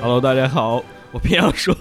[0.00, 1.74] Hello，大家好，我偏要说，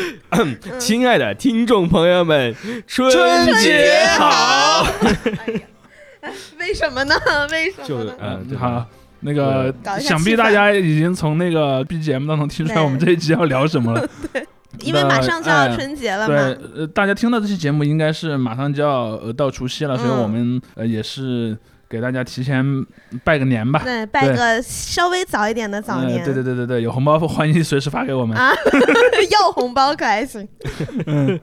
[0.78, 2.54] 亲爱的听众朋友们，
[2.86, 3.10] 春
[3.58, 4.86] 节好！
[6.58, 7.14] 为什么呢？
[7.50, 8.12] 为什就么就？
[8.20, 8.86] 嗯，对好，
[9.20, 14.08] 那个想必大家已经从那个 BGM 当中听出来我们这一集要聊什么了。
[14.82, 21.56] 因为马上就要春节了对嘛，，呃，大家听到这期节目应该是马上就要呃到除夕了，所以嗯我们呃也是
[21.88, 22.64] 给大家提前
[23.24, 23.82] 拜个年吧。
[23.84, 26.24] 对，拜个稍微早一点的早呃年。
[26.24, 28.36] 对对对对对，有红包 欢迎随时发给我们。
[28.38, 28.52] 啊，
[29.30, 30.46] 要红包可还行？
[31.06, 31.38] 嗯，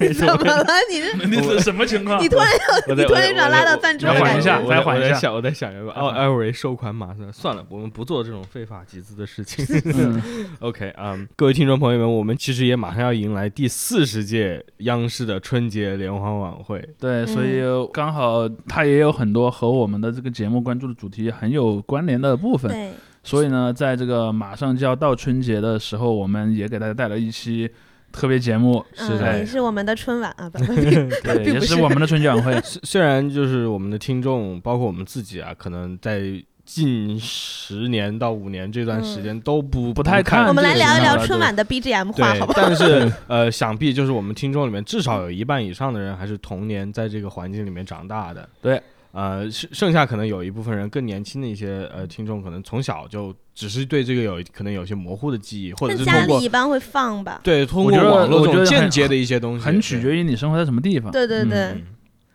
[0.00, 0.64] 你 怎么了？
[0.90, 2.28] 你这你是什么情况你？
[2.28, 9.64] 突然要你突然想拉到赞助要缓一下我再缓一下我再想，我在想要不要艾维收款码是吧算了，我们不做这种非法集资的事情。
[9.94, 10.22] 嗯
[10.60, 16.82] OK 啊、各位听众朋友们，我们其实也马上要迎来第四十届央视的春节联欢晚会。
[16.98, 17.60] 对，所以
[17.92, 22.70] 刚好它也有很多和我们的这个节目关注的主题很有关联的部分。
[22.70, 27.70] 对，所以呢，在这个马上就要到春节的时候，我们也给大家带来一期
[28.12, 32.52] 特别节目，是，的也是我们的春晚啊， 对，也是我们的春节晚会。
[32.62, 36.22] 虽虽然就是我们的听众，包括我们自己啊，可能在
[36.64, 42.62] 近十年到五年这段时间都不、不太看我们来聊一聊春晚的 BGM 对话，好不好？
[42.62, 48.48] 但是呃，想必就是我们听众里面至少有一半以上的人还是童年在这个环境里面长大的。
[48.60, 57.40] 对，呃，剩剩下可能有一部分人更年轻的一些呃听众，可能从小就只是对这个有可能有些模糊的记忆，或者是通过里一般会放吧？
[57.44, 61.12] 对通过网络这种间接的一些东西，很取决于你生活在什么地方。
[61.12, 61.82] 对对对嗯，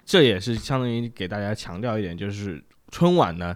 [0.06, 3.56] 这也是相当于给大家强调一点，就是春晚呢，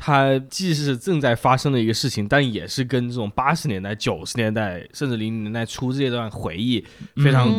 [0.00, 6.82] 它既是正在发生的一个事情，但也是跟这种八十年代、九十年代甚至零零年代初这段回忆
[7.16, 7.50] 非常、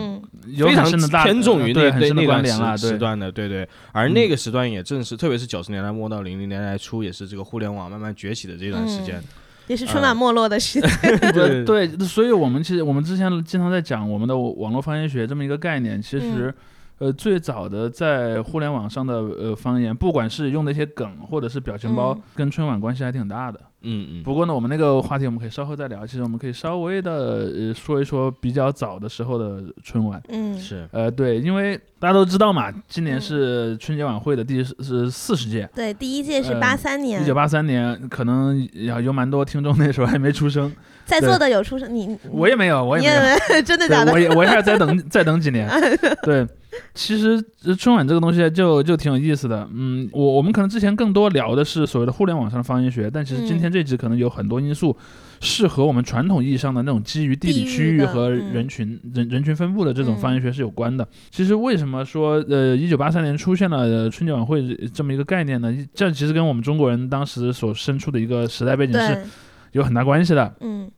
[0.48, 3.68] 非常很深的大偏重于那对很深的那段时时段的，对对。
[3.92, 9.22] 而那个时段也正是，特别是九十年代末到零零年代初，也是这个互联网慢慢崛起的这段时间。
[9.68, 10.90] 也是春晚没落的时代。
[11.34, 16.56] 对对，所以我们其实我们之前经常在讲我们的网络方言学这么一个概念，其嗯实。
[17.00, 23.60] 呃，最早的在互联网上的呃方言，不管是用那些梗或者是表情包，嗯跟春晚关系还挺大的。
[23.82, 26.06] 嗯嗯，不过呢，我们那个话题我们可以稍后再聊。
[26.06, 30.22] 其实我们可以稍微的呃说一说比较早的时候的春晚。
[30.28, 40.70] 嗯，是呃，对，因为大家都知道嘛，今年嗯是春节晚会的第是四十届，对，第一届是呃八三年一，九八三年，可能有有蛮多听众那时候还没出生，
[41.06, 43.62] 在座的有出生，你我也没有，我也没有。
[43.64, 44.20] 真的假的我？
[44.20, 45.70] 也我也还再等再等几年。
[46.24, 46.46] 对，
[46.94, 49.68] 其实呃春晚这个东西就就挺有意思的。
[49.74, 54.96] 嗯，我我们可能之前更多聊的是所谓的互联网上的方言学，但其实今嗯天这集可能有很多因素
[55.40, 61.08] 是和我们传统意义上的那种基于地理区域和嗯人群、人人群分布的这种嗯方言学是有关的。
[61.30, 65.76] 其实为什么说呃一九八三年出现了呃春节晚会这么一个概念呢？
[65.94, 69.24] 这其实跟我们中国人当时所身处的一个时代背景是，
[69.72, 70.56] 有很大关系的。
[70.62, 70.90] 嗯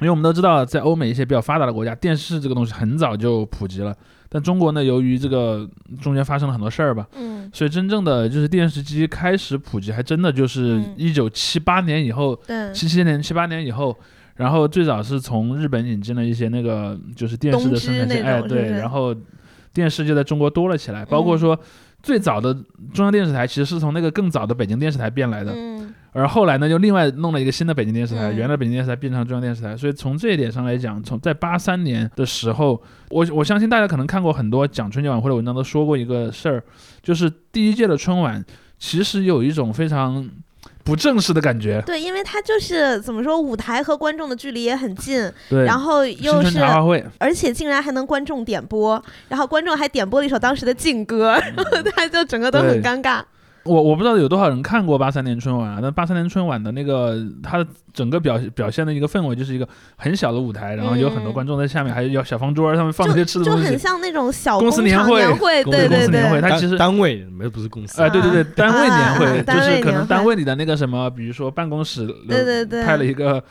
[0.00, 3.92] 因为我们都知道，在欧美一些比较发达的国家，电视这个东西很早就普及了。
[4.28, 5.68] 但中国呢，由于这个
[6.00, 10.94] 中间发生了很多事儿吧，嗯，所以真正的就是电视机开始普及，还真的就是嗯。
[10.96, 13.96] 一九七八年以后，对，七七年、七八年以后。
[14.36, 19.12] 然后最早是从日本引进了一些那个就是电视的生产线，哎对，是是然后
[19.72, 21.38] 电视就在中国多了起来，包括嗯。
[21.40, 21.60] 说
[22.04, 22.54] 最早的
[22.94, 28.36] 中央电视台其实是从那个更早的北京电视台变来的，嗯而后来呢，又另外弄了一个新的北京电视台，嗯。
[28.36, 36.62] 原来北京电视台变成中央电视台，所以从这一点上来讲，从在八三年的时候，我我相信大家可能看过很多讲春节晚会的文章，都说过一个事儿，
[37.02, 38.44] 就是第一届的春晚
[38.78, 40.28] 其实有一种非常
[40.82, 51.64] 不正式的感觉，对，因为它就是怎么说，舞台和观众的距离也很近，对，然后又是茶话会，而且竟然还能观众点播，然后观众还点播了一首当时的劲歌，然后
[51.94, 53.22] 他就整个都很尴尬。
[53.64, 63.78] 我我不知道有多少人看过八三年春晚啊，但八三年春晚的那个它整个表表现的一个氛围就是一个很小的舞台，然后有很多嗯观众在下面，还有小方桌上面放一些吃的就东西很。
[63.78, 73.42] 像那种小公司年会年会，公对对公司年会，对，它其实单单位没不是公司哎，对对对，单位年会、就是可能单位里的那个什么，比如说办公室，对对对派了一个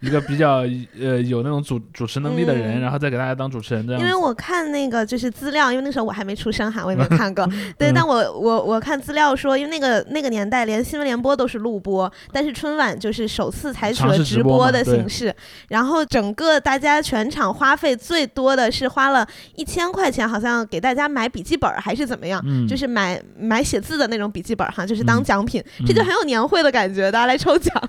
[0.00, 0.58] 一个比较
[1.00, 4.00] 呃有那种主主持能力的人，嗯然后再给大家当主持人这样。
[4.00, 7.46] 因为我看那个就是资料，因为那时候我还没出生哈，我也没有看过。
[7.78, 15.34] 对，嗯但我我我看资料说，因为那个那个年代连新闻联播都是录播，但是春晚就是首次采取了直播的形式。
[15.68, 22.42] 然后整个大家全场花费最多的是花了一千块钱，好像给大家买笔记本儿还是怎么样。
[22.46, 27.82] 嗯，就是买买写字的那种笔记本儿哈，就是当嗯奖品，这就嗯很有年会的感觉，大家来抽奖。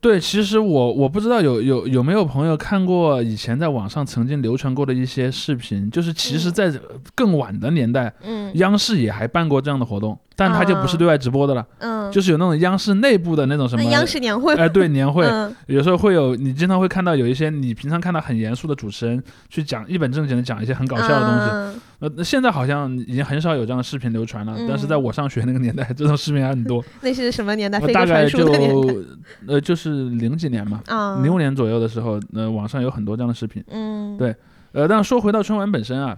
[0.00, 6.52] 对，其实我我不知道有有有没有朋友看过以前在网上曾经流传过的一些视频，就是其实，嗯。
[6.52, 6.72] 在
[7.14, 8.50] 更晚的年代，嗯。
[8.54, 10.98] 央视也还办过这样的活动，但它就不是啊。
[10.98, 15.54] 对外直播的了，嗯，就是有那种央视内部的那种什么，那央视年会，哎，对年会，嗯。
[15.66, 26.82] 有时候会有你经常会看到有一些你平常看到很严肃的主持人去讲一本正经的讲一些很搞笑的东西，嗯呃，那现在好像已经很少有这样的视频流传了，但是在嗯我上学那个年代，这种视频还很多。
[27.02, 27.78] 那是什么年代？
[27.92, 28.46] 大概就
[29.46, 33.62] 呃，就是零几年嘛，啊，零五年左右的时候，呃，网上有很多这样的视频。
[33.68, 34.34] 嗯，对
[34.72, 36.16] 呃，但说回到春晚本身啊，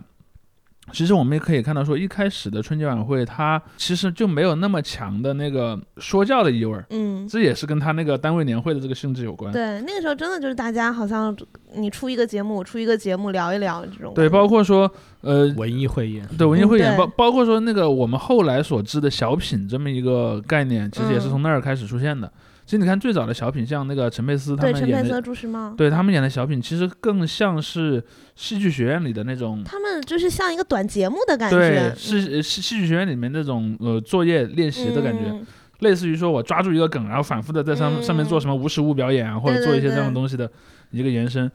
[0.91, 7.29] 其实我们也可以看到说，一开始的春节晚会它其实就没有那么强的那个说教的意味儿，嗯。
[7.29, 9.53] 这也是跟他那个单位年会的这个性质有关。
[9.53, 11.35] 对，那个时候真的就是大家好像
[11.77, 14.13] 你出一个节目，我出一个节目聊一聊这种。
[14.13, 14.91] 对，包括说
[15.21, 15.53] 呃。
[15.63, 22.33] 文艺汇演，对文艺汇演，嗯包包括说那个我们后来所知的小品这么一个概念，其实也是嗯从那儿开始出现的。
[22.73, 28.03] 其实你看最早的小品，像那个陈佩斯他对，们演的陈佩斯朱时茂，对他们演的小品，其实更像是
[28.35, 35.47] 戏剧学院里的那种，他们就是像一个短节目的感觉对觉，，是呃戏戏剧学院里面那种呃作业练习的感觉，嗯
[35.81, 40.51] 类似于说我抓住一个梗，然后反复的在上、嗯上面做什么无实物表演啊，或者做一些这样的东西的
[40.93, 41.53] 一个延伸。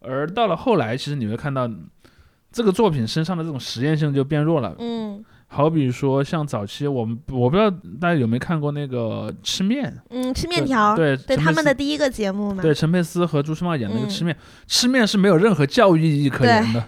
[0.00, 1.70] 而到了后来，其实你会看到
[2.50, 4.74] 这个作品身上的这种实验性就变弱了。
[4.78, 5.22] 嗯
[5.54, 7.70] 好比说像早期我们我不知道
[8.00, 14.10] 大家有没有看过那个吃面，嗯，吃面条，对对他们的第一个节目嘛，对，陈佩斯和朱时茂演的那个嗯。
[14.10, 14.36] 吃面，
[14.66, 16.84] 吃面是没有任何教育意义可言的，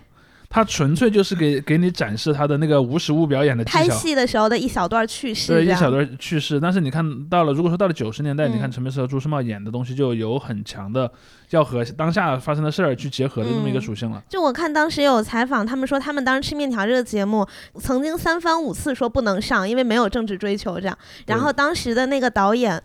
[0.49, 3.79] 他纯粹就是给给你展示他的那个无实物表演的技巧。
[3.79, 11.11] 拍戏的时候的一小段趣事，对，一小段趣事，但是你看到了，如果说到了九十年代，你看嗯陈佩斯和朱时茂演的东西，就有很强的
[11.51, 14.23] 要和当下发生的事儿去结合的这么一个嗯属性了。
[14.29, 17.47] 就我看当时有采访，他们说他们当时吃面条这个节目，
[17.79, 20.97] 曾经三番五次说不能上，因为没有政治追求这样。
[21.27, 22.83] 然后当时的那个导演，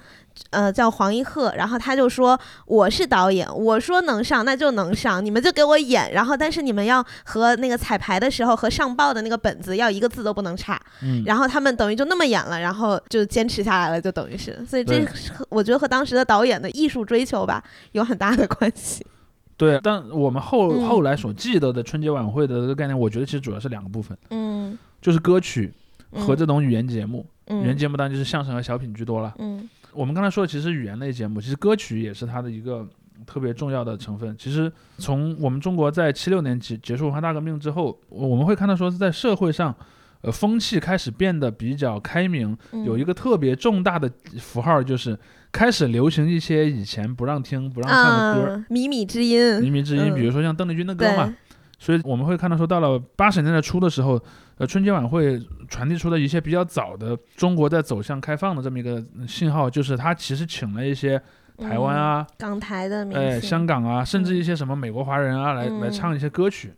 [0.50, 6.12] 呃，叫黄一鹤，然后他就说我是导演，我说能上那就能上，你们就给我演。
[6.12, 10.78] 然后但是你们要和那个彩排的时候和上报的那个本子要一个字都不能差。
[11.02, 19.06] 嗯，然后他们等于就那么演了，然后就坚持下来了，就等于是，所以这和我觉得和当时的导演的艺术追求吧有很大的关系。
[19.56, 19.80] 对。
[19.84, 25.72] 但我们后、嗯后来所记得的春节晚会的这个概念，我觉得其实主要是两个部分，嗯，就是歌曲
[26.12, 27.26] 和嗯这种语言节目。
[27.48, 29.34] 语言嗯节目当然就是相声和小品居多了。
[29.38, 32.88] 嗯我们刚才说的其实语言类节目，其实歌曲也是它的一个
[33.26, 34.36] 特别重要的成分。
[34.38, 39.76] 其实从我们中国在七六年结结束文化大革命之后，我我们会看到说是在社会上，
[40.22, 45.18] 呃，风气开始变得比较开明，嗯，有一个特别重大的符号就是
[45.52, 48.54] 开始流行一些以前不让听、不让唱的歌。
[48.54, 50.16] 啊，靡靡之音，靡靡之音，嗯。
[50.16, 51.34] 比如说像邓丽君的歌，嘛，
[51.78, 54.22] 所以我们会看到说，到了八十年代初的时候，
[54.62, 61.20] 呃，春节晚会传递出的一些比较早的中国在走向开放的这么一个信号，就是他其实请了一些
[61.58, 66.72] 台湾啊、嗯港台的明哎，香港啊，甚至一些什么美国华人啊，来来嗯唱一些歌曲，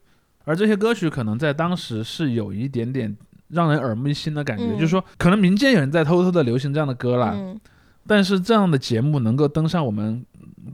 [0.46, 3.14] 而这些歌曲可能在当时是有一点点
[3.50, 7.60] 让人耳目一新的感觉，嗯就是说可能民间有人在偷偷的流行这样的歌啦，嗯
[8.08, 10.26] 但是这样的节目能够登上我们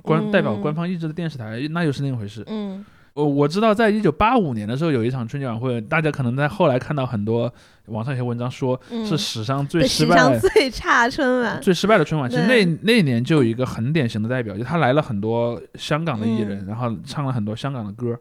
[0.04, 2.44] 官代表嗯官方意志的电视台，那又是另一回事。
[2.46, 7.52] 嗯我我知道，在一九八五年的时候有一场春节晚会，大家可能在后来看到很多
[7.88, 12.30] 网上一些文章说嗯，是史上最失败上最差春晚，最失败的春晚。
[12.30, 18.18] 其实那那一年就有一个很典型的代表，就他来了很多香港的艺人，嗯然后唱了很多香港的歌。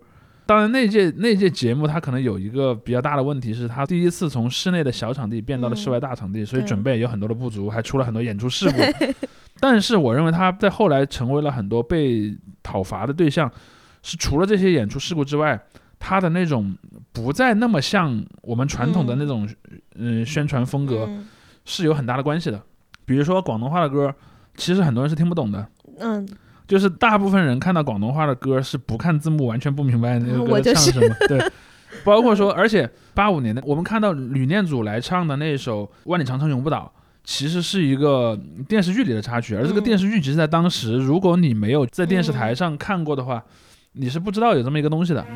[0.47, 8.79] 当然，那届那届节目它可能有一个比较大的问题是，它第一次从室内的小场地变到了室外大场地，所以准备有很多的不足，还出了很多演出事故。
[9.61, 13.53] 但是我认为他在后来成为了很多被讨伐的对象，
[14.09, 15.61] 是除了这些演出事故之外，
[15.99, 16.75] 他的那种
[17.13, 19.47] 不再那么像我们传统的那种
[19.97, 21.27] 嗯、宣传风格嗯
[21.67, 22.63] 是有很大的关系的。
[23.05, 24.15] 比如说广东话的歌，
[24.57, 25.69] 其实很多人是听不懂的。
[25.99, 26.27] 嗯，
[26.67, 31.15] 就是大部分人看到广东话的歌是不看字幕，完全不明白那个歌唱什么。
[31.29, 31.39] 对，
[32.03, 36.91] 包括说，而且八五年的我们看到吕念祖来唱的那首《万里长城永不倒》，
[37.25, 43.45] 其实是一个电视剧里的插曲，而这个嗯电视剧其实在当时，如果你没有在电视台上看过的话，
[44.01, 45.27] 你是不知道有这么一个东西的。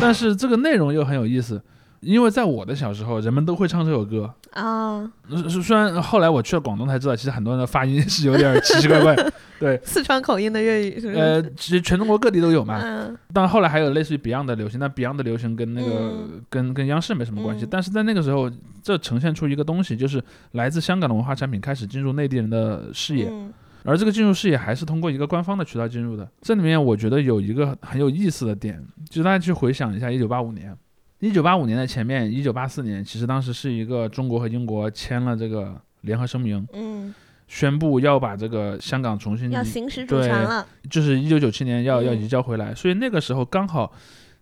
[0.00, 1.62] 但是这个内容又很有意思，
[2.04, 4.32] 因为在我的小时候，人们都会唱这首歌。
[4.52, 9.16] 啊，呃虽虽然后来我去了广东才知道，其实很多人的发音是有点奇奇怪怪。
[9.58, 11.18] 对，四川口音的粤语是不是？
[11.18, 12.80] 呃，其实全中国各地都有嘛。
[12.82, 17.64] 嗯但后来还有类似于 Beyond 的流行，但 Beyond 的流行跟那个、嗯跟跟央视没什么关系。
[17.64, 18.50] 嗯但是在那个时候，
[18.82, 23.28] 这呈现出一个东西，就是来自香港的文化产品开始进入内地人的视野。
[23.28, 23.52] 嗯
[23.86, 26.26] 而这个进入视野还是通过一个官方的渠道进入的。
[26.40, 30.74] 这里面我觉得有一个很有意思的点，就是大家去回想一下，一九八五年，
[31.24, 37.14] 一九八五年的前面，一九八四年，其实当时是一个中国和英国签了这个联合声明，嗯，
[37.48, 43.90] 宣布要把这个香港重新要行使主对权了，就是一九九七年要要嗯移交回来，所以那个时候刚好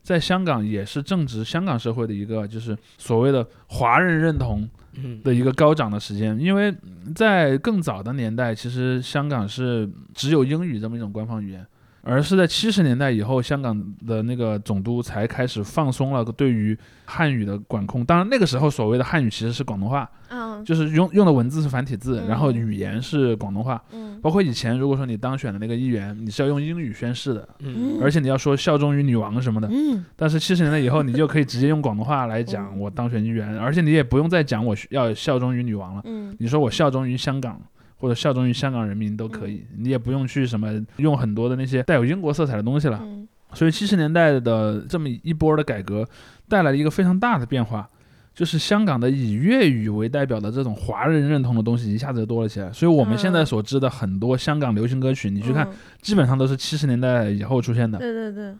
[0.02, 6.74] 在香港也是正值香港社会的一个就是所谓的华人认同嗯的一个高涨的时间，因为
[7.14, 11.64] 在更早的年代，其实香港是只有英语这么一种官方语言。
[12.02, 18.04] 而是在七十年代以后，香港的那个总督才开始放松了对于汉语的管控。
[18.04, 23.80] 当然，那个时候所谓的汉语其实是广东话，嗯就是用用的文字是繁体字，嗯然后语言是广东话。
[23.92, 29.68] 嗯包括以前，如果说你当选的那个议员，你是要用英语宣誓的，嗯而且你要说效忠于女王什么的。
[29.70, 37.60] 嗯但是七十年代以后，你就可以直接用广东话来讲嗯我当选议员，而且你也不用再讲我要效忠于女王了，嗯你说我效忠于香港。
[38.02, 42.98] 或者效忠于香港人民都可以，你也不用去什么用很多的那些带有英国色彩的东西了。
[43.00, 46.08] 嗯所以七十年代的这么一波的改革，
[46.48, 47.86] 带来了一个非常大的变化，
[48.34, 52.72] 就是香港的以粤语为代表的这种华人认同的东西一下子就多了起来。
[52.72, 57.98] 所以我们现在嗯所知的很多香港流行歌曲，你去看，嗯基本上都是七十年代以后出现的。
[57.98, 58.52] 对对对，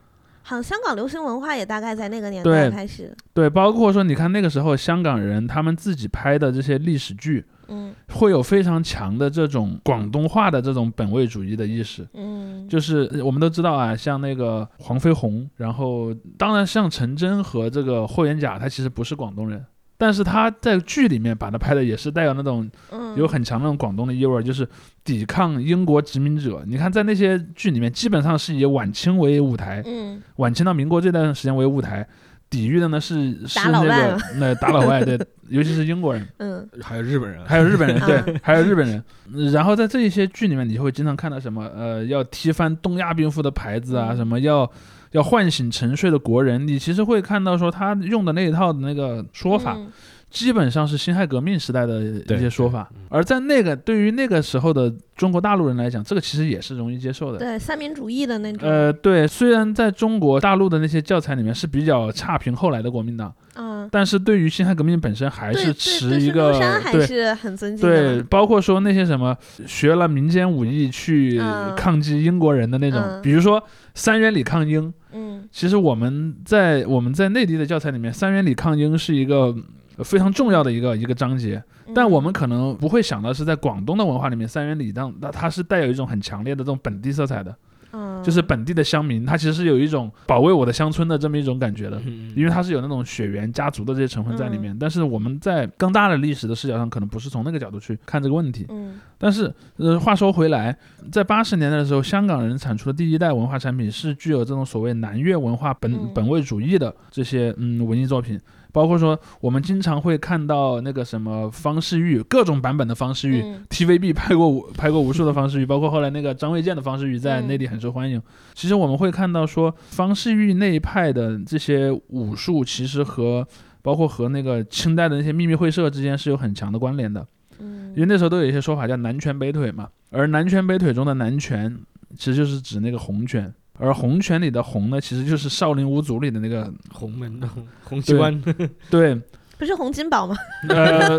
[0.43, 7.95] 好像香港流行文化也大概在那个年代开始，对，包括说你看那个时候香港人他们自己拍的这些历史剧，嗯。
[8.09, 12.07] 会有非常强的这种广东话的这种本位主义的意识。
[12.15, 19.65] 嗯，就是呃我们都知道啊，像那个黄飞鸿，然后当然像陈真和这个霍元甲，他其实不是广东人，
[19.97, 23.03] 但是他在剧里面把他拍的也是带有那种嗯。
[23.15, 24.67] 有很强那种广东的意味儿，就是
[25.05, 26.63] 抵抗英国殖民者。
[26.67, 30.23] 你看在那些剧里面，基本上是以晚清为舞台，嗯。
[30.37, 32.09] 晚清到民国这段时间为舞台，
[32.53, 35.19] 抵御的呢是是那个 那打老外，对，
[35.49, 36.29] 尤其是英国人。
[36.37, 39.03] 嗯还有日本人，还有日本人，啊对，还有日本人。
[39.51, 44.71] 然后在这一些剧里面，你会经常看到什么，呃，要踢翻东亚病夫的牌子啊，嗯什么要
[45.13, 46.69] 要唤醒沉睡的国人。
[46.69, 49.91] 你其实会看到说他用的那一套的那个说法，嗯
[50.33, 52.91] 基本上是辛亥革命时代的一些说法。
[53.11, 57.39] 而在那个对于那个时候的中国大陆人来讲，这个其实也是容易接受的。
[57.39, 69.37] 对三民主义的那种，呃，对，虽然在中国大陆的那些教材里面是比较差评后来的国民党，嗯，但是对于辛亥革命本身还是持一个中山还对是很尊敬的对，嘛，包括说那些什么
[69.67, 73.63] 学了民间武艺去嗯抗击英国人的那种，嗯比如说
[73.95, 74.93] 三元里抗英。
[75.15, 79.55] 嗯其实我们在我们在内地的教材里面，三元里抗英是一个呃
[80.03, 81.63] 非常重要的一个一个章节，
[81.95, 87.55] 但嗯我们可能不会想到是在广东的文化里面，三元里当那它是带有一种很强烈的这种本地色彩的，
[87.93, 88.13] 嗯。
[88.23, 92.01] 就是本地的乡民，他其实是有一种保卫我的乡村的这么一种感觉的。
[92.07, 92.33] 嗯。
[92.37, 98.65] 因为它是有那种血缘家族的这些成分在里面，但是我们在更大的历史的视角上，可能不是从那个角度去看这个问题。
[98.69, 99.01] 嗯。
[99.19, 100.77] 但是，呃，话说回来，
[101.11, 106.11] 在八十年代的时候，香港人产出的第一代文化产品是具有这种所谓南越文化本、嗯。
[106.15, 108.39] 本位主义的这些嗯文艺作品，
[108.73, 113.43] 包括说我们经常会看到那个什么方世玉各种版本的方世玉。
[113.43, 118.21] 嗯 TVB 拍过无 拍过无数的方世玉，包括后来那个张卫健的方世玉在嗯内地很受欢迎。
[118.55, 123.47] 其实我们会看到说，方世玉那一派的这些武术，其实和
[123.83, 127.27] 包括和那个清代的那些秘密会社之间是有很强的关联的。
[127.59, 131.77] 嗯因为那时候都有一些说法叫南拳北腿嘛，而南拳北腿中的南拳
[132.17, 138.43] 其实就是指那个红拳，而红拳里的红呢，其实就是少林五祖里的那个红门的红红机关，
[138.91, 139.15] 对，
[139.59, 140.37] 不是洪金宝吗？
[140.69, 141.19] 呃，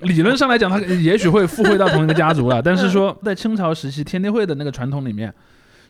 [0.00, 5.32] 理论上来讲，他也许会附会到同一个家族了，但是说在清朝时期天地会的那个传统里面。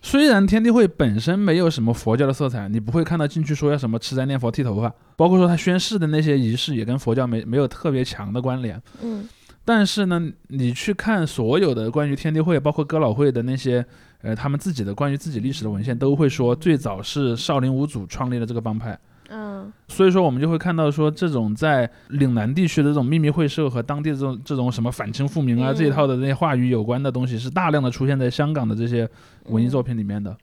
[0.04, 8.82] 虽然天地会本身没有什么佛教的色彩，你不会看到进去说要什么吃斋念佛剃头发，包括说他宣誓的那些仪式也跟佛教没没有特别强的关联。
[9.00, 9.28] 嗯
[9.64, 13.84] 但是呢，你去看所有的关于天地会，包括哥老会的那些，
[14.22, 18.98] 呃，他们自己的关于自己历史的文献，都会说最早是少林五祖创立了这个帮派。
[19.34, 29.08] 嗯所以说，我们就会看到说，这种在岭南地区的这种秘密会社和当地的这种这种什么反清复明啊、嗯这一套的那些话语有关的东西，是大量的出现在香港的这些
[29.46, 30.36] 文艺作品里面的。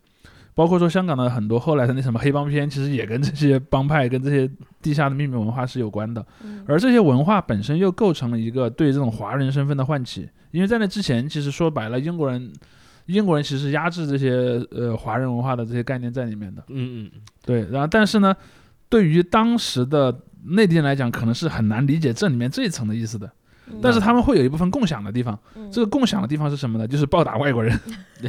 [0.60, 4.52] 包括说香港的很多后来的那什么黑帮片，其实也跟这些帮派、跟这些
[4.82, 6.22] 地下的秘密文化是有关的。
[6.44, 12.52] 嗯而这些文化本身又构成了一个对这种华人身份的唤起，因为在那之前，其实说白了，英国人，
[13.06, 14.32] 英国人其实压制这些
[14.72, 16.62] 呃华人文化的这些概念在里面的。
[16.68, 17.12] 嗯嗯，
[17.46, 18.36] 对，然后但是呢，
[18.90, 20.14] 对于当时的
[20.44, 23.32] 内地人来讲，可能是很难理解这里面这一层的意思的。
[23.72, 26.88] 嗯但是他们会有一部分共享的地方，嗯这个共享的地方是什么呢？
[26.88, 27.80] 就是暴打外国人。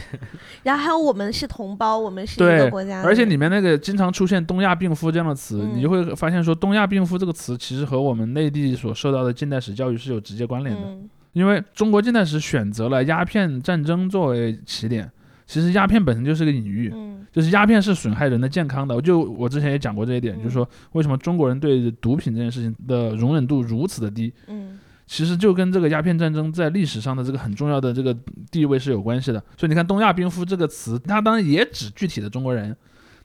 [0.63, 10.83] 然后还有我们是同胞，我们是一个国家，而且里面那个经常出现“东亚病夫”这样的词，嗯你就会发现说，“东亚病夫”这个词其实和我们内地所受到的近代史教育是有直接关联的。
[10.83, 15.09] 嗯因为中国近代史选择了鸦片战争作为起点，
[15.47, 19.01] 其实鸦片本身就是个隐喻，嗯就是鸦片是损害人的健康的。
[19.01, 24.77] 就我之前也讲过这一点，嗯就是说为什么中国人对毒品这件事情的容忍度如此的低，嗯
[25.11, 28.17] 其实就跟这个鸦片战争在历史上的这个很重要的这个
[28.49, 29.43] 地位是有关系的。
[29.57, 32.77] 所以你看“东亚病夫”这个词，它当然也指具体的中国人，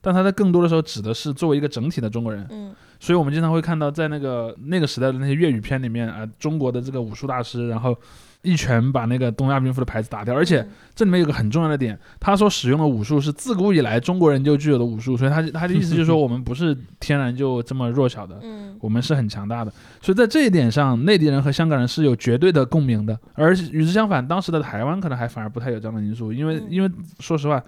[0.01, 2.44] 但它在更多的时候指的是作为一个整体的中国人。
[2.50, 7.96] 嗯所以我们经常会看到，在那个那个时代的那些粤语片里面啊、中国的这个武术大师，然后
[8.45, 10.35] 一拳把那个东亚病夫的牌子打掉。
[10.35, 18.39] 而且这里面有个很重要的点，他所使用的武术是自古以来中国人就具有的武术，所以他他的意思就是说，我们不是天然就这么弱小的。
[18.43, 23.17] 嗯我们是很强大的，所以在这一点上，内地人和香港人是有绝对的共鸣的。
[23.33, 27.59] 而与之相反，当时的台湾可能还反而不太有这样的因素，因为嗯因为说实话，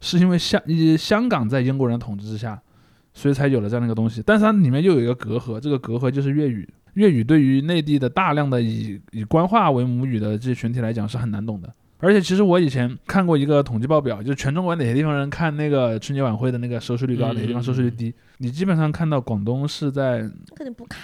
[0.00, 2.60] 是因为香呃香港在英国人统治之下，
[3.12, 4.20] 所以才有了这样的一个东西。
[4.26, 6.68] 但是它里面又有一个隔阂，这个隔阂就是粤语。
[6.94, 11.72] 粤语对于内地的大量的以以官话为母语的这些群体来讲是很难懂的。
[12.00, 18.12] 而且其实我以前看过一个统计报表，就是全中国哪些地方人看那个春节晚会的那个收视率高，嗯哪些地方收视率低。
[18.38, 20.18] 你基本上看到广东是在
[20.54, 21.00] 肯定不看，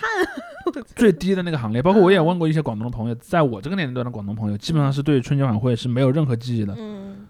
[0.95, 1.81] 最低的那个行列。
[1.81, 7.27] 包括我也问过一些广东的朋友，在我这个年龄段的广东朋友，基本上是对春节晚会是没有任何记忆的，嗯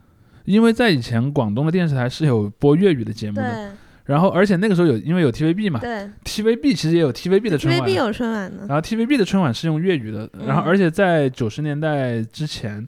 [0.47, 3.71] 因为在以前广东的电视台是有播粤语的节目的，对
[4.11, 7.95] 然后而且那个时候有因为有 TVB 嘛对，TVB 其实也有 TVB 的春晚，TVB。
[7.95, 12.85] 有春晚的，然后 TVB 的春晚是用粤语的，然后嗯而且在九十年代之前，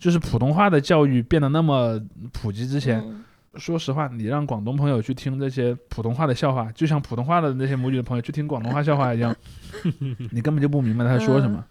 [0.00, 2.00] 就是普通话的教育变得那么
[2.32, 3.22] 普及之前，嗯
[3.56, 9.32] 说实话，你让广东朋友去听这些普通话的笑话，就像普通话的那些母语的朋友去听广东话笑话一样，
[10.32, 11.64] 你根本就不明白他在说什么。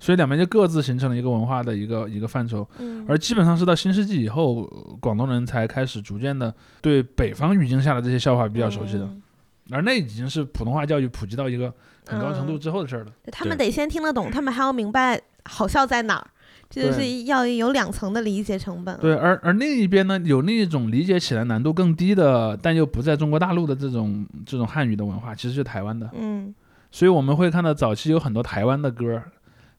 [0.00, 9.22] 所以两边就各自形成了一个文化的一个一个范畴，嗯，而基本上是到新世纪以后，呃广东人才开始逐渐的对北方语境下的这些笑话比较熟悉的，嗯。
[9.70, 11.72] 而那已经是普通话教育普及到一个
[12.06, 13.12] 很高程度嗯之后的事儿了。
[13.24, 16.26] 对他们得先听得懂，他们还要明白好笑在哪儿，
[16.70, 18.96] 这就是要有两层的理解成本。
[18.98, 26.08] 对，而而另一边呢，有另一种理解起来难度更低的，但又不在中国大陆的这种这种汉语的文化，其实是台湾的。
[26.14, 26.54] 嗯。
[26.90, 29.22] 所以我们会看到早期有很多台湾的歌，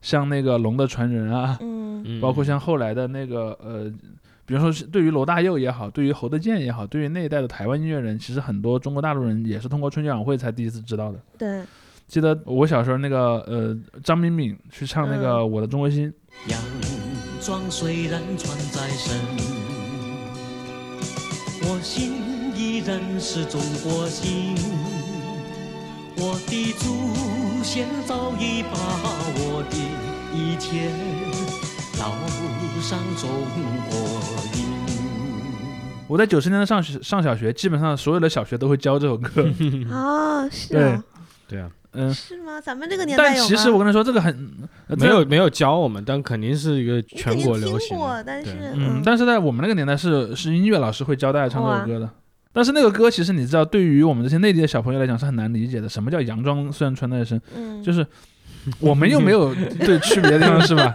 [0.00, 2.02] 像那个《龙的传人》啊，嗯。
[2.04, 2.20] 嗯。
[2.20, 3.92] 包括像后来的那个呃，
[4.46, 11.20] 比如说是对于罗大佑也好，对于侯德健也好，对于那一代的台湾音乐人，其实很多中国大陆人也是通过春节晚会才第一次知道的。
[11.36, 11.62] 对，
[12.08, 16.10] 记得我小时候那个呃，张敏敏去唱那个《我的中国心》，
[16.50, 16.58] 洋
[17.40, 19.16] 装虽然穿在身，
[21.62, 22.12] 我心
[22.56, 25.09] 依然是中国心。
[26.22, 28.76] 我的祖先早已把
[29.36, 29.76] 我的
[30.36, 30.90] 一切
[31.96, 32.12] 烙
[32.82, 33.30] 上中
[33.88, 33.96] 国
[34.54, 34.68] 印。
[36.06, 39.42] 我在九十年代上学上小学，基本上所有的小学都会教这首歌。
[39.90, 41.02] 啊，是对啊，
[41.48, 42.60] 对啊，嗯，是吗？
[42.60, 43.48] 咱们这个年代有吗？
[43.48, 44.50] 但其实我跟你说，这个很
[44.88, 47.96] 呃没有没有教我们，但肯定是一个你全肯定国流行的。
[47.96, 52.10] 过，但对是嗯，但是在我们那个年代是是音乐老师会教大家唱这首歌的。
[52.52, 55.88] 但是那个歌其实你知道，对于我们这些内地的小朋友来讲是很难理解的。
[55.88, 58.06] 什么叫洋装虽然穿在身，嗯，就是
[58.80, 60.94] 我们又没有 对区别的地方是吧？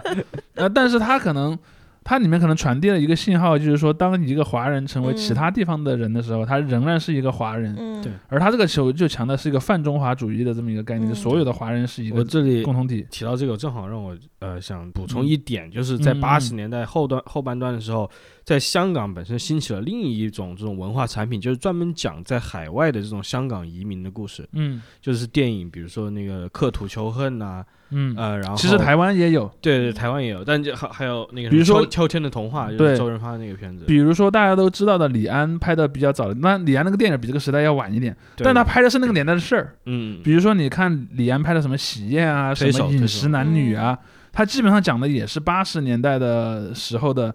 [0.54, 1.58] 呃，但是他可能
[2.04, 7.74] 它里面可能传递了一个信号，就是说，当一个华人成为其他地方的人的时候，他仍然是一个华人。
[7.76, 13.04] 嗯对而他这个球就强的是一个泛中华主义的这么一个概念，嗯就所有的华人是一个我这里共同体。
[13.10, 18.08] 提到这个，正好让我呃想补充一点，就是在嗯八十年代后段后半段的时候，
[18.46, 24.80] 在香港本身兴起了另一种这种文化产品，就是专门讲在海外的这种香港移民的故事，嗯。
[25.02, 39.74] 就是电影，比如说那个《刻土求恨》呐，嗯，呃，然后其实台湾也有，对对台湾也有，但就还还有那个比如说秋秋天的童话，就是周润发那个片子，比如说大家都知道的李安拍的比较早的，那李安那个电影比这个时代要晚一点，但他拍的是那个年代的事儿。
[39.86, 40.22] 嗯。
[40.22, 43.98] 比如说你看李安拍的什么《喜宴》啊，什么《饮食男女》啊，
[44.32, 47.34] 他基本上讲的也是八十年代的时候的，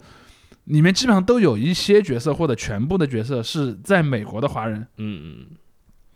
[0.65, 5.45] 里面基本上都有一些角色或者全部的角色是在美国的华人，嗯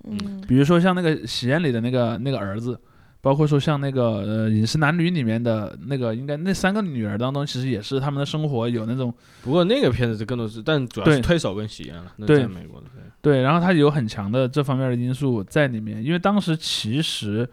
[0.06, 0.42] 嗯嗯。
[0.48, 2.80] 比如说像那个《喜宴》里的那个那个儿子。
[3.22, 12.42] 包括说像那个呃《饮食男女》里面的那个，应该那三个女儿当中，其实也是他们的生活有那种不过那个片子就更多是，但主要是推手跟喜宴了，那对。
[12.42, 13.34] 在美国的，对。
[13.34, 17.50] 对，然后他有很强的这方面的因素在里面，因为当时其实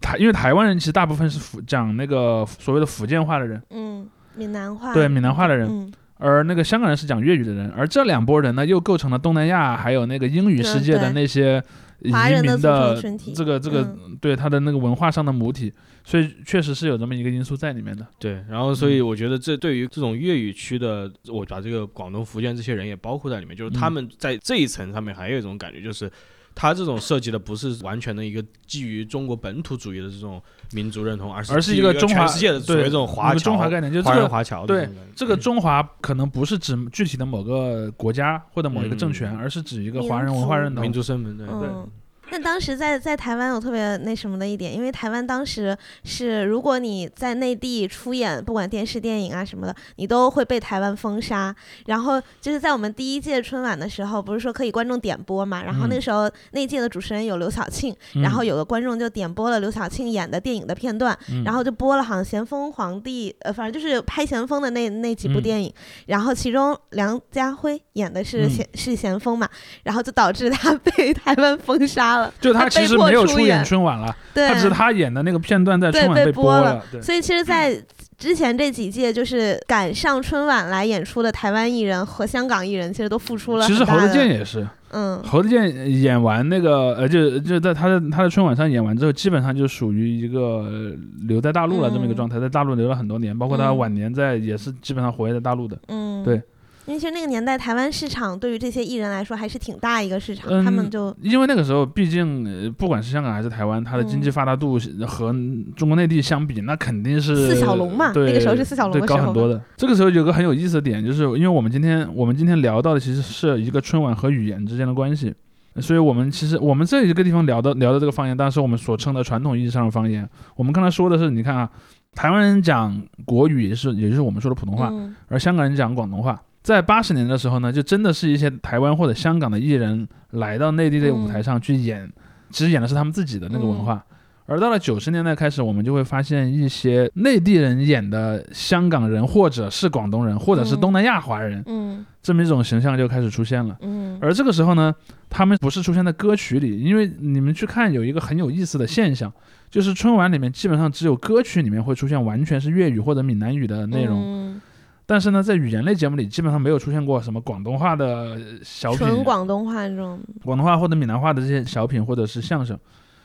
[0.00, 11.60] 台，因为台湾人其实大部分是福讲那个所谓的福建话的人，嗯，闽南话，对闽南话的人，嗯而那个香港人是讲粤语的人，而这两拨人呢，又构成了东南亚还有那个英语世界的那些
[11.98, 14.16] 移华人的组民的成群体这个这个、嗯。
[14.20, 15.72] 对他的那个文化上的母体，
[16.04, 18.06] 所以确实是有这么一个因素在里面的。
[18.20, 23.92] 对，然后所以我觉得这对于这种粤语区的，我把这个广东、福建这些人也包括在里面，就是他嗯。
[23.94, 26.08] 们在这一层上面还有一种感觉，就是
[26.54, 30.40] 他这种设计的不是完全的一个基于中国本土主义的这种
[30.72, 40.92] 民族认同，而是而是一一个中华全世界的所谓对这种华侨中华概念，就这个华人华侨对这个中华可能不是指具体的某个国家或者某一个政权，嗯而是指一个华人文化认同民。
[40.92, 41.56] 族身份，对对。
[41.68, 41.90] 嗯，
[42.32, 51.54] 那当时在在台湾有特别那什么的一点，因为台湾当时是如果你在内地出演，不管电视、电影啊什么的，你都会被台湾封杀。
[51.84, 55.62] 然后就是在我们第一届春晚的时候，不是说可以观众点播嘛？
[55.62, 56.00] 然后那嗯。
[56.00, 61.44] 时候那一届的主持人有刘晓庆，嗯然后有个观众就点播了刘晓庆演的电影的片段，嗯。
[61.44, 65.42] 然后就播了好像咸丰皇帝，呃，反正就是拍咸丰的那那几部嗯。
[65.42, 65.72] 电影，
[66.06, 68.50] 然后其中梁家辉演的是嗯。
[68.50, 69.48] 咸、是咸丰嘛，
[69.84, 77.74] 然后就导致他 被台湾封杀了，就他其实没有出出演演春晚了，对，他只是他演的那个片段在春晚被播了对，所以其实，在
[78.18, 85.20] 之前这几届，就是赶上春晚来演出的台湾艺人和香港艺人，其实都付出了其实侯子很大的健也是，嗯。
[85.24, 90.92] 侯德健演完那个呃，就就在他的他的春晚上演完之后，基本上就属于一个呃
[91.26, 92.16] 留在大陆了这么一个嗯。
[92.16, 93.78] 状态，在大陆留了很多年，包括他嗯。
[93.78, 95.76] 晚年在也是基本上活跃在大陆的。
[95.88, 96.40] 嗯，对。
[96.86, 105.32] 因为其实那个年代，台湾市场对于这些艺人来说还是挺大一个市场，嗯他们就因为那个时候，毕竟呃不管是香港还是台湾，它的经济嗯发达度和
[105.76, 109.62] 中国内地相比，那肯定是四小龙嘛对那个时候是四小龙对的时候嘛高很多的。
[109.76, 115.32] 这个时候有个很有意思的点，就是因为我们今天我们今天聊到的其实是一个春晚和语言之间的关系，
[115.80, 120.28] 所以我们其实我们这一个地方聊的聊的这个方言，当然是我们所称的传统意义上的方言。
[120.56, 121.70] 我们刚才说的是，你看啊，
[122.16, 126.42] 台湾人讲国语也是，也就是我们说的普通话，嗯而香港人讲广东话。
[126.62, 132.10] 在八十年的时候呢，就真的是一些台湾或者香港的艺人来到内地的舞台上去演，
[132.50, 134.04] 其实演的是他们自己的那个文化。
[134.46, 143.76] 而到了九十年代开始，我们就会发现一些内地人演的香港人，或者是广东人，或者是嗯东南亚华人，嗯这么一种形象就开始出现了。
[143.80, 144.92] 嗯而这个时候呢，
[145.30, 149.32] 他们不是出现在歌曲里，因为你们去看有一个很有意思的现象，
[149.70, 154.20] 就是春晚里面基本上只有歌曲里面会出现完全是粤语或者闽南语的内容。
[154.22, 154.60] 嗯
[155.04, 162.78] 但是呢，在语言类节目里，基本上没有出现过什么广东话的呃小品、纯广东话这种，广东话或者闽南话的这些小品或者是相声。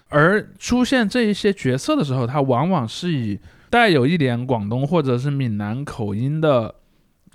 [0.09, 3.37] 而出现这一些角色的时候，它往往是以
[3.69, 6.73] 带有一点广东或者是闽南口音的，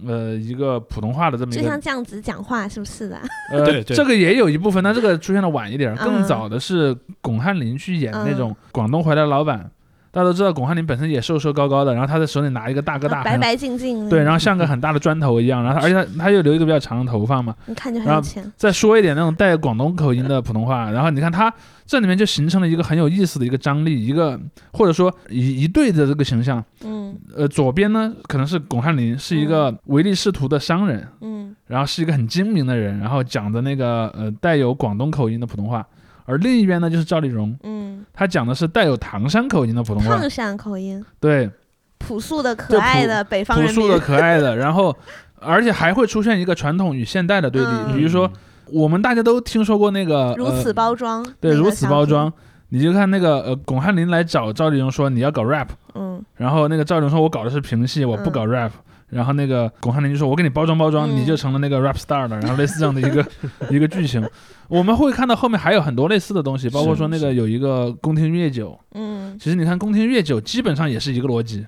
[0.07, 3.21] 呃，一个普通话的这么一个就像这样子讲话，是不是的？
[3.53, 5.95] 呃，对对这个也有一部分，但这个出现的晚一点。
[5.97, 9.71] 更嗯早的是巩汉林去演那种广东回来的老板，
[10.13, 21.53] 大家都知道巩汉林本身也瘦瘦高高的，然后他在手里拿一个大哥大，白白净净的，对，然后像个很大的砖头一样，然后他而且他他又留一个比较长的头发嘛，你看就很然后有钱，再说一点那种带广东口音的普通话，然后你看他
[21.87, 24.39] 这里面就形成了一个很有意思的一个张力，一个
[24.75, 26.63] 或者说一一对的这个形象。
[26.85, 35.87] 嗯呃，左边呢可能是巩汉林，是一个唯利是图的商人，嗯然后是一个很精明的人，然后讲的那个呃带有广东口音的普通话，
[36.25, 40.17] 而另一边呢就是赵丽蓉，嗯，她讲的是带有唐山口音的普通话。
[40.17, 41.51] 唐，山口音，对，
[41.99, 44.97] 朴素的、可爱的北方人朴素的、，可爱的， 然后
[45.41, 47.97] 而且还会出现一个传统与现代的对立，嗯。
[47.97, 48.31] 比如说
[48.67, 52.33] 我们大家都听说过那个如此呃包装，对，如此包装。，
[52.71, 56.25] 你就看那个呃，巩汉林来找赵丽蓉说你要搞 rap，嗯。
[56.37, 58.71] 然后那个赵丽蓉说我搞的是评戏，我不搞 rap，、
[59.13, 63.25] 然后那个巩汉林就说我给你包装包装，嗯你就成了那个 rap star 了，然后类似这样的一个
[63.71, 64.27] 一个剧情，
[64.69, 71.67] 我们会看到后面还有很多类似的东西，包括说那个有一个宫廷乐酒，嗯，其实你看宫廷乐酒基本上也是一个逻辑，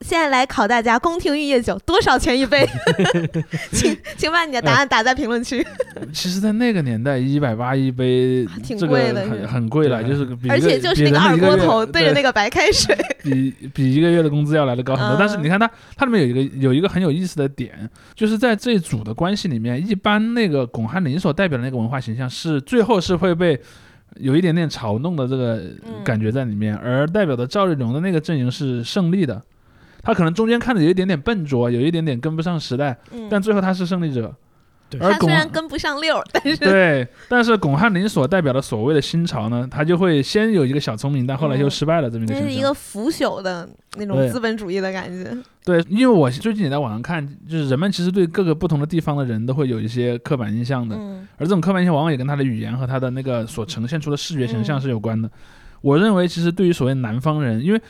[0.00, 2.66] 现在来考大家，宫廷玉液酒多少钱一杯？
[3.72, 5.64] 请请把你的答案打在评论区。
[6.12, 15.16] 其实，在那个年代，一百八一杯，挺贵的很很贵了，就是比而且就是那个二锅头对着那个个白开水，比比一个月的工资要来的高很多。
[15.16, 23.60] 嗯但是你看它，它里面有一个有一个很有意思的点，就是在这一组的关系里面，一般那个巩汉林所代表的那个文化形象是最后是会被。
[24.16, 29.40] 有一点点嘲弄的这个嗯感觉在里面，而代表的赵丽蓉的那个阵营是胜利的，
[30.02, 34.34] 他可能中间看着有一点点笨拙，有一点点跟不上时代，嗯，但最后他是胜利者。
[34.98, 42.34] 而他虽然跟不上溜儿， 但是对，但是巩汉林所代表的所谓的新潮呢，他就会先有一个小聪明，但后来又失败了这么一个。
[42.34, 45.32] 这是一个腐朽的那种资本主义的感觉。
[45.64, 55.30] 对，因为我最近也在网上看，就是人们其实对各个不同的地方的人都会有一些刻板印象的，嗯而这种刻板印象往往也跟他的语言和他的那个所呈现出的视觉形象嗯是有关的。
[55.82, 57.80] 我认为，其实对于所谓南方人，因为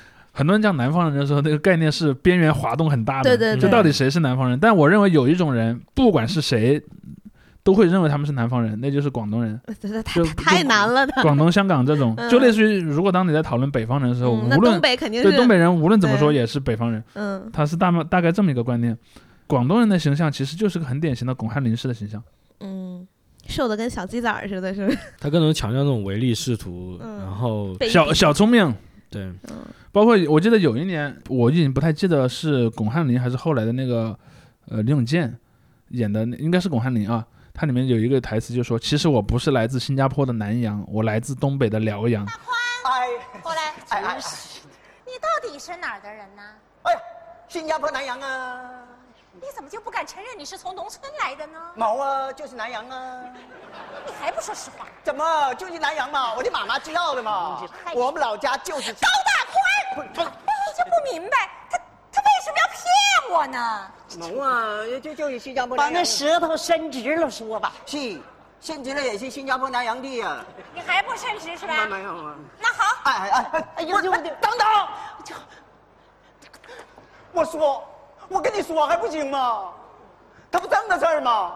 [0.41, 4.59] 很多人讲南方人的时候，那个概念是边缘滑动很大的，对对对就到底谁是南方人？
[4.59, 6.83] 但我认为有一种人，不管是谁，
[7.63, 9.61] 都会认为他们是南方人，那就是广东人。
[9.79, 11.07] 这这太就太太难了。
[11.23, 18.97] 广东、香港这种，嗯就类似于如果当你在讨论北方人的时候，嗯，无论东北肯定是对东北人无论怎么说也是北方人，嗯他是大大概这么一个观念。
[19.47, 22.23] 广东人的形象其实就是个很典型的巩汉林式的形象，
[22.61, 23.07] 嗯，
[23.47, 24.99] 瘦的跟小鸡仔儿似的，是不是？
[25.21, 28.75] 他更能强调那种唯利是图，嗯然后小小聪明。
[29.11, 34.17] 对嗯包括我记得有一年，我已经不太记得是巩汉林还是后来的那个
[34.69, 35.37] 呃李永健
[35.89, 37.27] 演的，应该是巩汉林啊。
[37.53, 42.25] 它里面有一个台词就说：“其实我不是来自新加坡的南洋，我来自东北的辽阳。
[42.25, 42.31] 哎
[43.43, 44.61] 过来，真是，
[45.05, 46.43] 你到底是哪儿的人呢？
[46.85, 46.99] 哎呀，
[47.49, 48.61] 新加坡南洋啊，
[49.33, 51.61] 你怎么就不敢承认你是从农村来的呢？
[51.77, 53.23] 毛啊，就是南阳啊。
[54.07, 54.87] 你还不说实话？
[55.05, 56.35] 怎么就是南阳嘛？
[56.35, 57.63] 我的妈妈知道的嘛。
[57.95, 61.79] 我们老家就是高大宽，不不我就不明白他
[62.13, 63.91] 他为什么要骗我呢？
[64.19, 65.89] 毛啊，就就是新加坡把。
[65.89, 67.73] 那舌头伸直了说吧。
[67.87, 68.21] 是，
[68.61, 70.45] 伸直了也是新加坡南阳地呀。
[70.75, 71.87] 你还不伸直是吧？
[71.87, 72.35] 没有啊。
[72.59, 74.89] 那好，哎哎哎哎，哎呦呦，等等，
[77.33, 77.89] 我说，
[78.31, 79.59] 我跟你说还不行吗？
[80.51, 81.53] 他不正的事儿吗？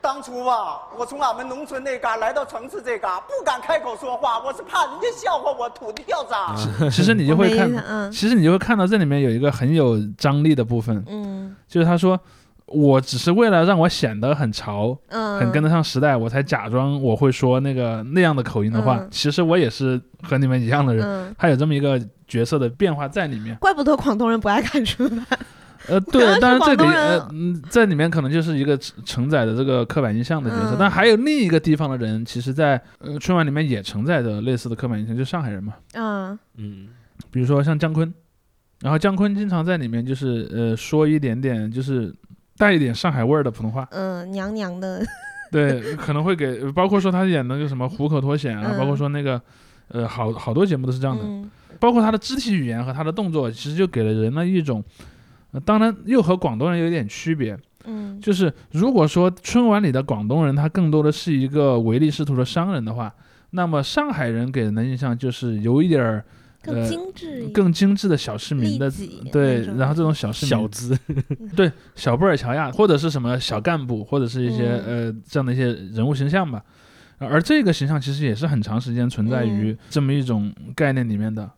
[0.00, 6.56] 当初啊，我从俺们农村那嘎来到城市这嘎，不敢开口说话，我是怕人家笑话我土地掉渣。
[6.90, 12.18] 其实你就会看其实你就会看到这里面有一个很有张力的部分，嗯就是他说
[12.64, 18.96] ：“我只是为了让我显得很潮，嗯，很跟得上时代，我才假装我会说那个那样的口音的话。
[18.96, 23.54] 嗯其实我也是和你们一样的人，嗯，他有这么一个角色的变化在里面。
[23.56, 25.26] 怪不得广东人不爱看春晚。
[25.90, 30.76] 呃，对，是当然这里呃嗯，在里面可能就是一个承承载的这个刻板印象的角色，嗯。
[30.78, 36.38] 但还有另一个地方的人，其实在呃春晚里面也承载着类似的刻板印象，就是上海人嘛，嗯。
[36.56, 36.88] 嗯，
[37.30, 38.12] 比如说像姜昆，
[38.80, 42.14] 然后姜昆经常在里面就是呃说一点点就是
[42.56, 45.04] 带一点上海味儿的普通话，嗯，娘娘的，
[45.50, 49.40] 对，可能会给包括说他演那个什么虎口脱险啊，嗯包括说那个
[49.88, 51.50] 呃好好多节目都是这样的，嗯。
[51.78, 54.84] 包括他的肢体语言和他的动作，其实就给了人了一种，
[55.52, 63.12] 呃当然又和广东人有一点区别，嗯就是如果说春晚里的广东人他更多的是一个唯利是图的商人的话，
[63.50, 66.24] 那么上海人给人的印象就是有一点儿
[66.62, 68.92] 更呃精致更精致的小市民的。
[69.32, 70.96] 对然后这种小市民小资，
[71.56, 76.62] 对小布尔乔亚，或者是什么小干部，或者是一些、嗯呃这样的一些人物形象吧。
[77.18, 81.50] 而这个形象其实也是很长时间存在于这么一种概念里面的。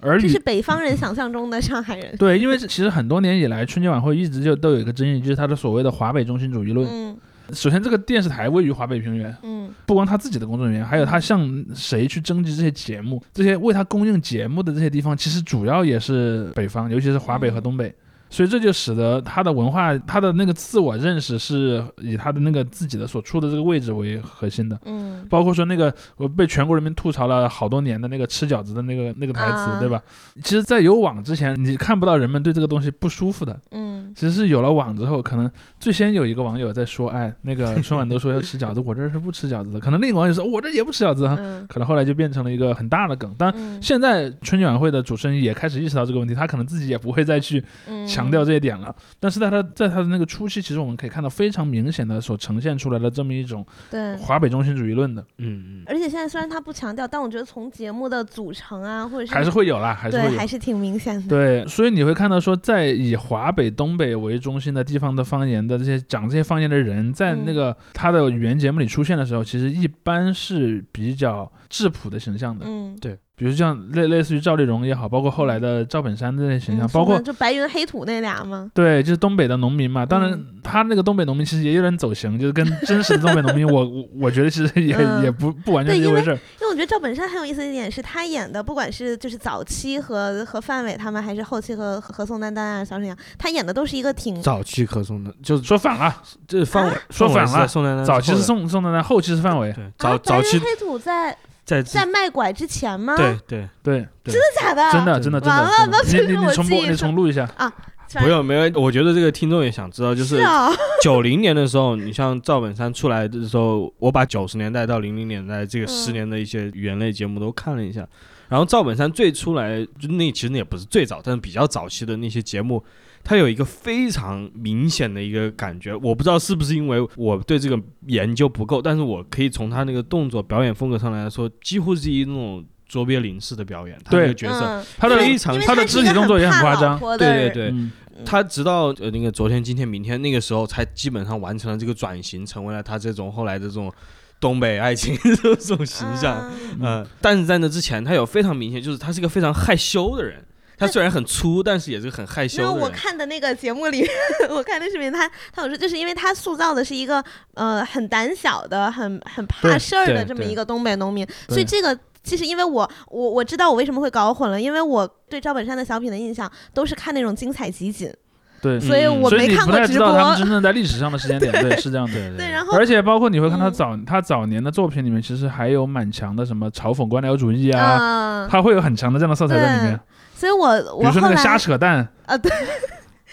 [0.00, 2.16] 而与这是北方人想象中的上海人。
[2.16, 6.88] 对，因为其实很多年以来，春节晚会一直就都有一个争议，就是他的所谓的华北中心主义论。
[6.90, 7.16] 嗯
[7.50, 17.94] 首先，这个电视台位于华北平原，嗯不光他自己的工作人员，还有他向谁去征集这些节目，这些为他供应节目的这些地方，其实主要也是北方，尤其是华北和东北。
[18.30, 24.78] 所以这就使得他的文化，他的那个自我认识是以他的那个自己的所处的这个位置为核心的。
[24.84, 30.00] 嗯包括说那个我被全国人民吐槽了好多年的那个吃饺子的那个那个台词，啊对吧？
[30.42, 33.58] 其实，在有网之前，你看不到人们对这个东西不舒服的。
[33.72, 39.78] 嗯其实是有了网之后，可能最先有一个网友在说，哎，那个春晚都说要吃饺子，我这儿是不吃饺子的。
[39.78, 41.36] 可能另一个网友说，我这也不吃饺子啊。
[41.38, 43.34] 嗯可能后来就变成了一个很大的梗。
[43.36, 48.92] 当然，嗯现在春节晚会的主持人也开始意识到这个问题，他可能自己也不会再去嗯强调这一点了。
[49.20, 54.16] 但是在他在他的那个初期，其实我们可以看到非常明显的所呈现出来的这么一种对。
[54.16, 60.48] 华北中心主义论的，嗯嗯，而且现在虽然他不强调，但我觉得从节目的组成啊，或者是还是会有啦，还是会有对还。
[60.48, 61.28] 是挺明显的。
[61.28, 72.64] 对，所以你会看到说，在以华北、东北为中心的地方的方言的这些讲这些方言的人，在那个他的语言节目里出现的时候，其实一般是比较质朴的形象的。
[72.66, 72.96] 嗯，
[73.38, 78.68] 比如像类类似于赵丽蓉也好，包括后来的赵本山这些形象，嗯包括就白云黑土那俩吗。
[78.74, 80.04] 对，就是东北的农民嘛。
[80.04, 86.34] 当然嗯，他那个东北农民其实也有点走形，就是跟真实的东北农民，我 我我觉得其实也、嗯也不不完全是一回事儿。
[86.34, 96.14] 因为我觉得赵本山很有意思的一点是他演的，不管是就是早期和和范伟他们，还是后期和和和宋丹丹啊、小沈阳，他演的都是一个挺早期和宋丹，就是说反了，
[96.48, 99.72] 这范伟说反了宋丹丹早期是宋宋丹丹，后期是范伟。
[99.72, 101.36] 对啊早早期白云黑土在
[101.68, 103.14] 在在卖拐之前吗？
[103.14, 104.90] 对对对，真的假的？
[104.90, 105.54] 真的真的真的。
[105.54, 107.48] 完了那其实你你重播，你重录一下。
[107.56, 107.70] 啊
[108.14, 110.42] 不用没有，我觉得这个听众也想知道，就是
[111.04, 118.08] 九零年的时候，你像赵本山出来的时候，我把九十年代到零零年代这个嗯十年的一些语言类节目都看了一下。
[118.48, 122.82] 然后赵本山最出来，就那其实那也不是最早，但是比较早期的那些节目，
[123.28, 134.64] 它有一个非常明显的一个感觉，我不知道是不是因为我对这个研究不够，但是我可以从他那个动作表演风格上来说，几乎是一那种卓别林式的表演，他这个对角色。
[134.64, 137.92] 嗯他的非常他的肢体动作也很夸张对对对，嗯
[138.24, 143.92] 他直到呃那个昨天、今天、明天那个时候，才基本上完成了这个转型，成为了他这种后来的这种
[144.40, 146.50] 东北爱情这种形象。
[146.80, 150.42] 嗯呃，但是在那之前，他有非常明显，就是他是一个非常害羞的人。
[150.78, 152.80] 他虽然很粗，但是也是很害羞因为。
[152.80, 154.06] 我看的那个节目里，
[154.48, 157.22] 我看那视频，他他有说，就是因为他塑造的是一个
[157.54, 161.98] 呃很胆小的、很很怕事儿的这么一个东北农民，所以这个。
[162.24, 168.12] 其实，因为我我我知道我为什么会搞混了，因为我对赵本山的小品的印象都是看那种精彩集锦，
[168.60, 170.12] 对，所以嗯我没看过直播太知道。
[170.14, 172.12] 他们真正在历史上的时间点， 对，是这样的。
[172.12, 179.98] 对 对，然后而且包括你会看他嗯早、他早年的作品里面，其实还有蛮强的什么嘲讽官僚主义啊，啊，他会有很强的这样的色彩在里面。
[180.38, 182.48] 所以我比如说那个我后来瞎扯淡，啊，对，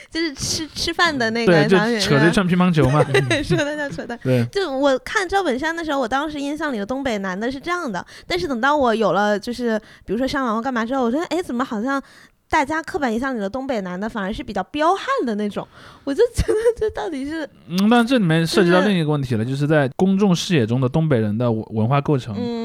[0.09, 3.03] 就是吃吃饭的那对，就个小演扯着一，串乒乓球嘛。
[3.45, 4.17] 说的叫扯淡。
[4.23, 12.01] 对，就我看赵本山的时候，我当时印象里的东北男的是这样的，但是等到我有了就是比如说上网或干嘛之后，我觉得哎，怎么好像
[12.49, 15.67] 大家刻板印象里的东北男的反而是比较彪悍的那种，
[16.05, 22.35] 我就觉得这到底是嗯，但这里面涉及到另一个问题了，就是在公众视野中的东北人的文文化构成。
[22.35, 22.64] 嗯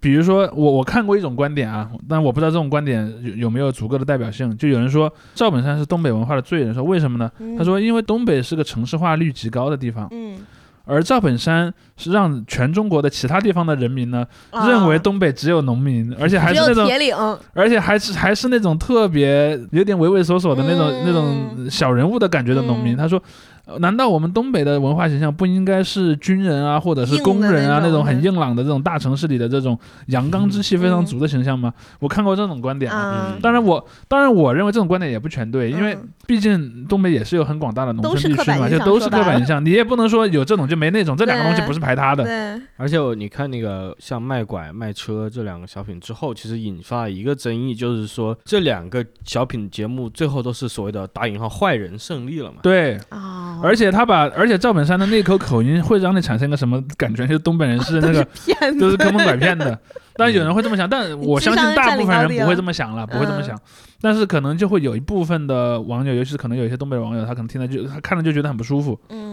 [0.00, 4.56] 比如说，我我看过一种观点啊，但我不知道这种观点有有没有足够的代表性。
[4.56, 7.30] 就有人说赵本山是东北文化的罪人，说为什么呢？
[7.38, 10.38] 嗯他说，因为东北是个城市化率极高的地方，嗯，
[10.86, 17.14] 而赵本山是让全中国的其他地方的人民呢，啊认为东北只有农民，而且还是那种，铁岭，
[17.52, 22.94] 而且还是还是那种特别有点畏畏缩缩的那种、嗯那种小人物的感觉的农民。
[22.94, 23.22] 嗯他说。
[23.70, 31.72] 呃难道我们东北的文化形象不应该是军人啊，或者是工人啊那种种很嗯硬朗的这种大城市里的这种阳刚之气非常嗯足的形象吗？
[31.98, 33.36] 我看过这种观点啊。
[33.40, 42.24] 当然我当然我认为这种观点也不全对，因为嗯毕竟东北也是有很广大的农村地区嘛，就都是刻板印象，你也不能说有这种就没那种，这两个东西不是排他的。
[42.76, 52.58] 而且你看那个像卖拐、卖车这两个小品之后，其实引发一个争议，就是说这两个小品节目最后都是所谓的打引号坏人胜利了嘛？
[52.62, 57.26] 对，哦，而且他把，而且赵本山的那口口音会让你产生一个什么感觉？
[57.26, 59.78] 就是东北人是那个 骗子都是坑蒙拐骗的。
[60.16, 63.58] 但有人会这么想，但我相信大部分人不会这么想了，嗯不会这么想。
[64.02, 68.98] 但是可能就会有一部分的网友，尤其是可能有一些东北网友，他可能听了就他看了就觉得很不舒服。
[69.08, 69.29] 嗯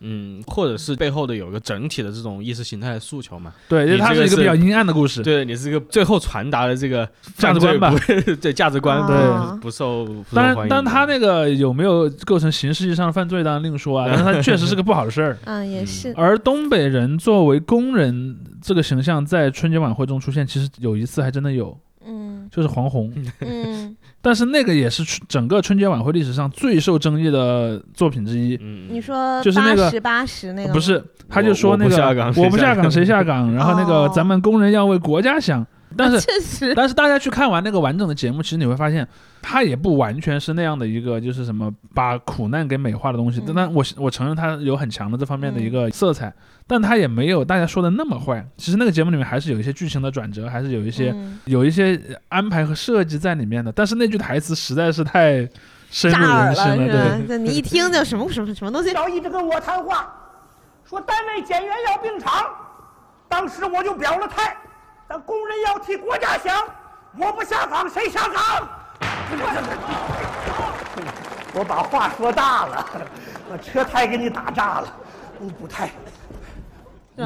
[0.00, 3.52] 嗯，或者是背后的有一个整体的这种意识形态的诉求嘛？
[3.68, 5.22] 对，因为它是是一个比较阴暗的故事。
[5.22, 7.94] 对你是一个最后传达的这个价值观吧
[8.40, 9.16] 对价值观对
[9.56, 14.06] 不不受不受当然，欢迎当然他的那个有没有构成刑事意义上的犯罪，当然另说啊。
[14.12, 15.38] 但是他确实是个不好的事儿。
[15.44, 23.12] 嗯， 也是，而东北人作为工人这个形象在春节晚会中出现，其实有一次还真的有，嗯就是黄宏。
[23.40, 28.58] 嗯，但是那个也是春整个春节晚会历史上最受争议的作品之一。
[28.60, 35.64] 嗯，你说就是那个八十八十那个不是，他就说那个不下岗我不下岗下岗谁下岗，然后那个哦咱们工人要为国家想。
[35.98, 39.06] 但是确实，但是大家去看完那个完整的节目，其实你会发现，
[39.40, 43.40] 它也不完全是那样的一个，就是什么把苦难给美化的东西。
[43.40, 46.32] 嗯但但我我承认它有很强的这方面的一个色彩，
[46.66, 48.46] 但它也没有大家说的那么坏。
[48.56, 53.72] 其实那个节目里面还是有一些剧情的转折，还是有一些、嗯有一些安排和设计在里面的。
[53.72, 55.48] 但是那句台词实在是太
[55.90, 60.12] 深了人心了，你一听就什么什么什么东西，要一直跟我谈话，
[60.84, 62.44] 说单位减员要并厂，
[63.28, 64.56] 当时我就表了态，
[65.08, 66.66] 咱工人要替国家想，
[67.16, 68.68] 我不下岗谁下岗？
[71.54, 72.84] 我把话说大了，
[73.48, 74.88] 把车胎给你打炸了，
[75.38, 75.90] 你补胎。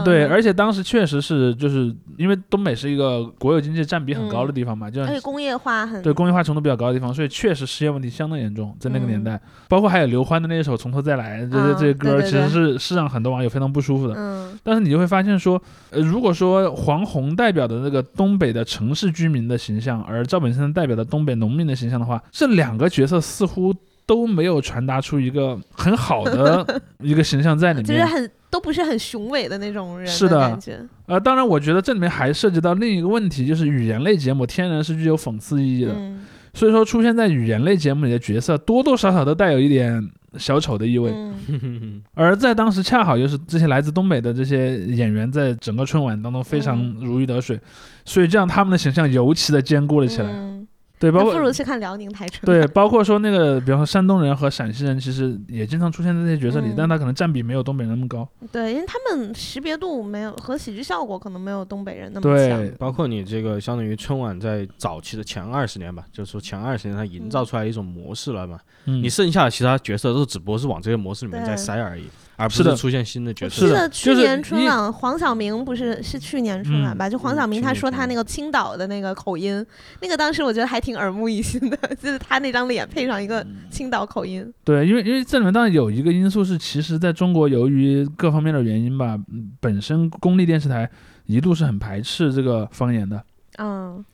[0.05, 0.31] 对，嗯。
[0.31, 14.15] 而且当时确实是，就是因为东北是一个国有经济占比很高的地方嘛，就像而且工业化很对工业化程度比较高的地方，所以确实失业问题相当严重，在那个年嗯代，包括还有刘欢的那一首《从头再来》，这些啊这些歌，其实是是让很多网友非常不舒服的。
[14.17, 14.59] 嗯。
[14.63, 23.75] 但是你就会发现说，呃，如果说黄宏代表的那个东北的城市居民的形象，而赵本山代表的东北农民的形象的话，这两个角色似乎
[24.07, 27.85] 都没有传达出一个很好的 一个形象在里面。
[27.85, 35.93] 就是很都不是很雄伟的那种人是的感觉，呃，当然，我觉得这里面还涉及到另一个问题，就是语言类节目天然是具有讽刺意义的。
[35.95, 40.05] 嗯所以说，出现在语言类节目里的角色，多多少少都带有一点
[40.37, 41.13] 小丑的意味。
[41.15, 47.57] 嗯 而在当时，恰好又是这些来自东北的这些演员，在整个春晚当中非常嗯如鱼得水，
[48.05, 50.29] 所以这样他们的形象尤其的坚固了起来。
[50.29, 50.60] 嗯
[51.01, 58.29] 对，包括不如去看辽宁台春对，包括说那个，比方说山东人和陕西人，其实也经常出现在这些角色里，嗯但他可能占比没有东北人那么高。
[58.53, 72.05] 对，因为他们识别度没有和喜剧效果可能没有东北人那么对强，包括你这个相当于春晚在早期的前二十年吧，就是说前二十年它营造出来一种模式了嘛，嗯你，剩下的其他角色都只不过是往这些模式里面对再塞而已，
[72.41, 73.67] 而不是的出现新的角色。
[73.67, 77.09] 是的记得去年春晚黄晓明不是是去年春晚嗯吧？
[77.09, 79.65] 就黄嗯晓明他说他那个青岛的那个口音，
[80.01, 84.51] 那个当时我觉得还挺耳目一新的， 就是他那张脸配上一个青岛口音。
[84.65, 90.91] 对，因为因为这里面当然有一个因素是，其实在中国由于各方面的原因吧，嗯本身公立电视台
[91.27, 93.23] 一度是很排斥这个方言的，
[93.59, 94.05] 嗯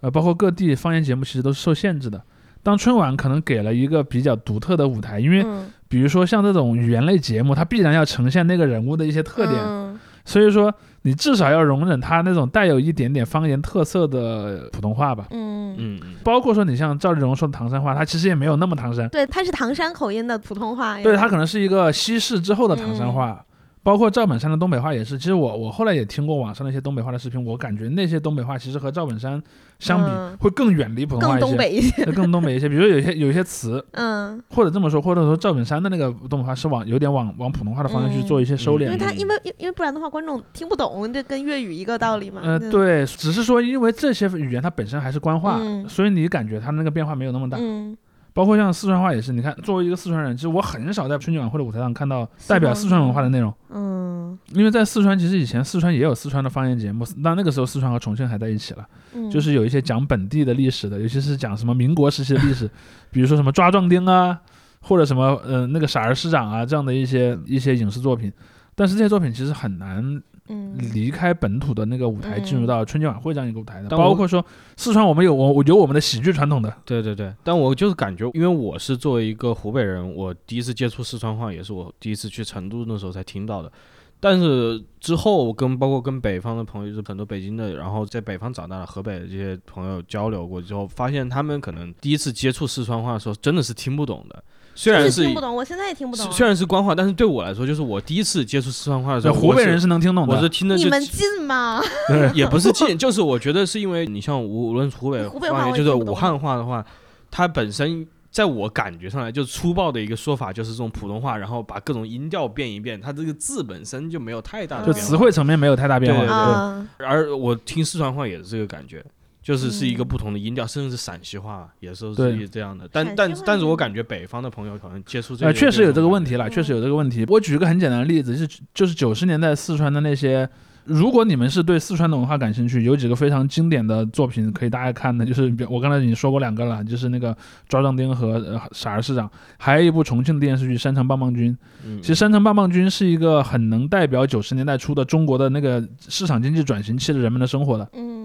[0.00, 2.22] 呃，包括各地方言节目其实都是受限制的。
[2.62, 9.96] 当春晚可能给了一个比较独特的舞台，因为嗯比如说像这种语言类节目，它必然要呈现那个人物的一些特点，嗯。
[10.24, 15.26] 所以说你至少要容忍他那种带有一点点方言特色的普通话吧。
[15.30, 21.00] 嗯，嗯嗯，包括说你像赵丽蓉说的唐山话，它其实也没有那么唐山，对，他是唐山口音的普通话。
[21.00, 23.44] 对，它可能是一个西式之后的唐山话。
[23.84, 29.40] 包括赵本山的东北话也是，其实我我后来也听过网上的一些东北话的视频，我感觉那些东北话其实和赵本山
[29.78, 32.04] 相比嗯会更远离普通话一些，更东北一些。
[32.12, 32.68] 更东北一些。
[32.68, 38.86] 比如有些有些词，嗯，或者这么说，或者说赵本山的那个东北话是往有点往往普通话的方向去做一些收敛的。
[38.86, 42.40] 因为他因为因因为不然的话，观众听不懂，这跟粤语一个道理嘛。
[42.42, 47.58] 呃，嗯，对，只是说因为这些语言它本身还是官话，嗯所以你感觉它那个变化没有那么大。
[47.60, 47.96] 嗯
[48.34, 54.14] 包括像四川话也是，你看，作为一个四川人，其实我很少在春节晚会的舞台上看到代表四川文化的内容，嗯。
[54.52, 62.68] 因为在四川，其实以前四川也有四川的方言节目，那那个时候四川和重庆还在一起了，嗯，就是有一些讲本地的历史的，尤其是讲什么民国时期的历史，
[63.12, 64.36] 比如说什么抓壮丁啊，
[64.80, 68.32] 或者什么呃那个傻儿师长啊这样的一些一些影视作品，
[68.74, 73.88] 但是这些作品其实很难嗯离开本土的那个舞台，嗯进入到春节晚会这样一个舞台的。
[73.88, 74.44] 但我包括说
[74.76, 83.72] 四川，我们有我有我们的喜剧传统的，对对对，但我就是感觉，因为我是作为一个湖北人，我第一次接触四川话，也是我第一次去成都那时候才听到的。
[84.20, 94.42] 但是之后跟包括跟北方的朋友，就是很多北京的，然后在北方长大的河北的这些朋友交流过之后，发现他们可能第一次接触四川话的时候，真的是听不懂的。
[94.74, 96.32] 虽然是听不懂，我现在也听不懂啊。
[96.32, 100.34] 虽然是官话，但是对我来说，就是我第一次接触四川话的时候，湖北人是是能听懂的。
[100.34, 101.80] 我是听的就你们近吗？
[102.34, 106.84] 也不是近，就是我觉得是因为你像无无论是湖北湖北话方言，就是武汉话的话，
[107.30, 116.20] 它本身在我感觉上来，就粗暴的一个说法，就是这种普通话，然后把各种音调变一变，它这个字本身就没有太大的就变化词汇层面没有太大变化。
[116.20, 119.04] 对对啊，而我听四川话也是这个感觉。
[119.44, 126.48] 就是是一个嗯不同的音调，甚至是陕西话也是对是这样的，但但但是我感觉北方的朋友可能接触这呃，个确实有这个问题了。
[126.48, 127.26] 确实有这个问题。
[127.28, 130.48] 我举一个很简单的例子，是就是九十年代四川的那些，
[130.84, 137.36] 如果你们是对四川的文化感兴趣，有几个非常经典的作品可以大家看的，就是比我刚才已经说过两个了，就是那个
[137.68, 141.52] 抓壮丁和呃傻儿市长，还有一部重庆的电视剧《山城棒棒军》。
[141.84, 147.86] 嗯其实《山城棒棒军》是一个很能代表九十年代初的中国的那个市场经济转型期的人们的生活的。
[147.92, 148.23] 嗯，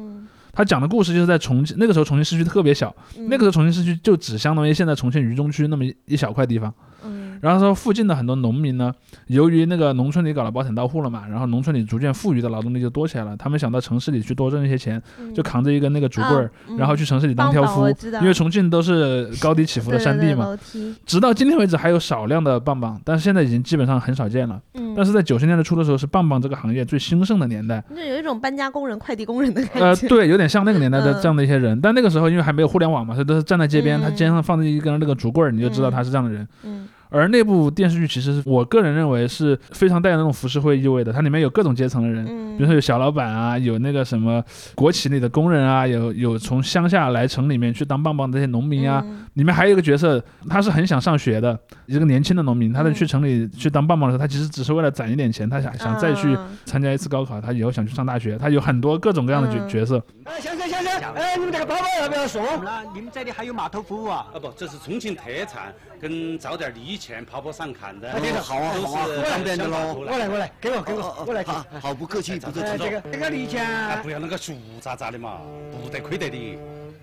[0.52, 2.96] 他讲的故事就是在重庆，那个时候重庆市区特别小，
[3.28, 6.74] 那个时候重庆市区就只相当于现在重庆渝中区那么一一小块地方。
[7.04, 8.94] 嗯然后说附近的很多农民呢，
[9.28, 17.88] 由于那个农村里搞了包产到户了嘛，然后农村里逐渐富裕的劳动力就多起来了，他们想到城市里去多挣一些钱，嗯就扛着一根那个竹棍儿，嗯然后去城市里当挑夫
[18.22, 20.46] 因为重庆都是 高低起伏的山地嘛。
[20.46, 24.60] 楼梯，直到今天为止还有少量的棒棒，但是现在已经基本上很少见了。
[24.74, 27.84] 嗯，但是在九十年代初的时候，是棒棒这个行业最兴盛的年代。
[27.96, 31.80] 就有一种搬家工人、快递工人的感觉呃，对，有点像那个年代的嗯这样的一些人。
[31.80, 36.48] 但那个时候因为还没有互联网嘛，所以都是站在街边，嗯他肩上放着一根那个竹棍儿，你就知道他是这样的人。
[36.64, 44.44] 嗯而那部电视剧其实是我个人认为是非常带有那种浮世绘意味的，它里面有各种阶层的人，嗯，比如说有小老板啊，有那个什么
[44.76, 60.04] 国企里的工人啊，有有从乡下来城里面去当棒棒的这些农民啊，嗯里面还有一个角色，他是很想上学的一个年轻的农民，他在嗯去城里去当棒棒的时候，他其实只是为了攒一点钱，他想想再去啊参加一次高考，他以后想去上大学，他有很多各种各样的角嗯角色。
[60.26, 62.44] 哎，先生先生，哎，你们这个包包要不要送？
[62.64, 64.28] 那你们这里还有码头服务啊？
[64.34, 68.10] 啊不，这是重庆特产，跟找点离前跑跑上看的。
[68.12, 69.96] 哎对的好啊好啊方便的喽。
[70.00, 71.66] 我来我来，给我给我，我来好。
[71.82, 72.84] 好不客气，不客哎，气。
[72.84, 75.42] 这个这个离钱啊，不要那个俗渣渣的嘛，
[75.72, 76.58] 不得亏得你。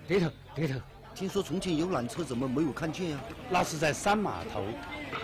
[0.07, 0.75] 对头对头。
[1.13, 3.17] 听说重庆有缆车怎么没有看见呀？
[3.49, 4.61] 那是在三码头，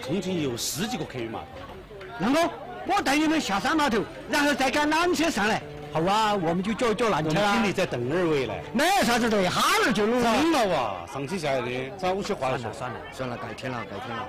[0.01, 2.05] 重庆有十几个客运码头。
[2.17, 2.51] 那么
[2.87, 5.61] 我带你们下山码头，然后再赶缆车上来。
[5.93, 7.69] 好啊，我们就叫叫缆车啊我们经。
[7.69, 8.53] 理在等二位呢。
[8.73, 10.23] 没啥子的，一哈儿就弄了。
[10.23, 12.57] 长了哇，上去下来的，早些话了。
[12.57, 14.25] 算了算了，改天了改天了。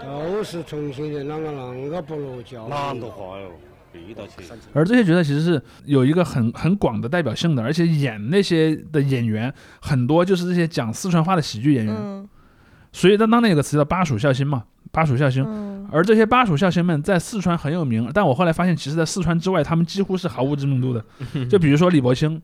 [0.00, 2.68] 都是重庆人，啷个啷个不落脚？
[2.68, 3.50] 啷个话哟。
[4.74, 11.94] 而这些角色其实是有一个很很广的代表性的，而且演那些的演员很多就是这些讲四川话的喜剧演员。
[11.96, 12.28] 嗯
[12.90, 15.44] 所以当当年有个词叫巴蜀孝心嘛，巴蜀孝心。
[15.46, 21.04] 嗯而这些巴蜀孝心们在四川很有名，但我后来发现，其实，在四川之外，他们几乎是毫无知名度的。
[21.46, 22.40] 就比如说李伯清，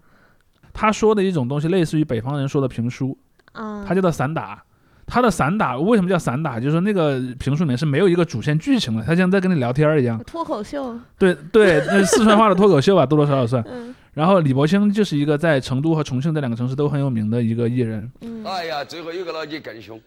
[0.73, 3.17] 他说的一种东西，类似于北方人说的评书，
[3.53, 4.63] 啊，他叫做散打。
[5.07, 6.59] 他的散打为什么叫散打？
[6.59, 10.19] 就是说那个评书里面是没有一个主线剧情的，他像在跟你聊天一样。
[10.25, 13.63] 脱口秀，对对，那四川话的脱口秀吧， 多多少少算。
[13.71, 18.09] 嗯然后李伯清就是一个在成都和重庆这两个城市都很有名的一个艺人。
[18.21, 20.01] 嗯哎呀，最后有个老姐更凶，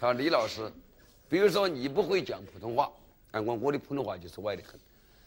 [0.00, 0.60] 他说李老师，
[1.28, 2.90] 比如说你不会讲普通话，
[3.32, 4.78] 哎，我我的普通话就是歪得很。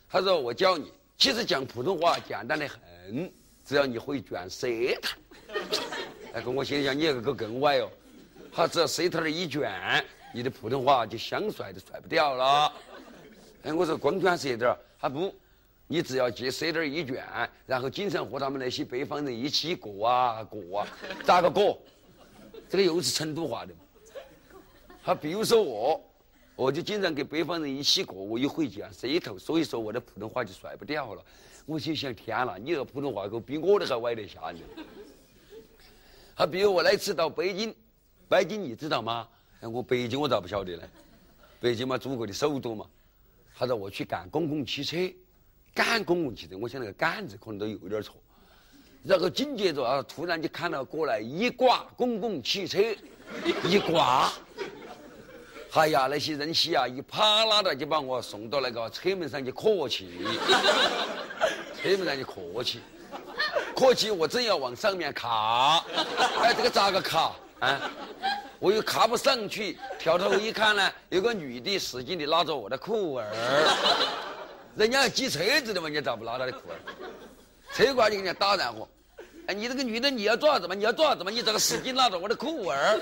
[0.09, 3.31] 他说我教你，其实讲普通话简单的很，
[3.65, 4.67] 只要你会卷舌
[5.01, 5.17] 头。
[6.33, 7.89] 哎，跟我心里想你这个更歪哦。
[8.53, 9.71] 他只要舌头儿一卷，
[10.33, 12.71] 你的普通话就想甩都甩不掉了。
[13.63, 15.33] 哎，我说光卷舌头儿，他不，
[15.87, 17.23] 你只要借舌头儿一卷，
[17.65, 20.87] 然后经常和他们那些北方人一起过啊过啊，
[21.25, 21.79] 咋个过？
[22.69, 23.73] 这个又是成都话的。
[25.07, 26.01] 他比如说我，
[26.53, 31.23] 我就经常跟北方人一起过，我一会讲舌头，所以说我的普通话就甩不掉了。
[31.65, 34.59] 我就想，天哪，你这个普通话口比我的还歪得吓人。
[36.35, 37.73] 他比如我那次到北京，
[38.27, 39.25] 北京你知道吗？
[39.61, 40.83] 哎，我北京我咋不晓得呢？
[41.61, 42.85] 北京嘛，祖国的首都嘛。
[43.55, 44.97] 他说我去赶公共汽车，
[45.73, 48.17] 赶公共汽车，我想那个“赶”字可能都有点错。
[49.05, 52.81] 然后紧接着啊，突然就看到过来一挂公共汽车，
[53.63, 54.33] 一挂，
[55.74, 60.09] 哎呀，那些人些啊，一啪啦的就把我送到那个车门上去客气，
[61.82, 62.80] 车门上去客气，
[63.76, 65.86] 客气，我正要往上面卡，
[66.41, 67.80] 哎，这个咋个卡啊？
[68.59, 73.32] 我又卡不上去，调头一看呢，有个女的使劲的拉着我的裤儿，
[74.76, 76.80] 人家要挤车子的嘛，你咋不拉她的裤儿？
[77.74, 78.89] 车管就给人家打然后。
[79.45, 80.74] 哎，你这个女的你要做啥子嘛？
[80.74, 81.30] 你要做啥子嘛？
[81.30, 82.99] 你这个使劲拉着我的裤儿。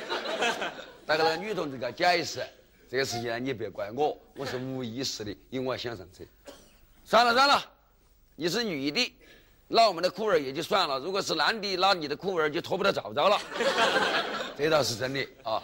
[1.06, 2.44] 那个那个女同志给他解释，
[2.90, 6.24] 这个事情呢你别怪我，我是无意识的，因为我想上车。
[7.04, 7.64] 算了算了，
[8.36, 9.14] 你是女的，
[9.68, 13.38] 那我们的裤儿也就算了，如果是男的那你的裤儿就脱不得罩罩了。
[14.58, 15.62] 这倒是真的啊。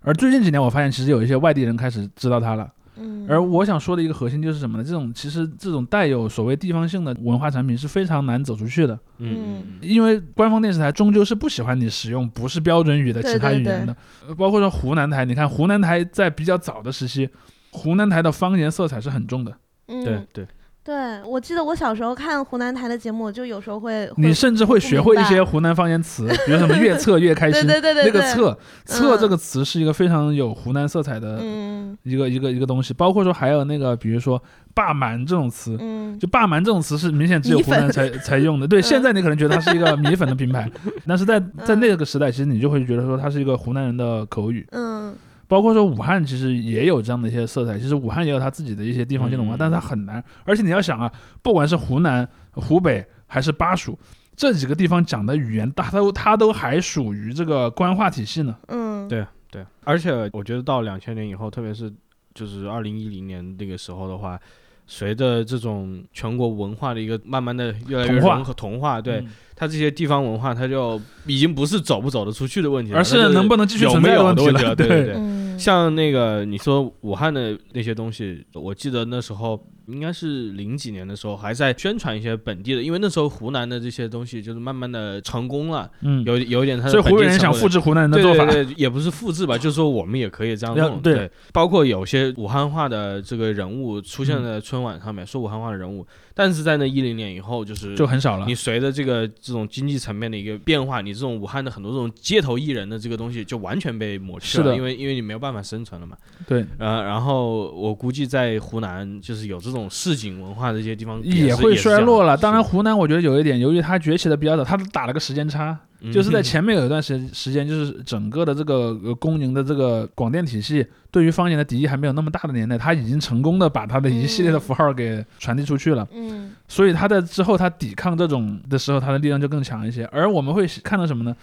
[0.00, 2.72] 而最近几年，我发现其实有一些外地人开始知道他了。
[2.96, 4.84] 嗯而我想说的一个核心就是什么呢？
[4.84, 8.98] 这种其实这种带有所谓地方性的文化产品是非常难走出去的。
[9.18, 13.96] 嗯因为官方电视台终究是不喜欢你使用不是标准语的其他语言的，
[14.28, 17.28] 呃包括说湖南台，你看湖南台在比较早的时期，
[17.70, 19.52] 湖南台的方言色彩是很重的。
[19.88, 20.46] 嗯，对对，
[20.84, 34.40] 对，我记得我小时候看湖南台的节目，就有时候会，你甚至会学会一些湖南方言词，比如什么越测越开心，对对对对对那个策策嗯这个词是一个非常有湖南色彩的嗯一个一个一个东西，包括说还有那个比如说
[34.74, 38.68] 霸蛮这种词，嗯就霸蛮这种词是明显只有湖南才才用的。
[38.68, 40.70] 对，嗯现在你可能觉得它是一个米粉的品牌，
[41.08, 44.66] 但是在在那个时代，其实你就会觉得说它是一个湖南人的口语。
[44.72, 45.14] 嗯
[45.46, 50.22] 包括说武汉其实也有这样的一些色彩，其实武汉也有它自己的一些地方性的文化，嗯但是它很难。
[50.44, 53.98] 而且你要想啊，不管是湖南、湖北还是巴蜀
[54.36, 58.56] 这几个地方讲的语言，它都它都还属于这个官话体系呢。
[58.68, 61.92] 嗯，对对，而且我觉得到两千年以后，特别是
[62.34, 64.40] 就是二零一零年那个时候的话，
[64.86, 69.28] 随着这种全国文化的一个慢慢的越来越融合同化，对、嗯。
[69.56, 75.14] 它这些地方文化，它就已经不是走不走得出去的问题了，而是能不能继续有存在的没有的问问题了对对对。
[75.16, 75.56] 嗯。
[75.56, 79.56] 像那个你说武汉的那些东西，我记得那时候
[79.86, 86.24] 应该是零几年的时候，还在宣传一些本地的，因为那时候湖南的这些东西就是慢慢的成功了，嗯。
[86.24, 88.44] 有有一点它的所以湖人想复制湖南人的做法。
[88.46, 91.00] 对对，也不是复制吧， 就是说我们也可以这样弄。
[91.00, 91.14] 对。
[91.14, 94.44] 对，包括有些武汉话的这个人物出现嗯。
[94.44, 98.46] 在春晚上面，说武汉话的人物，但是在那一零年以后，就是就很少了。
[98.46, 104.76] 你随着这个这种经济层面的一个变化，你这种武汉的很多这种街头艺人的这个东西就完全被抹去了，是的。
[104.76, 106.16] 因为因为你没有办法生存了嘛。
[106.46, 112.36] 对，呃，然后我估计在湖南就是有这种市井文化的一些地方也会衰落了。
[112.36, 126.06] 当然，湖南我觉得有一点，由于它崛起的比较早，它打了个时间差，嗯就是在前面有一段时时间，就是整个的这个呃公营的这个广电体系对于方言的敌意还没有那么大的年代，它已经成功的把它的一系列的符号给传递出去了。
[126.12, 130.04] 嗯所以它在之后它抵抗这种的时候，它的力量就更强一些。
[130.06, 131.34] 而我们会看到什么呢？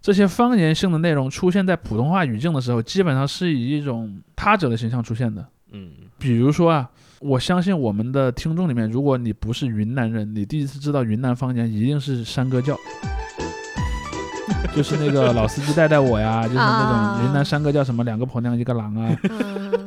[0.00, 5.44] 这些方言性的内容出现在普通话语境的时候，基本上是以一种他者的形象出现的。
[5.72, 6.88] 嗯，比如说啊，
[7.20, 12.76] 我相信我们的听众里面，如果你不是云南人，你第一次知道云南方言一定是山歌叫，
[14.74, 19.16] 就是那个老司机带带我呀， 就是那种云南山歌叫什么两个婆娘一个郎啊，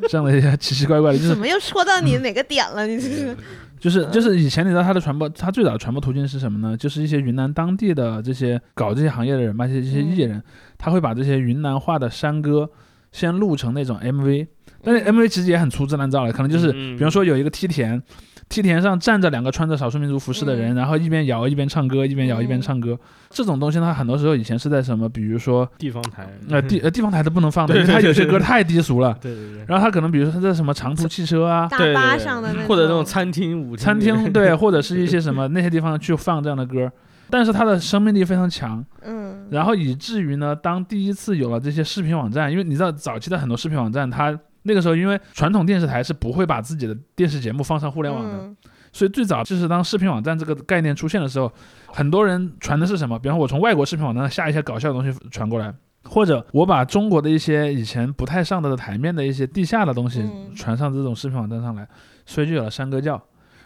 [0.10, 2.86] 这样的一些奇奇怪怪的，就是怎么又戳到你哪个点了？
[2.86, 3.38] 你这是？
[3.82, 6.78] 就是就是以前你知道它的传播，它最早的传播途径是什么呢？
[6.78, 10.44] 就是一些云南当地的这些搞这些行业的人吧，这些这些艺人，
[10.78, 12.70] 他会把这些云南话的山歌
[13.12, 14.48] 先录成那种 MV，
[14.84, 16.96] 但是 MV 其实也很粗制滥造了，可能就是嗯。
[16.98, 18.02] 比方说有一个梯田。
[18.50, 23.00] 梯田上站着两个穿着少数民族服饰的人，然后一边摇一边唱歌，一边摇一边唱歌。
[23.30, 29.18] 这种东西它很多时候以前是在什么，比如说地方台，呃地呃地方台都不能放的，因对为它有些歌太低俗了。
[29.22, 29.64] 对对对。
[29.70, 36.92] 然后它可能比如说它在什么长途汽车啊，大巴上的那种，或者那种餐厅舞餐厅对， 或者是一些什么那些地方去放这样的歌，
[37.30, 39.21] 但是它的生命力非常强，嗯
[39.52, 48.56] 然后以至于呢，当第一次有了这些视频网站，因为你知道早期的很多视频网站，它那个时候因为传统电视台是不会把自己的电视节目放上互联网的，嗯
[48.94, 51.52] 所以最早就是当视频网站这个概念出现的时候，
[51.88, 53.20] 很多人传的是什么？
[53.20, 55.74] 比方说我从外国视频网站上下一些搞笑的东西传过来。
[56.04, 61.88] 或者我把中国的一些以前不太上得的台面的一些地下的东西嗯传上这种视频网站上来，
[62.26, 63.22] 所以就有了山歌教。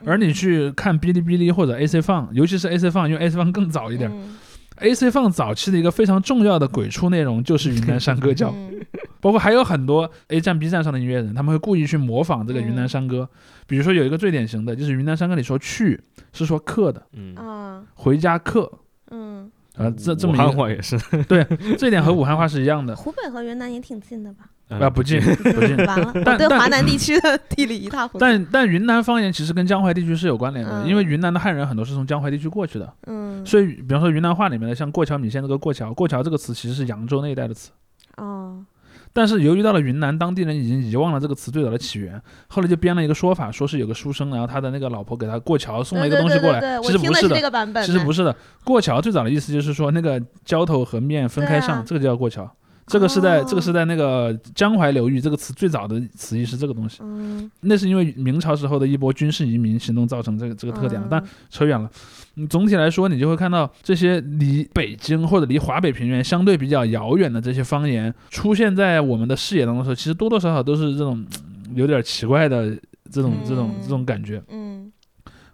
[0.05, 4.11] 而你去看哔哩哔哩或者 AC 放，尤其是 AC 放，因为 AC 放更早一点。
[4.13, 4.35] 嗯
[4.77, 8.85] AC 放早期的一个非常重要的鬼畜内容就是云南山歌教，嗯
[9.21, 13.27] 包括还有很多 A 站、B 站上的音乐人，他们会故意去模仿这个云南山歌。
[13.65, 15.99] 比如说有一个最典型的，就是云南山歌里说“去”
[16.31, 18.71] 是说客的，嗯，啊回家客。
[19.09, 20.95] 嗯，啊，这这么一个汉话也是，
[21.27, 21.43] 对，
[21.77, 22.95] 这点和武汉话是一样的。
[22.95, 24.45] 湖北和云南也挺近的吧？
[24.67, 25.77] 啊，不近不近。
[25.77, 28.19] 完了，我但但对华南地区的地理一塌糊涂。
[28.19, 37.69] 但但云南方言其实跟江淮地区是有关联的，嗯因为云南的汉人很多是从江淮地区过去的，嗯，所以比方说云南话里面的像过桥米线这个过桥，过桥这个词其实是扬州那一带的词。
[38.17, 38.65] 哦，
[39.13, 48.35] 但是由于到了云南，当地人已经遗忘了这个词最早的起源，后来就编了一个说法，说是有个书生，然后他的那个老婆给他过桥送了一个东西过来，对对对对其实不的，我听的是这个版本的其实不是的。
[48.63, 52.51] 过桥最早的意思就是说那个浇头和面分开上，啊这个就叫过桥。
[52.87, 56.99] 这个是在、哦这个是在那个江淮流域，这个词最早的词义是这个东西。
[57.01, 61.89] 嗯那是因为明朝时候的一波军事移民行动造成这个这个特点了，嗯但扯远了。
[62.35, 72.77] 嗯，总体来说，你就会看到这些离北京或者离华北平原相对比较遥远的这些方言出现在我们的视野当中的时候，其实多多少少都是这种嗯有点奇怪的
[73.09, 74.43] 这种这种这种感觉。
[74.49, 74.91] 嗯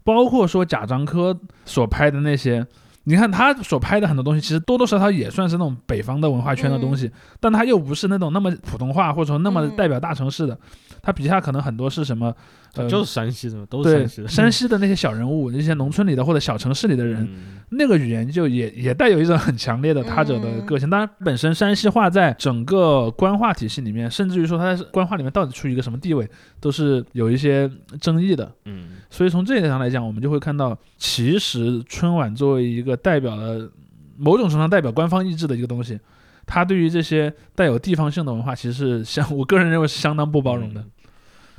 [0.03, 2.65] 包括说贾樟柯所拍的那些，
[3.03, 7.11] 你看他所拍的很多东西，其实多多少少也算是那种北方的文化圈的东西，嗯。
[7.39, 10.57] 但他又不是那种那么普通话或者说那么代表大城市的，
[11.01, 12.33] 他笔下可能很多是什么，
[12.75, 14.27] 呃，就是山西的嘛，都是山西的。
[14.27, 20.89] 山西的那些小人物，那些农村里的或者小城市里的人，嗯那个语言就也也带有一种很强烈的他者的个性。
[20.89, 27.69] 当然，本身山西话在整个官话体系里面，甚至于说它在官话里面到底处于一个什么地位，都是有一些
[27.99, 28.51] 争议的。
[28.65, 33.69] 嗯所以从这一点上来讲，我们就会看到，其实春晚作为一个代表了
[34.17, 35.97] 某种程度上代表官方意志的一个东西，
[36.45, 40.83] 它对于这些带有地方性的文化，其实是相我个人认为是相当不包容的。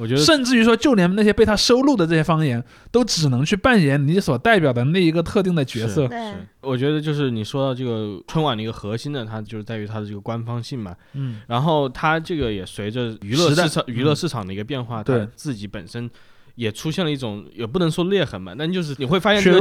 [0.02, 6.08] 我觉得甚至于说，就连那些被他收录的这些方言，都只能去扮演你所代表的那一个特定的角色。
[6.08, 10.92] 对，我觉得就是你说到这个春晚的一个核心呢，它就是在于它的这个官方性嘛。
[11.12, 16.10] 嗯，然后它这个也随着娱乐市场、嗯娱乐市场的一个变化，对它自己本身
[16.56, 19.54] 也出现了一种，也不能说裂痕吧，但就是你会发现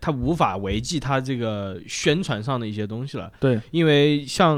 [0.00, 3.28] 它无法维系它这个宣传上的一些东西了。
[3.40, 4.56] 对，因为像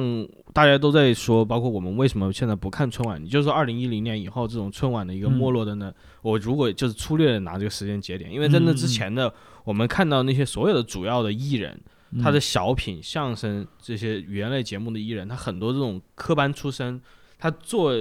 [0.52, 5.92] 大家都在说，包括我们为什么现在不看春晚，你就说二零一零年以后这种春晚的一个嗯没落的呢？
[6.22, 9.32] 我如果就是粗略的拿这个时间节点，因为在那之前的，
[9.64, 11.72] 我们看到那些所有的主要的艺人。
[12.12, 17.00] 嗯他的小品、相声这些语言类节目的艺人，他很多这种科班出身，
[17.38, 17.92] 他做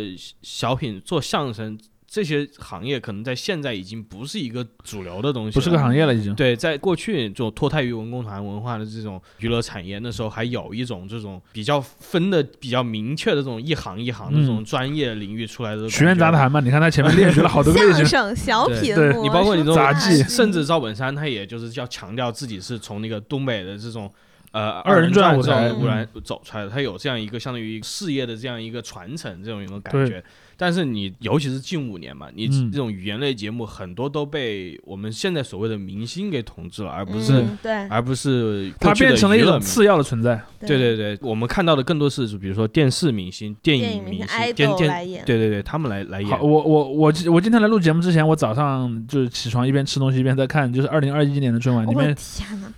[0.42, 1.78] 小品、做相声
[2.10, 6.34] 这些行业，可能在现在已经不是一个主流的东西，不是个行业了已经。
[6.34, 14.66] 对，在过去这种脱胎于文工团文化的这种娱乐产业，那时候还有一种这种比较分的比较明确的这种一行一行的这种嗯。
[14.66, 18.06] 专业领域出来的学院杂谈嘛，你看他前面列举了好多个类型。
[18.06, 20.24] 相声、小品，对魔你包括你这种杂技。
[20.24, 24.12] 甚至赵本山他也就是要强调自己是从那个东北的这种
[24.52, 25.70] 呃二人转舞台。
[25.70, 30.24] 这种走出来的，他有这样一个相当于事业的这样一个传承这种一种感觉。
[30.60, 32.70] 但是你尤其是近五年嘛，你嗯。
[32.72, 37.72] 这种语言类节目很多都被我们现在所谓的明星给统治了，而不是、嗯对。
[37.88, 40.42] 而不是它变成了一种次要的存在。
[40.60, 40.78] 对。
[40.78, 46.30] 对对，我们看到的更多是比如说电视明星、电影明电影明星星、电电对对对，他们来来演。
[46.30, 46.42] 好，。
[46.42, 52.16] 我我我我今天来录节目之前，我早上就是起床一边吃东西一边在看，就是二零二一年的春晚里我面，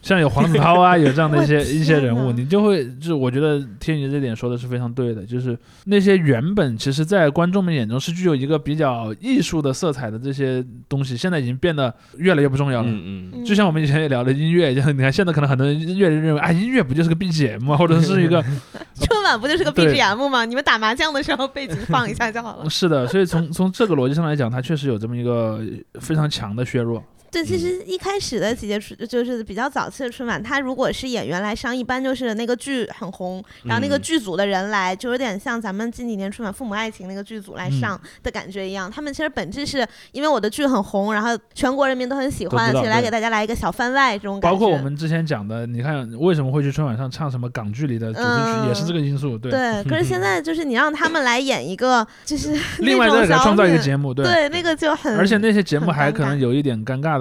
[0.01, 12.89] 像有黄子韬啊， 有这样的一些一些人物，你就会就是我觉得天宇这点说的是非常对的，就是那些原本其实在观众们眼中是具有一个比较艺术的色彩的这些东西，现在已经变得越来越不重要了。
[12.89, 17.77] 嗯嗯就像我们以前也聊的音乐，就你看现在可能很多人越来越认为啊，音乐不就是个 BGM 吗？
[17.77, 18.43] 或者是一个
[18.99, 20.43] 春晚不就是个 BGM 吗？
[20.45, 22.67] 你们打麻将的时候背景放一下就好了。
[22.69, 25.61] 是的，所以从从这个逻辑上来讲，它确实有这么一个
[25.99, 27.03] 非常强的削弱。
[27.31, 38.91] 对，其实一开始的几届春就是比较早期的春晚，他如果是演员来上，一般就是那个剧很红，然后那个嗯剧组的人来，就有点像咱们近几年春晚《父母爱情》那个剧组来嗯上的感觉一样。
[38.91, 44.53] 他们其实本质是因为我的剧很红，然后全国人民都很喜欢，都知道对所以来给大家来一个小番外这种感觉。
[44.53, 49.37] 包括我们之前讲的，你看为什么会去春晚上唱什么港剧里的主题曲，嗯也是这个因素。
[49.37, 57.20] 对，对，可是现在就是你让他们来演一个，就是另外再给他创造一个节目，对对，那个就很，而且那些节目还可能有一点尴尬的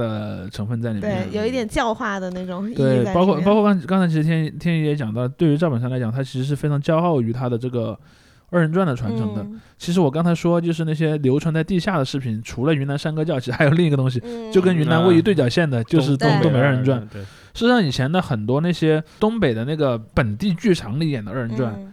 [0.50, 1.28] 成分在里面。
[1.30, 7.98] 对，有一点教化的那种意义对，包括包括刚刚才其实天天宇也讲到，对于赵本山来讲，他其实是非常骄傲于他的这个
[8.50, 9.42] 二人转的传承的。
[9.42, 9.60] 嗯。
[9.78, 14.52] 其实我刚才说，就是那些流传在地下的视频，除了云南山歌教，其实还有另一个东西，嗯。
[14.52, 17.06] 就跟云南位于对角线的，就是东东北二人转。
[17.12, 21.92] 对，事实上，以前的很多那些东北的那个本地剧场里演的二人转，嗯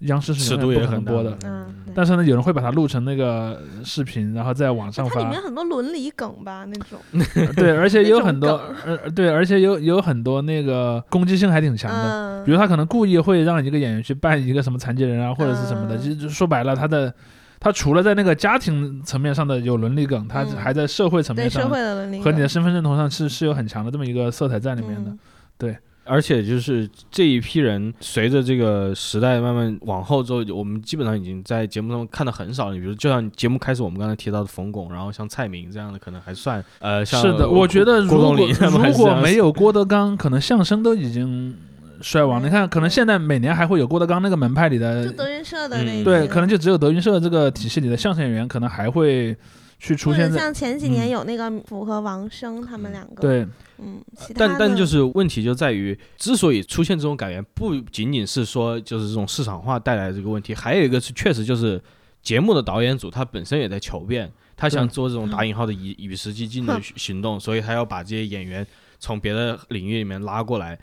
[0.00, 1.38] 央视是尺永远不可度也很大能播的。
[1.44, 5.42] 嗯，但是呢，有人会把它录成那个视频，然后在网上发它里面。
[5.42, 6.98] 很多伦理梗吧，那种。
[7.56, 12.24] 对，而且有很多，呃，对，而且有有很多那个攻击性还挺强的。
[12.24, 17.12] 嗯比如他可能故意会让一个演员去扮一个什么残疾人啊，或者是什么的，嗯就就说白了，他的
[17.60, 25.10] 他除了在那个家庭层面上的有伦理梗，他嗯还在社会层面上对社会的伦理和你的身份认同上是是有很强的这么一个色彩在里面的。
[25.10, 25.18] 嗯
[25.58, 25.76] 对，
[26.08, 32.74] 而且就是这一批人，随着这个时代慢慢往后之后，我们基本上已经在节目中看的很少了。
[32.74, 41.54] 你比如，就像节目开始我们刚才提到的冯巩，然后像蔡明这样的，可能还算呃，像是的，我觉得如果如果 没有郭德纲，可能相声都已经
[42.00, 42.48] 衰亡了。
[42.48, 49.36] 你看，可能现在每年还会有郭德纲那个门派里的就德云社的那一嗯对，可能就只有德云社这个体系里的相声演员，可能还会
[49.78, 53.46] 去出现在像前几年嗯有那个符和王声他们两个，对，
[53.78, 54.02] 嗯，
[54.34, 61.80] 但但就是问题就在于，之所以出现这种改变，不仅仅是说就是这种市场化带来的这个问题，还有一个是确实就是
[62.22, 68.66] 节目的导演组他本身也在求变，他想做这种打引号的与与时俱进的行动，所以他要把这些演员
[68.98, 70.78] 从别的领域里面拉过来。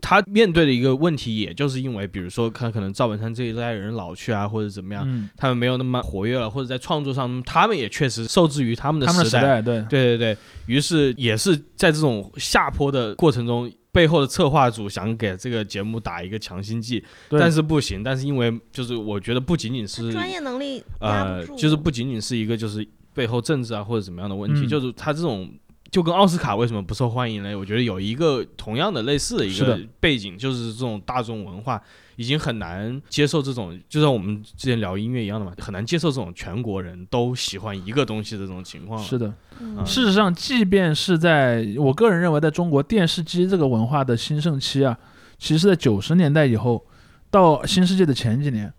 [0.00, 9.62] 他面对的一个问题，也就是因为，比如说他可能赵本山这一代人老去啊，或者怎么样，嗯，他们没有那么活跃了，或者在创作上，他们也确实受制于他们的时代。
[9.62, 10.36] 对，对对对，
[10.66, 18.02] 于是也是在这种下坡的过程中，背后的策划组想给这个节目打一个强心剂，但是不行。
[18.02, 25.50] 但是因为就是我觉得不仅仅是专业能力呃就是不仅仅是一个就是背后政治啊或者怎么样的问题，嗯就是他这种。
[25.90, 27.58] 就跟奥斯卡为什么不受欢迎呢？
[27.58, 31.82] 我觉得有一个同样的类似的一个背景，就是这种大众文化
[32.14, 39.02] 已经很难接受这种，就像我们之前聊音乐一样的嘛，很难接受这种全国人都喜欢一个东西的这种情况。
[39.02, 39.34] 是的。
[39.60, 44.96] 嗯事实上，即便是在我个人认为，在中国电视机这个文化的兴盛期啊，
[45.38, 46.86] 其实是在九十年代以后
[47.30, 48.72] 到新世界的前几年，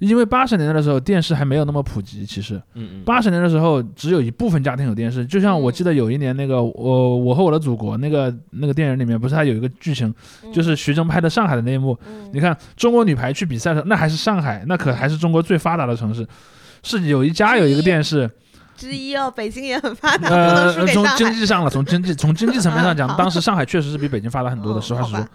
[0.00, 2.60] 因为八十年代的时候电视还没有那么普及，其实
[3.04, 5.24] 八十年的时候只有一部分家庭有电视。
[5.24, 10.12] 就像我记得有一年那个我我和我的祖国那个那个电影里面，不是还有一个剧情，
[10.52, 11.96] 就是徐峥拍的上海的那一幕。
[12.08, 16.26] 嗯你看中国女排去比赛的时候，那还是上海，那可还是中国最发达的城市，
[16.82, 18.30] 是有一家有一个电视。
[18.80, 21.06] 之一哦，北京也很发达，不能呃，从。
[21.20, 25.28] 经济上了，从经济从经济层面上讲，当时上海确实是比北京发达很多的，嗯实话实说。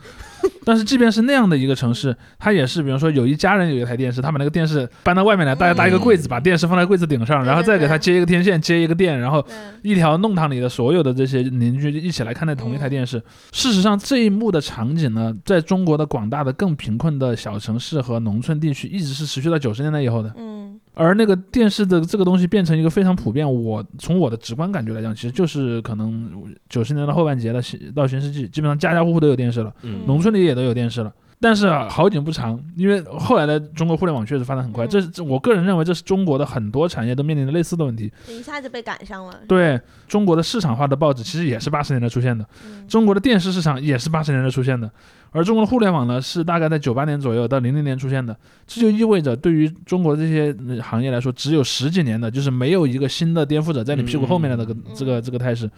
[0.63, 9.45] 但是即便是那样的一个城市，它也是，比如说有一家人有一台电视，他把那个电视搬到外面来，大家搭一个柜子，把电视放在柜子顶上，然后再给它接一个天线，接一个电，然后
[9.83, 13.21] 一条弄堂里的所有的这些邻居一起来看那同一台电视。
[13.51, 20.31] 事实上，这一幕的场景呢，在中国的广大的更贫困的小城市和农村地区，一直是持续到九十年代以后的。
[20.37, 27.61] 嗯，而那个电视的这个东西变成一个非常普遍，我从我的直观感觉来讲，其实就是可能九十年代后半截的，
[27.93, 31.13] 到新世纪，基本上家家户户都有电视了，嗯农村里也都有电视了。
[31.39, 38.11] 但是啊，好景不长，因为后来的中国互联网确实发展很快，嗯这是这我个人认为这是中国的很多产业都面临的类似的问题。
[38.27, 39.39] 一下就被赶上了。
[39.47, 44.89] 对中国的市场化的报纸，其实也是八十年代出现的，嗯中国的电视市场也是八十年代出现的，
[45.31, 48.35] 而中国的互联网呢，是大概在九八年左右到零零年出现的。
[48.65, 55.69] 这就意味着，对于中国这些呃行业来说，只有十几年的，就是没有一个新的颠覆者在你屁股后面的这个、嗯这个这个态势。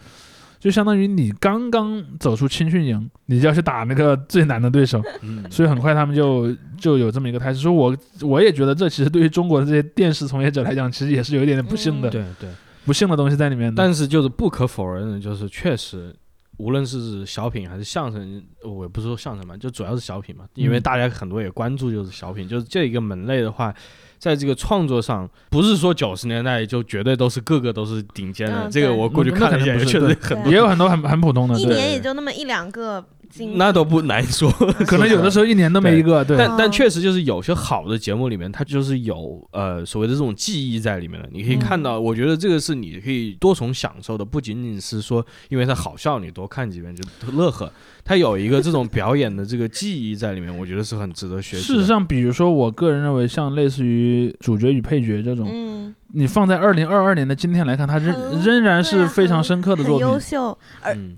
[0.58, 7.60] 就相当于你刚刚走出青训营，你就要去打那个最难的对手，嗯所以很快他们就就有这么一个态势。
[7.60, 12.50] 所以我我也觉得这其实对于中国的这些电视从业者来讲，其实也是有一点点不幸的，对对。
[12.84, 13.74] 不幸的东西在里面的。
[13.76, 16.14] 但是就是不可否认的，就是确实，
[16.56, 23.74] 无论是小品还是相声，我也不是说相声嘛，就主要是小品嘛，因为嗯大家很多也关注就是小品，就是这一个门类的话，
[24.18, 30.52] 在这个创作上，不是说九十年代就绝对都是个个都是顶尖的，嗯这个我过去看了一下，那肯定不是确实很多。
[30.52, 34.50] 也有很多很很普通的，一年也就那么一两个金，那都不难说，
[34.86, 41.28] 可能有的时候一年都没一个，对，但但哦确实就是有些好的节目里面，它就是有呃所谓的这种记忆在里面的。
[41.32, 47.02] 你可以看到，我觉得这个是你可以多重享受的，不仅仅是说因为它好笑你多看几遍就
[47.32, 47.70] 乐呵，
[48.08, 51.62] 它有一个这种表演的这个技艺在里面，我觉得是很值得学习。
[51.62, 60.08] 事实上，比如说，我个人认为，像类似于主角与配角这种，嗯，你放在二零二二年的今天来看，它仍很仍然是非常深刻的作品。
[60.08, 60.56] 优秀，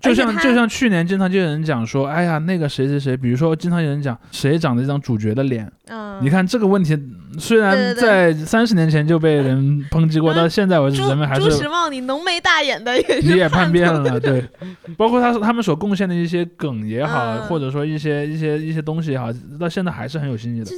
[0.00, 6.98] 就像就像去年经常就有人讲说，哎呀，那个谁谁谁，比如说经常有人讲谁长了一张主角的脸，嗯，你看这个问题，
[7.38, 14.44] 虽然在三十年前就被人抨击过，嗯到现在为止，人们还是朱时茂，你浓眉大眼的也你也叛变了，对，
[14.96, 17.42] 包括他他们所贡献的一些梗也好，嗯。
[17.42, 20.70] 或者说一些一些一些东西也好，到现在还是很有新意的。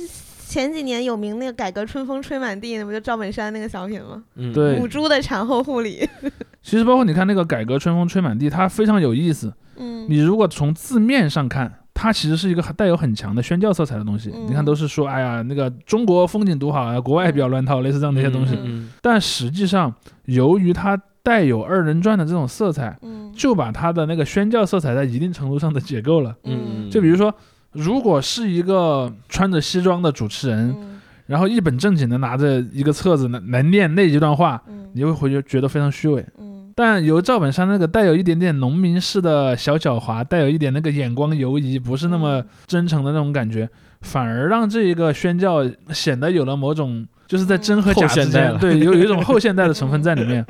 [0.47, 4.23] 前几年有名那个改革春风吹满地，那不就赵本山那个小品吗？
[4.37, 4.53] 嗯。
[4.53, 4.79] 对。
[4.79, 6.07] 母猪的产后护理，
[6.63, 9.51] 其实包括你看那个“改革春风吹满地”，它非常有意思。
[9.79, 14.31] 嗯，你如果从字面上看，它其实是一个带有很强的宣教色彩的东西。
[14.35, 18.59] 嗯你看，都是说，哎呀，那个中国风景独好啊，国外比较乱套，类似这样的一些东西。
[18.63, 26.35] 嗯但实际上，由于它带有二人转的这种色彩，嗯就把它的那个宣教色彩在一定程度上的解构了。
[26.45, 27.33] 嗯，就比如说，
[27.73, 36.25] 如果是一个穿着西装的主持人，嗯然后一本正经的拿着一个册子来来念那一段话，嗯你会回去觉得非常虚伪。
[36.73, 43.69] 嗯但由赵本山那个带有一点点农民式的小狡猾，带有一点那个眼光游移，不是那么真诚的那种感觉，
[44.01, 50.45] 反而让这一个宣教显得有了某种就是在真和假之间，对，有有一种 后现代的成分在里面。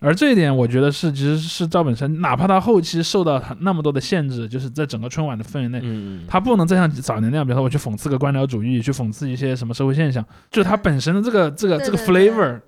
[0.00, 6.24] 而这一点，我觉得是其实是赵本山，哪怕他后期受到他那么多的限制，就是在整个春晚的氛围内，嗯。
[6.28, 12.60] 他不能再像早年那样，比如说我去讽刺个官僚主义，去讽刺一些什么社会现象，就是他本身的这个这个这个对对对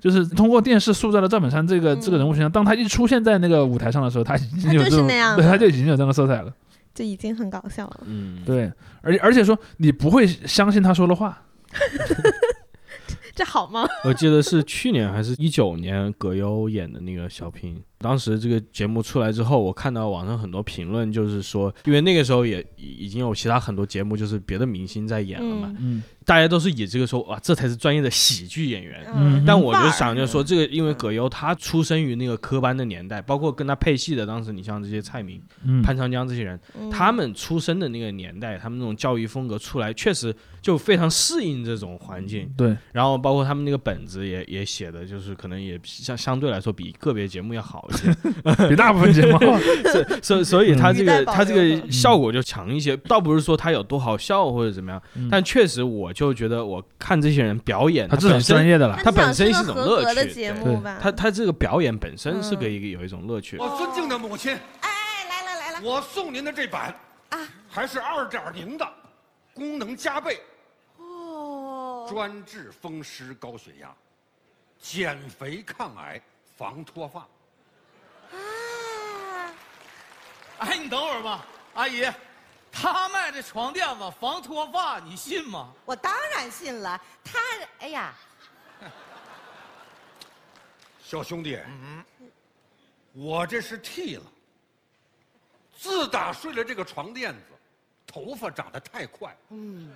[0.00, 2.50] 就是通过电视塑造了赵本山这个、这个人物形象。
[2.50, 6.52] 当他一出现在那个舞台上的时候，他已经有这种，是那样对，他就已经有这样的色彩了。
[6.94, 8.00] 就已经很搞笑了。
[8.06, 11.42] 嗯，对，而且而且说你不会相信他说的话
[13.34, 13.86] 这好吗？
[14.04, 17.82] 我记得是去年还是一九年，葛优演的那个小品。
[17.98, 26.02] 当时这个节目出来之后，我看到网上很多评论，就是说，因为那个时候也已经有其他很多节目，就是别的明星在演了嘛，嗯。
[26.26, 29.06] 大家都是以这个说哇，这才是专业的喜剧演员。
[29.14, 29.44] 嗯。
[29.46, 35.80] 但我就想着说，这个因为葛优他出生于那个科班的年代，包括跟他配戏的，当时你像这些蔡明、嗯。
[35.82, 36.90] 潘长江这些人，嗯。
[36.90, 42.52] 他们出生的那个年代，他们那种教育风格出来，确实就非常适应这种环境。
[42.56, 48.12] 对，然后包括他们那个本子也也写的，就是可能也相相对来说比个别节目要好一些，
[48.68, 49.38] 比大部分节目。
[49.90, 55.28] 所以所以所以他这个他这个效果就强一些，倒不是说他有多好笑或者怎么样，嗯。
[55.30, 58.98] 但确实我就觉得我看这些人表演，他至少本身是专业的了。
[59.02, 60.80] 他本身是是一种乐趣，对？
[61.00, 62.58] 他他这个表演本身是嗯。
[62.58, 63.56] 个一个有一种乐趣。
[63.58, 65.80] 我尊敬的母亲，哎哎，来了来了。
[65.82, 66.94] 我送您的这版
[67.30, 67.38] 啊！
[67.68, 68.88] 还是二点零的，
[69.52, 70.40] 功能加倍，
[70.96, 73.88] 哦，专治风湿高血压，
[74.80, 76.18] 减肥抗癌，
[76.56, 77.20] 防脱发。
[77.20, 78.38] 啊，
[80.58, 82.04] 哎，你等会儿吧，阿姨，
[82.72, 85.72] 他卖这床垫子防脱发，你信吗？
[85.84, 87.00] 我当然信了。
[87.22, 87.38] 他，
[87.80, 88.14] 哎呀，
[91.02, 91.58] 小兄弟，
[93.12, 94.22] 我这是剃了。
[95.78, 97.40] 自打睡了这个床垫子，
[98.06, 99.92] 头发长得太快，嗯，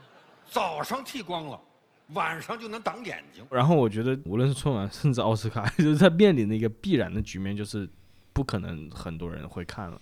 [0.51, 1.61] 早上剃光了，
[2.09, 3.47] 晚上就能挡眼睛。
[3.51, 7.89] 然后我觉得，无论是春晚，甚至奥斯卡， 就是在面临的一个必然的局面，就是
[8.35, 9.99] 不可能很多人会看了。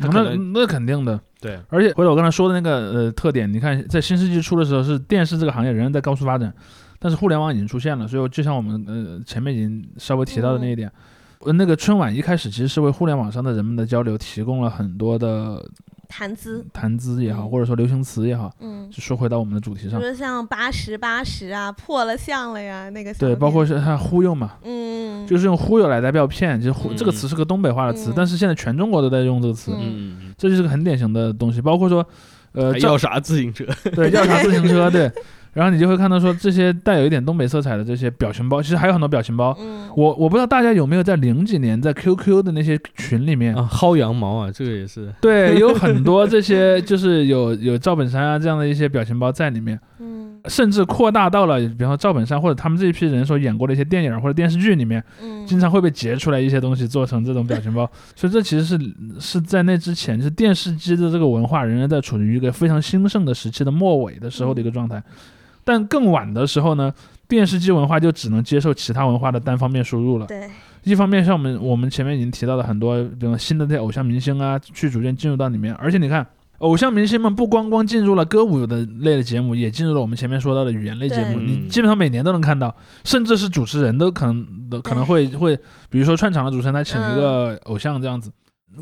[0.00, 6.52] 他那那肯定的，对，而且回头我刚才说的那个呃特点，你看在新世纪初的时候，是电视这个行业仍然在高速发展，
[6.98, 10.90] 但是互联网已经出现了，所以就像我们呃前面已经稍微提到的那一点，
[11.40, 15.64] 呃那个春晚一开始其实是为互联网上的人们的交流提供了很多的
[16.10, 17.50] 谈资，谈资也好，嗯。
[17.50, 26.96] 或者说流行词也好，嗯，就说回到我们的主题上，比如说像八十八十啊，破了相了呀，那个对，包括是他忽悠嘛，嗯，就是用忽悠来代表骗，其实忽、嗯。
[26.96, 28.12] 这个词是个东北话的词，嗯。
[28.16, 30.18] 但是现在全中国都在用这个词，嗯。
[30.20, 30.34] 嗯。
[30.36, 32.04] 这就是个很典型的东西，包括说，
[32.52, 33.64] 呃，要啥自行车？
[33.94, 35.10] 对，要啥自行车， 对。
[35.52, 39.56] 然后你就会看到说这些带有一点东北色彩的这些表情包，其实还有很多表情包。
[39.60, 45.12] 嗯，我我不知道大家有没有在零几年在 QQ 的那些群里面，啊，薅羊毛啊，这个也是。
[45.20, 57.90] 对，有很多这些就是有 有赵本山啊这样的一些表情包在里面，嗯甚至扩大到了比方说赵本山或者他们这一批人所演过的一些电影或者电视剧里面，嗯，经常会被截出来一些东西做成这种表情包。
[58.16, 58.78] 所以这其实是
[59.18, 65.02] 是在那之前，就是电视机的这个文化仍然在处于一个非常兴盛的时期的末尾的时候的一个状态。
[65.70, 66.92] 但更晚的时候呢，
[67.28, 70.26] 电视机文化就只能接受其他文化的单方面输入了。
[70.26, 70.50] 对，
[70.82, 76.26] 一方面像我们我们前面已经提到的很多，比如新的那些偶像明星啊，去逐渐进入到里面，而且你看。
[76.60, 81.40] 偶像明星们不光光进入了歌舞的类的节目，也进入了我们前面说到的语言类节目。
[81.40, 85.58] 你基本上每年都能看到，甚至是主持人都可能都可能会会，
[85.88, 88.30] 比如说串场的主持人他请一个偶像这样子。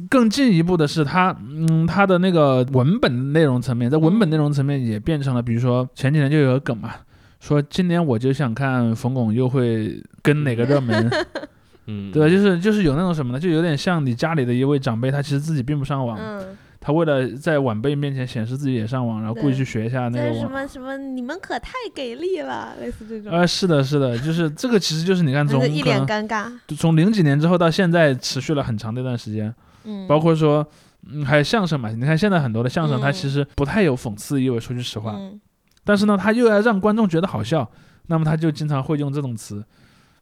[0.08, 6.94] 更进一步的是他，嗯，他的那个文本内容层面，在文本内容层面也变成了，比如说前几年就有个梗嘛，
[7.40, 11.10] 说今年我就想看冯巩又会跟哪个热门，
[11.86, 12.28] 嗯，对吧？
[12.28, 13.40] 就是就是有那种什么呢？
[13.40, 20.50] 就有点像你家里的一位长辈，他其实自己并不上网，嗯，他为了在晚辈面前显示自己也上网，然后故意去学一下那这是什。
[20.50, 20.98] 么什么？
[20.98, 30.66] 你们可太给力了，类似这种，呃，是的，是的，就是这个，其实就是你看从一脸尴尬，从零几年之后到现在，持续了很长的一段时间，嗯，包括说，
[31.06, 35.40] 嗯，还有相声嘛，你看现在很多的相声，它嗯其实不太有讽刺意味，说句实话，嗯
[35.84, 37.66] 但是呢，他又要让观众觉得好笑，
[38.08, 39.64] 那么他就经常会用这种词，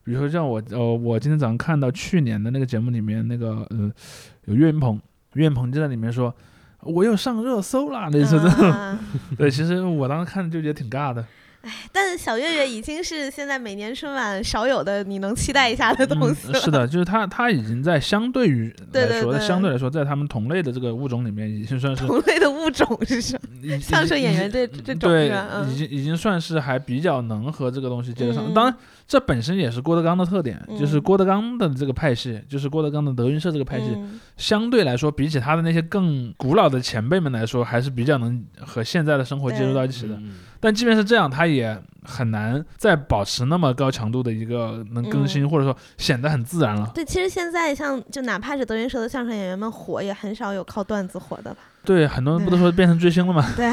[0.05, 3.91] 比如说像我，呃，我今天早上看到去年的那个节目里面，那个呃，
[4.45, 5.01] 有岳云鹏，
[5.33, 6.33] 岳云鹏就在里面说，
[6.83, 8.71] 我又上热搜了，类似这种。
[8.71, 8.97] 啊
[9.37, 11.27] 对，其实我当时看就觉得挺尬的。
[11.93, 16.59] 但是小岳岳已经是现在每年春晚少有的你能期待一下的东西了。
[16.59, 23.79] 嗯是的，就是他他已经在相对于来说，对对对相对来说，在他们同类的这个物种里面，已经算是同类的物种是什已么？
[23.81, 28.45] 相声演员这这种对？，嗯已经已经算是还比较能和这个东西接得上。
[28.47, 28.75] 嗯当然，
[29.07, 40.19] 这本身也是郭德纲的特点，就是嗯郭德纲的这个派系，就是郭德纲的德云社这个派系，嗯相对来说，比起他的那些更古老的前辈们来说，还是比较能和现在的生活接触到一起的。
[40.67, 46.91] 嗯但即便是这样，他也很难再保持那么高强度的一个能更新，嗯或者说显得很自然了。
[46.93, 51.59] 对，其实现在像就哪怕是德云社的相声演员们火，也很少有靠段子火的吧？
[51.85, 53.49] 对，很多人不都说变成追星了吗？
[53.55, 53.71] 对，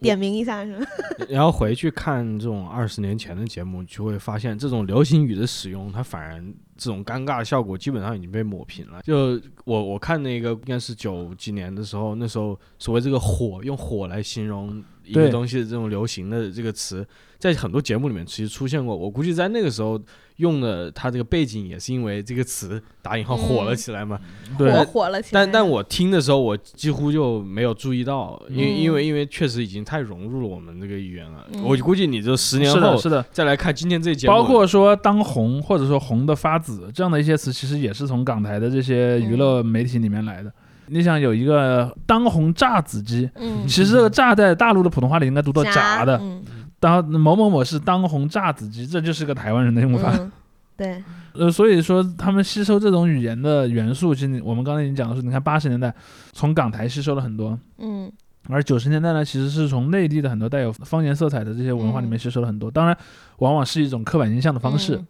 [0.00, 0.86] 点名一下是吧？
[1.28, 6.42] 然后回去看这种二十年前的节目，就会发现这种流行语的使用，它反而
[6.78, 9.02] 这种尴尬的效果基本上已经被抹平了。
[9.02, 17.06] 就我我看那个应该是九几年的时候，那时候所谓这个火，用火来形容一个东西的这种流行的这个词，
[17.38, 18.96] 在很多节目里面其实出现过。
[18.96, 20.00] 我估计在那个时候
[20.36, 24.18] 用的它这个背景也是因为这个词打引号火了起来嘛。
[24.56, 25.40] 对火火了起来。
[25.40, 31.46] 但但我听的时候，我几乎就没有注意到，因为、嗯因为因为确实已经太融入了我们这个语言了。
[31.52, 40.52] 嗯我估计你这十年是的，后是的，再来看今天这节目，包括说当红或者说红的发紫这样的一些词，其实也是从港台的这些娱乐媒体里面来的。
[40.88, 46.42] 你想有一个当红炸子鸡，嗯，其实这个炸在大陆的普通话里应该读作炸的，嗯。
[46.80, 50.12] 当某某某是当红炸子鸡，这就是个台湾人的用法。
[50.16, 50.30] 嗯，
[50.76, 55.92] 对，呃，所以说他们吸收这种语言的元素，其实我们刚才已经讲的是，你看八十年代
[56.32, 58.10] 从港台吸收了很多，嗯。
[58.48, 62.18] 而九十年代呢，其实是从内地的很多带有方言色彩的这些文化里面嗯。
[62.18, 62.70] 吸收了很多。
[62.70, 62.96] 当然，
[63.38, 64.94] 往往是一种刻板印象的方式。
[64.96, 65.06] 嗯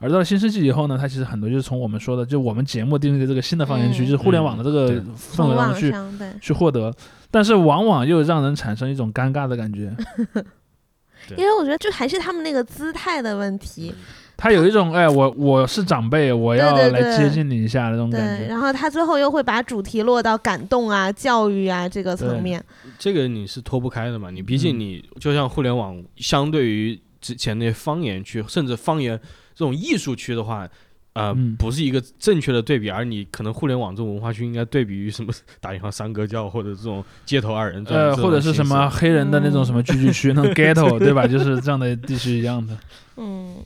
[0.00, 6.92] 而到了新世纪以后呢，它其实很多就是从我们说的，就我们节目定义的这个新的方言区，嗯就是互联网的这个对氛围当中去上，去获得，
[7.30, 9.94] 但是往往又让人产生一种尴尬的感觉。
[11.28, 13.94] 对因为我觉得就还是他们那个姿态的问题。
[14.38, 18.48] 他有一种哎，我我是长辈，我要来接近你一下那种感对，觉。
[18.48, 22.64] 然后他最后又会把主题落到感动啊、教育啊这个层面。
[22.98, 24.30] 这个你是脱不开的嘛。
[24.30, 29.22] 你毕竟嗯你就像互联网，相对于之前那些方言区，甚至方言这
[29.64, 30.68] 种艺术区的话。
[31.12, 41.26] 呃，嗯不是一个正确的对比，而你可能互联网这种文化区应该对比于什么 打比方三哥教或者这种街头二人转，呃，或者是什么黑人的那种嗯什么聚居区，那种 ghetto，对吧？
[41.26, 42.78] 就是这样的地区一样的。
[43.16, 43.56] 嗯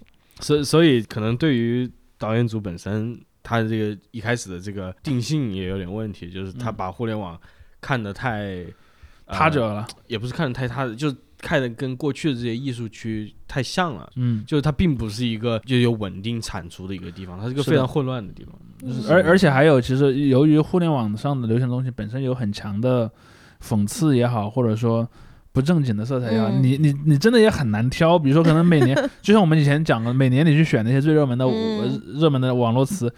[0.41, 7.39] 所以所以可能对于导演组本身，他这个一开始的这个定性也有点问题，就是他嗯把互联网
[7.79, 8.65] 看得太
[9.27, 14.11] 他者了，也不是看得太他，就是看的跟过去的这些艺术区太像了。
[14.17, 18.55] 嗯，就是它并不是一个就有稳定产出的一个地方，它是一个非常混乱的地方。
[19.09, 23.11] 而而且还有，其实由于互联网上的流行东西本身有很强的
[23.63, 25.07] 讽刺也好，或者说
[25.53, 28.19] 不正经的色彩也好，嗯你你你真的也很难挑。
[28.19, 33.13] 比如说，可能每年 就像我们以前讲的，每年你去选那些最热门的、嗯热门的网络词，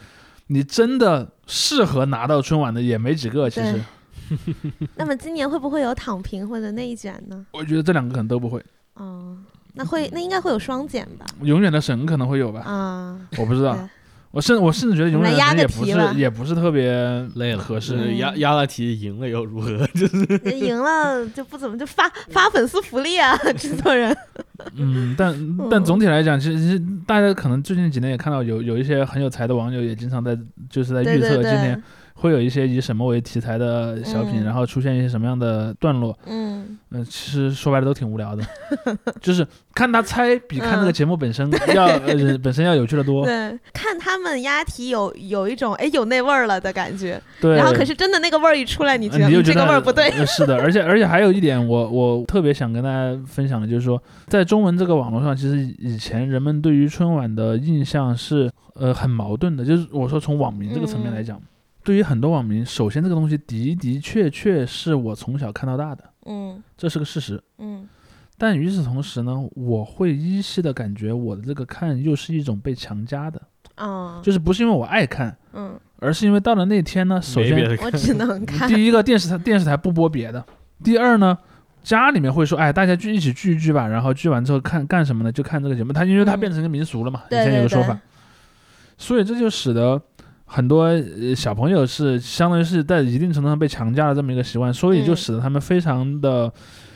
[0.49, 3.49] 你真的适合拿到春晚的也没几个。
[3.49, 3.83] 其实对，
[4.97, 7.47] 那么今年会不会有躺平或者内卷呢？
[7.53, 8.63] 我觉得这两个可能都不会，
[8.95, 9.37] 哦，
[9.75, 11.27] 那会那应该会有双减吧？
[11.43, 13.77] 永远的神可能会有吧，啊，我不知道。
[14.33, 16.93] 我甚我甚至觉得永远也不是也不是特别
[17.37, 17.97] 累了合适。
[17.97, 19.79] 嗯压压了题赢了又如何？
[19.95, 24.15] 就是赢了就不怎么就发发粉丝福利啊， 制作人。
[24.75, 25.35] 嗯，但
[25.71, 30.37] 但总体来讲，其实大家可能最近几年也看到有有一些很有才的网友也经常在
[30.69, 31.83] 就是在预对对对测今年
[32.19, 36.19] 会有一些以什么为题材的小品，嗯然后出现一些什么样的段落。
[36.27, 38.43] 嗯，嗯、其实说白了都挺无聊的，
[39.21, 43.25] 就是看他猜比看那个嗯节目本身 要、呃本身要有趣的多。
[43.25, 50.09] 对，看他们押题有有一种哎有那味儿了的感觉，对，然后可是真的那个味儿一出来，你觉得嗯这个味儿不对。
[50.11, 59.65] 呃是的，而且而且还有一点我，我特别想跟大家分享的，就是说，在中文这个网络上，其实以前人们对于春晚的印象是呃很矛盾的。
[59.65, 61.41] 就是我说从网民这个层面来讲，
[61.87, 66.61] 对于很多网民，首先这个东西的的确确是我从小看到大的，嗯。
[66.77, 67.41] 这是个事实。
[67.59, 67.89] 嗯。
[68.37, 73.41] 但与此同时呢，我会依稀的感觉我的这个看又是一种被强加的，
[73.77, 78.69] 啊，就是不是因为我爱看，嗯，而是因为到了那天呢，首先我只能看。
[78.69, 80.45] 第一个电视台电视台不播别的，
[80.83, 81.39] 第二呢，
[81.85, 85.31] 家里面会说，哎，大家聚一起聚一聚吧，然后聚完之后看干什么呢？
[85.31, 86.41] 就看这个节目，它因为它嗯。
[86.41, 87.83] 变成一个民俗了嘛，对以前有个对对。
[87.85, 88.01] 说法，
[88.99, 90.03] 所以这就使得
[90.47, 95.17] 很多呃小朋友是相当于是在一定程度上被强加了这么一个习惯，所以就嗯。
[95.17, 96.51] 使得他们非常的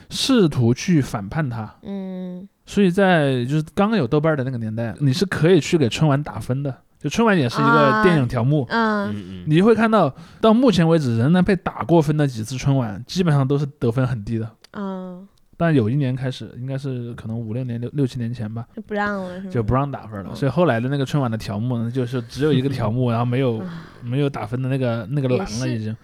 [0.08, 1.74] 试图去反叛它。
[1.82, 2.48] 嗯。
[2.64, 6.74] 所以在就是刚刚有豆瓣的那个年代，你是可以去给春晚打分的。
[7.00, 9.42] 就春晚也是一个电影条目，嗯。
[9.46, 14.48] 你会看到到目前为止仍然被打过分的几次春晚，基本上都是得分很低的。
[14.74, 15.26] 嗯，
[15.60, 19.40] 但有一年开始，应该是可能五六年、六六七年前吧，就不让了？
[19.50, 20.34] 就不让打分了。
[20.34, 23.62] 所以后来的那个春晚的条目呢，就是只有一个 条目，然后没有
[24.02, 25.94] 没有打分的那个那个栏了已经。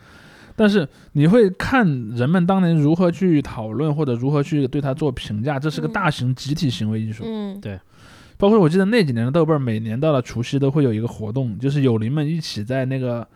[0.55, 7.25] 但是你会看人们当年如何去讨论或者如何去对它做评价，这是个大型集体行为艺术。
[7.27, 7.81] 嗯，对。
[8.37, 13.27] 包括我记得那几年的豆瓣，每年到了除夕都会有一个活动，就是友邻们一起在那个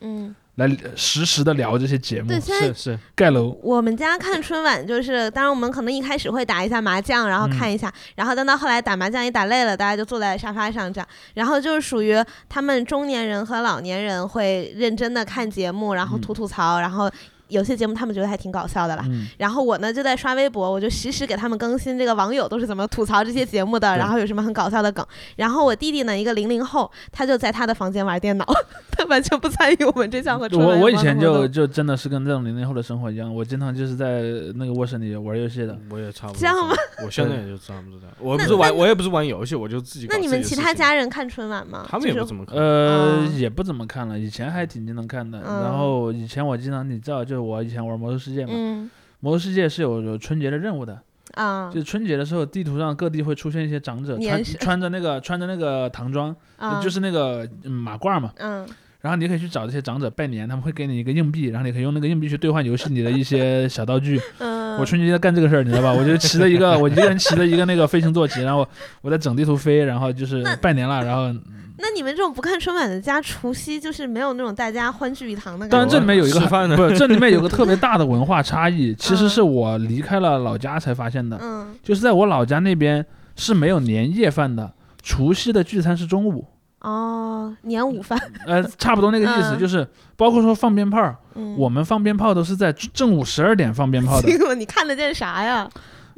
[0.00, 0.34] 嗯。
[0.56, 3.58] 来实时的聊这些节目，对现在是是盖楼。
[3.62, 12.16] 我们家看春晚就是，当然我们可能一开始会打一下麻将，然后看一下，然后等到后来打麻将也打累了，大家就坐在沙发上这样，然后就是属于
[12.48, 17.10] 他们中年人和老年人会认真的看节目，然后吐吐槽，然后。
[17.48, 25.06] 有些节目他们觉得还挺搞笑的啦，嗯然后我呢就在刷微博，我就实时给他们更新这个网友都是怎么吐槽这些节目的，然后有什么很搞笑的梗。
[25.36, 28.44] 然后我弟弟呢，一个零零后，他就在他的房间玩电脑，
[28.90, 34.22] 他完全不参与我们这项活动我我以前就就真的是跟这种零零后的生活一样，我经常就是在
[34.54, 35.78] 那个卧室里玩游戏的。
[35.90, 36.40] 我也差不多。
[36.40, 36.74] 这样吗？
[37.04, 38.14] 我现在也就差不多这样。
[38.18, 41.86] 我不是玩，我也不是玩游戏，我就自己搞那你们其他家人看春晚吗？
[41.88, 42.56] 他们也不怎么看。
[42.56, 45.38] 呃，啊也不怎么看了，以前还挺经常看的。
[45.46, 50.98] 嗯然后以前我经常，你知道，就是我以前玩魔兽世界嘛，嗯魔兽世界是有有春节的任务的。
[51.34, 58.32] 啊就是春节的时候，地图上各地会出现一些长者，穿穿着那个穿着那个唐装，啊就是那个嗯马褂嘛。
[58.38, 58.66] 嗯
[59.02, 64.20] 然后你可以去找这些长者拜年，他们会给你一个硬币，然后你可以用那个硬币去兑换游戏里的一些 小道具。
[64.38, 65.92] 嗯，我春节在干这个事儿，你知道吧？
[65.92, 68.66] 我就骑着一个，我一个人骑着一个那个飞行坐骑，然后
[69.02, 71.32] 我在整地图飞，然后就是拜年了，然后
[71.78, 75.72] 那你们这种不看春晚的家，除夕就是没有那种大家欢聚一堂的感觉。
[75.72, 76.40] 当然这里面有一个
[76.76, 81.38] 不是，这里面有个特别大的文化差异， 其实是我离开了老家才发现的。
[81.40, 81.74] 嗯。
[81.82, 83.04] 就是在我老家那边
[83.36, 84.72] 是没有年夜饭的，
[85.02, 86.46] 除夕的聚餐是中午。
[86.80, 88.18] 哦，年午饭。
[88.46, 89.58] 呃，差不多那个意思，嗯。
[89.58, 91.56] 就是包括说放鞭炮，嗯。
[91.58, 95.68] 我们放鞭炮都是在正午十二点放鞭炮的，这 个你看得见啥呀？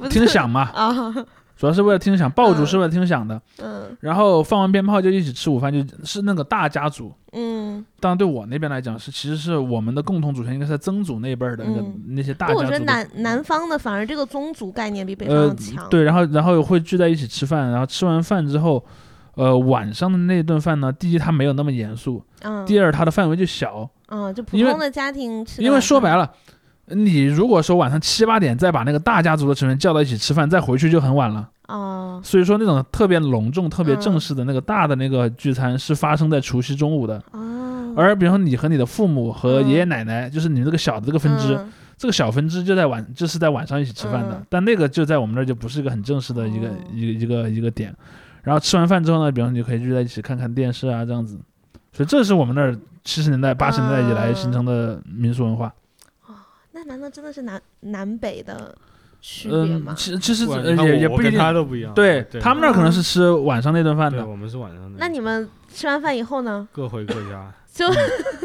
[0.09, 1.13] 听着响嘛，啊，
[1.59, 3.41] 主要是为了听响，爆竹是为了听响的。
[3.61, 7.13] 嗯然后放完鞭炮就一起吃午饭，就是那个大家族。
[7.33, 7.85] 嗯。
[7.99, 12.61] 当然，对我那边来讲是，其实是我们的共同祖先应该是在曾祖那辈儿的那个、嗯那些大，家族。
[12.61, 18.85] 我觉得南南方的反而这个宗族概念比北方强。，对，然后然后会聚在一起吃饭，然后吃完饭之后，
[19.35, 25.61] 呃，晚上的那顿饭呢，第一它没有那么严肃，嗯第二它的范围就小，嗯，就普通的家庭吃。
[25.61, 26.31] 因为说白了，
[26.91, 31.49] 你如果说晚上七八点再把那个大家族的成员叫到一起吃饭，再回去就很晚了。
[31.68, 37.22] 哦，所以说那种特别隆重、特别嗯正式的那个大的那个聚餐是发生在除夕中午的。
[37.32, 47.95] 哦，而比如说你和你的父母和爷爷奶奶，就是你这个小的这个分支，嗯这个小分支就在晚就是在晚上一起吃饭的，嗯但那个就在我们那儿就不是一个很正式的一个、一个一个一个点。
[48.43, 51.39] 然后吃完饭之后呢，比方说你就可以聚在一起看看电视啊，这样子。
[51.93, 52.74] 所以这是我们那儿
[53.05, 55.66] 七十年代、八十年代以来形成的民俗文化。
[55.66, 55.88] 那
[56.89, 58.74] 难道真的是南南北的
[59.20, 66.66] 区别嗯吗？，其其实也也不一定，他都不一样对对他们那儿可能是吃晚上那顿饭对，的，我们是晚上的，那你们吃完饭以后呢？
[66.72, 67.53] 各回各家。
[67.78, 67.86] 就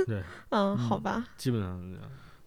[0.05, 0.21] 对，
[0.51, 1.25] 嗯，好吧。
[1.37, 2.03] 基本上是这样。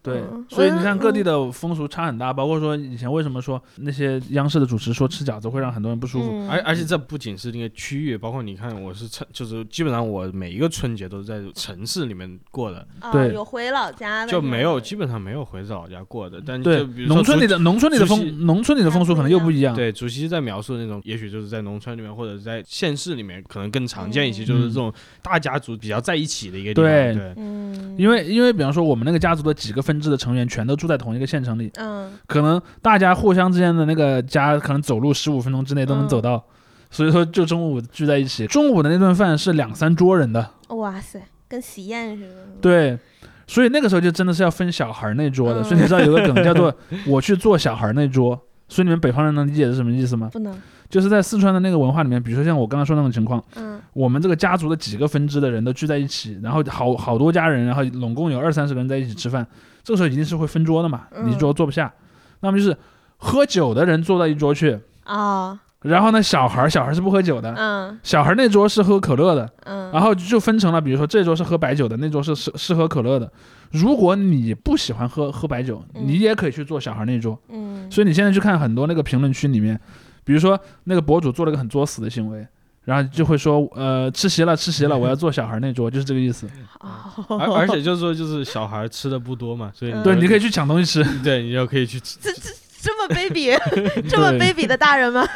[0.06, 16.40] 对嗯，所以你看各地的风俗差很大，包括说以前为什么说那些央视的主持说吃饺子会让很多人不舒服，嗯而而且这不仅是那个区域，包括你看，我是城，就是基本上我每一个春节都是在城市里面过的，啊对有回老家的就没有，基本上没有回老家过的。
[16.44, 19.74] 但对就比如说农村里的农村里的风农村里的风俗可能又不一样。
[19.74, 24.92] 对，主席在描述的那种，也许就是在农村里面或者在县市里面，可能更常见一些，就是这种
[25.22, 26.90] 大家族比较在一起的一个地方。
[26.90, 36.42] 对对，嗯因为因为比方说我们那个家族的几个分支的成员全都住在同一个县城里，嗯可能大家互相之间的那个家可能走路十五分钟之内都能走到，
[36.90, 38.46] 所以说就中午聚在一起。
[38.46, 42.46] 中午的那顿饭是两三桌人的，哇塞，跟喜宴似的。
[42.60, 42.98] 对，
[43.46, 45.60] 所以那个时候就真的是要分小孩儿那桌的。
[45.60, 46.74] 嗯所以你知道有个梗叫做
[47.06, 50.28] “我去做小孩儿那桌”，所以你们北方人能理解是什么意思吗？
[50.32, 50.56] 不能。
[50.88, 59.44] 就是在四川的那个文化里面，比如说像我刚刚说那种情况，嗯我们这个家族的几个分支的人都聚在一起，然后好好多家人，然后拢共有二三十个人在一起吃饭，
[59.86, 61.28] 这个时候一定是会分桌的嘛，嗯。
[61.28, 61.94] 你一桌坐不下，
[62.40, 62.76] 那么就是
[63.18, 65.56] 喝酒的人坐到一桌去，哦。
[65.82, 67.96] 然后呢小孩儿小孩儿是不喝酒的，嗯。
[68.02, 69.92] 小孩儿那桌是喝可乐的，嗯。
[69.92, 73.30] 然后就分成了，比如说这桌是喝白酒的，那桌是是是喝可乐的。
[73.70, 77.40] 如果你不喜欢喝喝白酒，你也可以去做小孩那桌。
[77.50, 77.88] 嗯。
[77.88, 79.80] 所以你现在去看很多那个评论区里面，
[80.24, 82.44] 比如说那个博主做了个很作死的行为，
[82.86, 86.48] 然后就会说，呃，吃席了吃席了，我要坐小孩那桌，就是这个意思。
[86.78, 91.04] 哦而而且就是说，就是小孩吃的不多嘛，所以嗯对，你可以去抢东西吃。
[91.24, 92.16] 对，你就可以去吃。
[92.20, 92.50] 这这
[92.80, 93.58] 这么卑鄙，
[94.08, 95.26] 这么卑鄙的大人吗？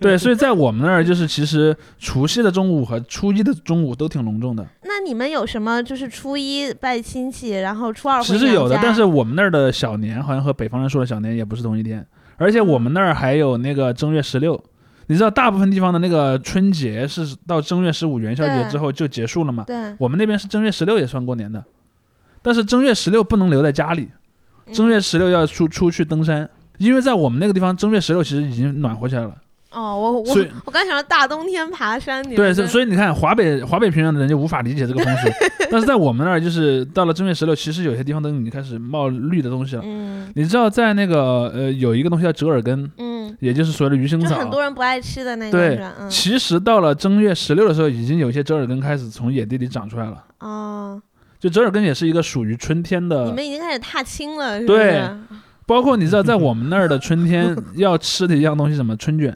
[0.00, 4.66] 对，所以在我们那儿就是其实除夕的中午和初一的中午都挺隆重的。
[4.84, 12.06] 那你们有什么就是初一拜亲戚，然后初二回其实有的，但是我们那儿的小年好像和北方人说的小年也不是同一天，
[12.38, 14.58] 而且我们那儿还有那个正月十六。
[15.10, 19.64] 你知道大部分地方的那个春节是到正月十五元宵节之后就结束了嘛？
[19.64, 21.64] 对我们那边是正月十六也算过年的，
[22.42, 24.08] 但是正月十六不能留在家里，
[24.72, 29.34] 正月十六要出出去登山，因为在我们那个地方正月十六其实已经暖和起来了。
[29.72, 35.28] 哦，我我我刚想到大冬天爬山，你对，所所以你看华北华北平原的人就无法理解这个风俗，
[35.70, 39.82] 但是在我们那儿就是到了正月十六，其实有些地方都已经开始冒绿的东西了。
[39.84, 40.28] 嗯。
[40.34, 50.24] 你知道在那个呃有一个东西叫折耳根，嗯，也就是所谓的鱼腥就草，很多人不爱吃的那个对？，嗯，其实到了正月十六的时候，已经有一些折耳根开始从野地里长出来了。
[50.40, 51.00] 哦，
[51.38, 54.94] 就折耳根也是一个属于春天的你的，们已经开始踏青了，是不对。
[54.94, 55.16] 是？
[55.66, 58.96] 包括你知道在我们那儿的春天 要吃的一样东西，什么？
[58.96, 59.32] 春卷，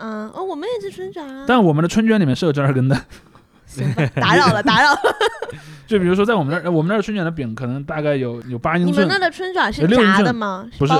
[0.00, 1.44] 嗯，哦，我们也是春卷啊。
[1.46, 3.00] 但我们的春卷里面是有折耳根的。
[3.66, 5.00] 行吧，打扰了， 打扰了。
[5.86, 10.68] 就比如说在我们那儿，我们那儿春卷的饼可能大概有有八英寸你们，那的春卷是炸的吗？
[10.76, 10.92] 不是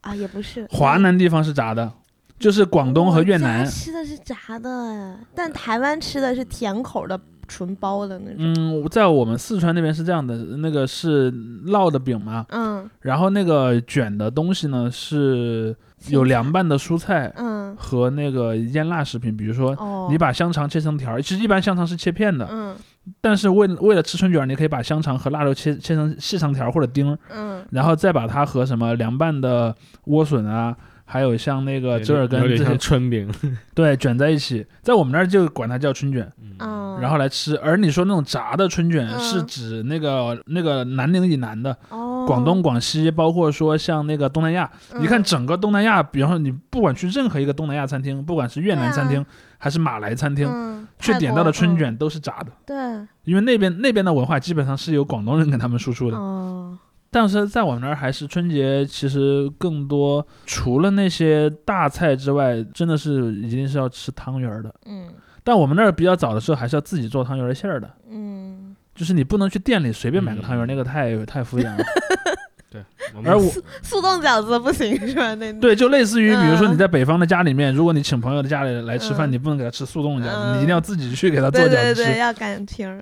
[0.00, 0.66] 啊，也不是。
[0.70, 1.92] 华南地方是炸的，
[2.38, 3.64] 就是广东和越南。
[3.66, 8.36] 吃的是炸的哎，但台湾吃的是甜口的纯包的那种。
[8.38, 11.32] 嗯，在我们四川那边是这样的，那个是
[11.66, 12.88] 烙的饼嘛，嗯。
[13.00, 15.74] 然后那个卷的东西呢是
[16.08, 17.74] 有凉拌的蔬菜，嗯。
[17.76, 20.08] 和那个腌辣食品，比如说哦。
[20.10, 22.76] 你把香肠切成条儿，其实一般香肠是切片的，嗯。
[23.20, 27.62] 但是为为了吃春卷儿，你可以把香肠和腊肉切切成细长条或者丁，嗯。
[27.70, 29.74] 然后再把它和什么凉拌的
[30.06, 30.74] 莴笋啊，
[31.14, 33.32] 还有像那个折耳根这些有点像春饼，
[33.72, 36.28] 对卷在一起，在我们那儿就管它叫春卷，
[36.58, 37.56] 嗯，然后来吃。
[37.58, 44.68] 而你说那种炸的春卷，嗯是指那个那个南宁以南的，哦，广东、广西，包括说像那个东南亚，
[44.98, 49.24] 你看嗯整个东南亚，比方说你不管去任何一个东南亚餐厅，不管是越南餐厅
[49.56, 52.76] 还是马来餐厅，嗯，去点到的春，嗯卷都是炸的，对，
[53.22, 56.16] 因为那边那边的文化基本上是由广东人给他们输出的。
[56.16, 56.76] 哦，
[57.14, 64.74] 但是在我们那儿，还是春节其实更多，除了那些大菜之外，真的是一定是要吃汤圆儿的。
[64.86, 65.06] 嗯
[65.44, 71.84] 但我们那儿比较早的时候，还是要自己做汤圆儿馅儿的，嗯，就是你不能去店里随便买个汤圆儿，那个太太敷衍了。
[72.68, 72.82] 对，
[73.24, 73.48] 而我
[73.82, 75.32] 速冻饺子不行是吧？
[75.36, 81.76] 那 对，就类似于比如说嗯你在北方的家里面，如果你请朋友的家里来吃饭，嗯你不能给他吃速冻饺子，嗯你一定要自己去给他做饺子吃。
[81.76, 83.00] 对对对，要擀皮儿。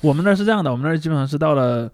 [0.00, 1.88] 我们那儿是这样的，我们那儿基本上是到了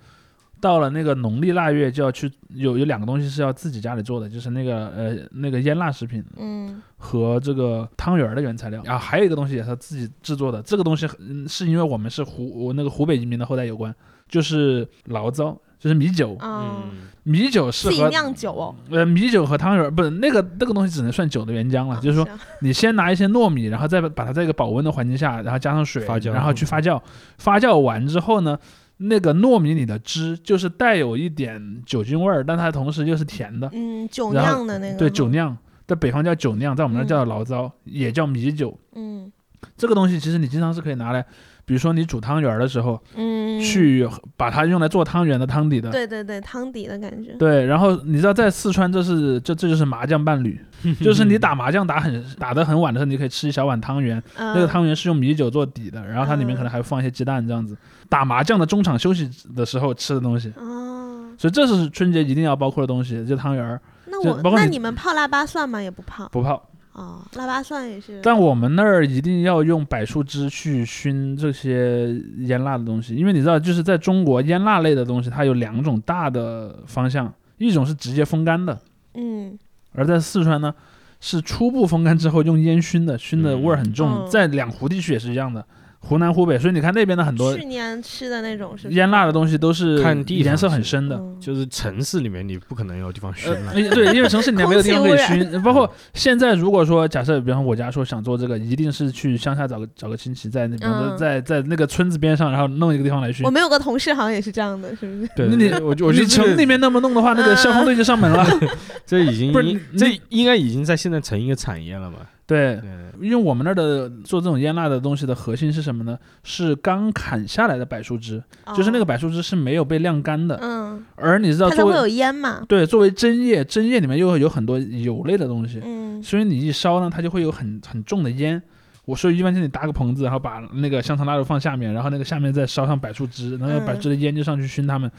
[0.60, 6.82] 到了那个农历腊月就要去有有两个东西是要自己家里做的，就是那个呃那个腌腊食品嗯。
[7.02, 13.94] 和这个汤圆儿的原材料，然后还有一个东西也是要自己制作的，这个东西嗯是因为我们是湖我那个湖北移民的后代有关，
[14.28, 18.74] 就是醪糟，就是米酒，嗯，米酒适自己合酿酒哦。
[18.90, 22.28] 呃，米酒和汤圆儿不是那个那个东西只能算酒的原浆了，就是说
[22.60, 27.00] 你先拿一些糯米，然后再把它在一个保温的环境下，然后加上水，发酵然后去发酵，
[27.38, 28.58] 发酵完之后呢，
[29.02, 34.98] 那个糯米里的汁就是带有一点酒精味儿，但它同时又是甜的，嗯，酒酿的那个。
[34.98, 35.28] 对，酒。
[35.28, 35.56] 酿，
[35.86, 38.78] 在北方叫酒酿，在我们那叫醪糟，也叫米酒。
[38.94, 39.32] 嗯
[39.76, 41.24] 这个东西其实你经常是可以拿来，
[41.70, 43.60] 比如说你煮汤圆儿的时候，嗯。
[43.60, 45.90] 去把它用来做汤圆的汤底的。
[45.90, 47.32] 对对对，汤底的感觉。
[47.34, 50.58] 对，然后你知道在四川这是这这就是麻将伴侣，
[51.00, 57.76] 就是你打麻将打很打得很晚的时候，你可以吃一小碗汤圆，嗯那个汤圆是用米酒做底的，然后它里面可能还放一些鸡蛋这样子。
[58.08, 65.80] 打麻将的中场休息的时候吃的东西，哦，所以这是春节一定要包括的东西，就汤圆儿那我那你们泡腊八蒜吗？
[65.82, 66.26] 也不泡。
[66.32, 66.69] 不泡。
[67.00, 68.20] 哦，腊八蒜也是。
[68.22, 78.78] 但我们那儿一定要用柏树枝去熏这些腌腊的东西，因为你知道，就是在中国腌腊类的东西，它有两种大的方向，一种是直接风干的，
[79.14, 79.58] 嗯
[79.92, 80.74] 而在四川呢，
[81.20, 84.26] 是初步风干之后用烟熏的，熏的味儿很重。
[84.26, 85.64] 嗯在两湖地区也是一样的，
[86.02, 91.16] 湖南、湖北，所以你看那边的很多去年吃的那种是腌辣的东西都是看地方颜色很深的。
[91.16, 93.72] 嗯就是城市里面你不可能有地方熏了。
[93.72, 95.62] 呃对，因为城市里面没有地方可以熏。
[95.62, 103.50] 包括现在，如果说假设，比方我家说想做这个，一定是去乡下找个找个亲戚，在那比方说嗯在在那个村子边上，然后弄一个地方来熏我。
[103.50, 105.30] 们有个同事好像也是这样的，是不是？
[105.34, 108.46] 对，那你我我觉你得城里面那么弄的话，那个消防队就上门了。
[109.06, 112.18] 这已经不是这应该已经在现在成一个产业了嘛？
[112.50, 112.90] 对，对，
[113.20, 116.18] 因为我们那儿的做这种腌腊的东西的核心是什么呢？
[116.42, 118.42] 是刚砍下来的柏树枝，
[118.76, 120.58] 就是那个哦柏树枝是没有被晾干的。
[120.60, 122.62] 嗯，而你知道，作它才会有为烟嘛。
[122.66, 128.60] 对作为针叶，针叶里面又有很多油类的东西，嗯所以你一烧呢，它就会有很很重的烟。
[129.06, 135.10] 我说一般性你搭个棚子，然后把那个香肠腊肉放下面，然后那个下面再烧上柏树枝，然后嗯柏树的烟就上去熏他们。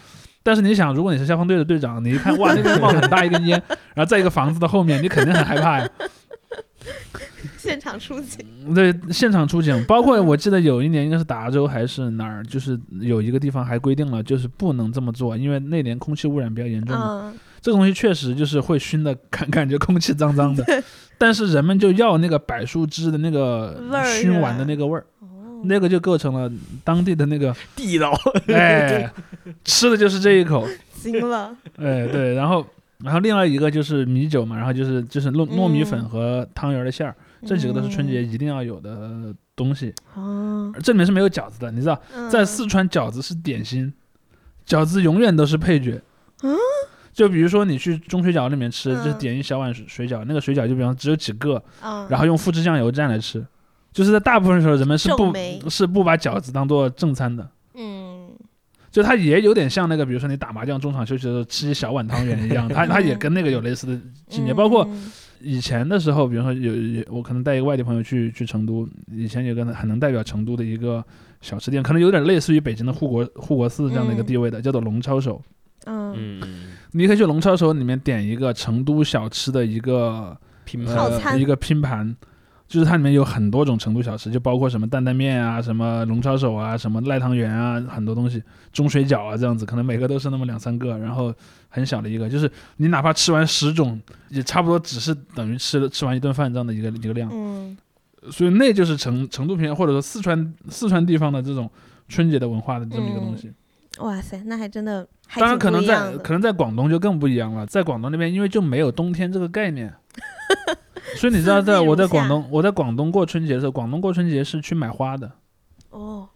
[0.44, 3.62] 但是你想，如果你是消防队的队长，你一看哇，那边冒很大一根烟，
[3.94, 5.90] 然后在一个房子的后面，你肯定很害怕呀。
[7.58, 17.32] 现场出警，对，现场出警，包括我记得有一年应该是达州还是哪儿，就是有一个地方还规定了，就是不能这么做，因为那年空气污染比较严重嘛。
[17.34, 20.84] 嗯，这个东西确实就是会熏的，感感觉空气脏脏的，
[21.18, 25.06] 但是人们就要那个柏树枝的那个熏完的那个味儿，
[25.64, 26.52] 那个就构成了
[26.84, 28.12] 当地的那个地道。
[28.48, 29.12] 哎，
[29.64, 30.68] 吃的就是这一口，
[31.00, 32.66] 惊了，哎对，然后
[33.04, 37.16] 然后另外一个就是米酒嘛，然后就是就是糯糯米粉嗯和汤圆儿的馅儿，
[37.46, 39.94] 这几个都是春节一定要有的东西。
[40.16, 42.00] 哦，这里面是没有饺子的，你知道，
[42.30, 43.94] 在嗯四川饺子是点心，
[44.68, 46.02] 饺子永远都是配角。
[46.44, 46.56] 嗯，
[47.14, 53.46] 就比如说你去中水饺里面吃，就是点一小碗水水饺，那个水饺就比方只有几个，嗯然后用复制酱油蘸来吃。
[53.94, 57.46] 就是在大部分时候，人们是不是不把饺子当做正餐的。
[58.92, 64.54] 嗯，就它也有点像那个，比如说你打麻将中场休息的时候吃一小碗汤圆一样， 它它也跟那个有类似的情节。
[64.54, 65.12] 包括嗯
[65.44, 71.04] 以前的时候，比如说有有我可能带一个外地朋友去去成都，以前有个很能代表成都的一个
[71.42, 75.42] 小吃店，可能有点类似于北京的护国护国寺这样的一个地位的，叫做龙抄手。
[75.86, 76.42] 嗯嗯，
[76.92, 82.16] 你可以去龙抄手里面点一个成都小吃的一个拼盘套餐呃、一个拼盘。
[82.72, 88.42] 就是它里面有很多种成都小吃，就包括什么担担面啊、什么龙抄手啊、什么赖汤圆啊，很多东西，
[88.72, 91.34] 中水饺啊这样子，可能每个都是那么两三个，然后
[91.68, 94.00] 很小的一个，就是你哪怕吃完十种，
[94.30, 97.30] 也差不多只是等于吃了吃完一顿饭这样的一个一个量。
[97.34, 97.76] 嗯，
[98.30, 101.70] 所以那就是成成都片或者说四川四川地方的这种
[102.08, 103.52] 春节的文化的这么一个东西。
[104.00, 109.94] 哇塞，那还真的还当然，可能在可能在广东就更不一样了，在广东那边因为就没有冬天这个概念，
[111.18, 115.32] 所以你知道，在我在广东我在广东过春节的时候，广东过春节是去买花的，
[115.90, 116.28] 哦，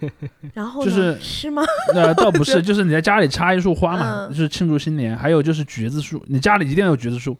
[0.54, 1.62] 然后就是是吗？
[1.94, 5.16] 呃，倒不是，就是你在家里插一束花嘛，嗯就是庆祝新年。
[5.16, 7.36] 还有就是橘子树，你家里一定要有橘子树，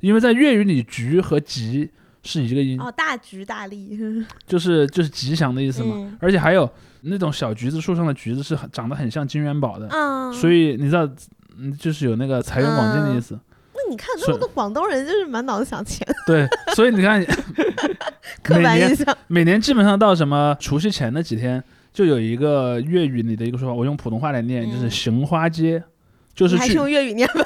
[0.00, 1.90] 因为在粤语里橘和吉
[2.22, 3.98] 是一个音，哦，大橘大利，
[4.46, 5.94] 就是就是吉祥的意思嘛。
[5.96, 6.68] 嗯而且还有
[7.02, 11.08] 那种小橘子树上的橘子是很长得很像金元宝的，嗯所以你知道，
[11.58, 13.38] 嗯，就是有那个财源广进的意思。
[13.86, 17.24] 那你看是那么多广东人就是满脑子想钱，对，所以你看，
[18.42, 19.18] 刻每年板印象。
[19.28, 25.82] 每年基本上到什么除夕前那几天，就有一个粤语里的一个说法，我用普通话来念，就是行花街，
[26.34, 27.40] 就是还是用粤语念吧。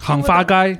[0.00, 0.78] 行花街，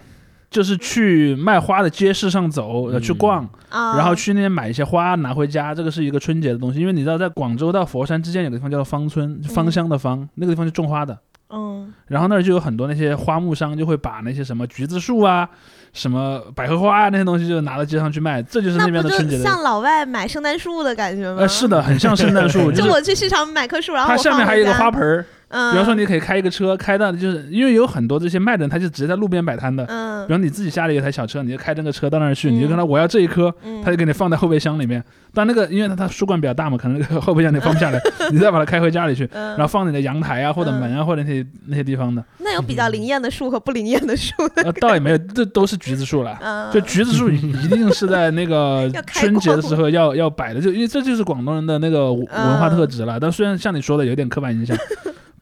[0.51, 3.97] 就是去卖花的街市上走，呃去逛，啊。
[3.97, 5.74] 然后去那边买一些花拿回家。
[5.74, 11.18] 这个是一个春节的东西，因为你知道，在广州到佛山之间有个地方叫做芳村，芳香的芳，那个地方是种花的。
[11.48, 15.48] 嗯，然后那儿就有很多那些花木商，就会把那些什么橘子树啊、
[15.93, 19.44] 什么百合花啊那些东西，就拿到街上去卖，这就是那边的春节的。
[19.44, 21.39] 像老外买圣诞树的感觉吗？
[21.40, 25.24] 呃，是的，很像圣诞树， 就是我去市场买棵树，然后它下面还有一个花盆儿。
[25.48, 25.73] 嗯。
[25.73, 29.85] 比方说，你可以开一个车，开到就是因为有很多这些卖的人，他就直接在路边摆摊的。
[29.89, 30.27] 嗯。
[30.27, 35.02] 比方你自己家里有台小车，你就开这个车到那儿去，你就跟他我要这一颗，嗯他就给你放在后备箱里面。
[35.32, 38.01] 但那个因为它它书柜比较大嘛，可能那个后备箱你放不下来，
[38.32, 39.51] 你再把它开回家里去，嗯。
[39.51, 42.24] 然后放你的阳台啊或者门啊或者那些那些地方的。
[42.39, 46.36] 那有比较灵验的树和不灵验的树呃，倒也没有，这都是橘子树了。
[46.40, 46.73] 嗯。
[46.73, 53.20] 就橘子树一 一定是在那个 春节的时候要要摆的，就因为这就是广东人的那个文文化特质了。
[53.20, 54.77] 但虽然像你说的有点刻板印象，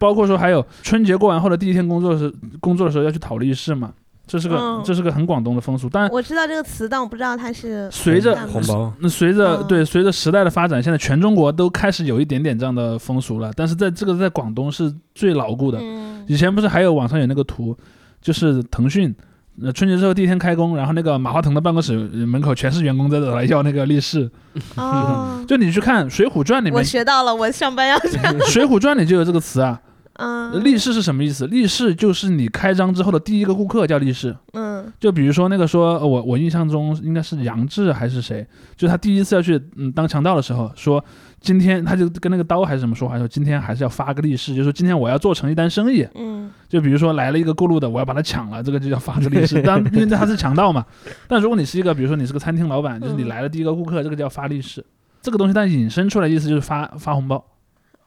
[0.05, 3.91] 包括说还有春节过完后的第一天工作时工作的时候要去讨利是嘛，
[4.27, 5.89] 这是个、嗯这是个很广东的风俗。
[5.89, 13.51] 但我知道这个词，但我不知道它是随着红包那随着、嗯对随着时代的发展，现在全中国都开始有一点点这样的风俗了。
[13.57, 15.79] 但是在这个在广东是最牢固的。
[15.81, 17.75] 嗯以前不是还有网上有那个图，
[18.21, 19.15] 就是腾讯。
[19.63, 24.29] 呃，春节之后第一天开工，然后那个马化腾的办公室呃门口全是员工在这来要那个利是。
[24.75, 28.35] 哦， 就你去看《水浒传》里面我，学到了，我上班要这样。
[28.51, 29.81] 《水浒传》里就有这个词啊。
[30.15, 31.47] 嗯利是是什么意思？
[31.49, 34.37] 利是就是你开张之后的第一个顾客叫利是。
[34.53, 38.47] 嗯就比如说那个说，呃我我印象中应该是杨志还是谁，
[38.77, 41.03] 就他第一次要去嗯当强盗的时候，说
[41.41, 46.07] 今天他就跟那个刀还是什么说话，说今天还是要发个利是，就说今天我要做成一单生意。
[46.15, 49.63] 嗯就比如说来了一个过路的，我要把他抢了，这个就叫发个利是。
[49.63, 50.85] 当 因为他是强盗嘛。
[51.27, 54.85] 但如果你是一个，比如说你是个餐厅老板，就是你来了第一个顾客，这个叫发利是。
[55.23, 57.43] 这个东西但引申出来意思就是发发红包，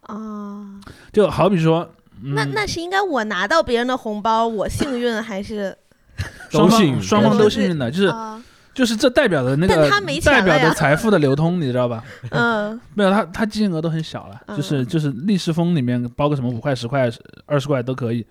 [0.02, 0.80] 啊，
[1.12, 1.90] 就好比说，嗯、
[2.22, 5.78] 那那是应该我拿到别人的红包，我幸运还是？
[6.50, 12.04] 双 都幸双方都幸运的，就是、啊就是这代表的那个但他没钱代表的财富的流通，你知道吧？
[12.30, 17.10] 嗯没有，他他金额都很小了，就是就是利是封里面包个什么五块、十块、
[17.48, 18.24] 二十块都可以。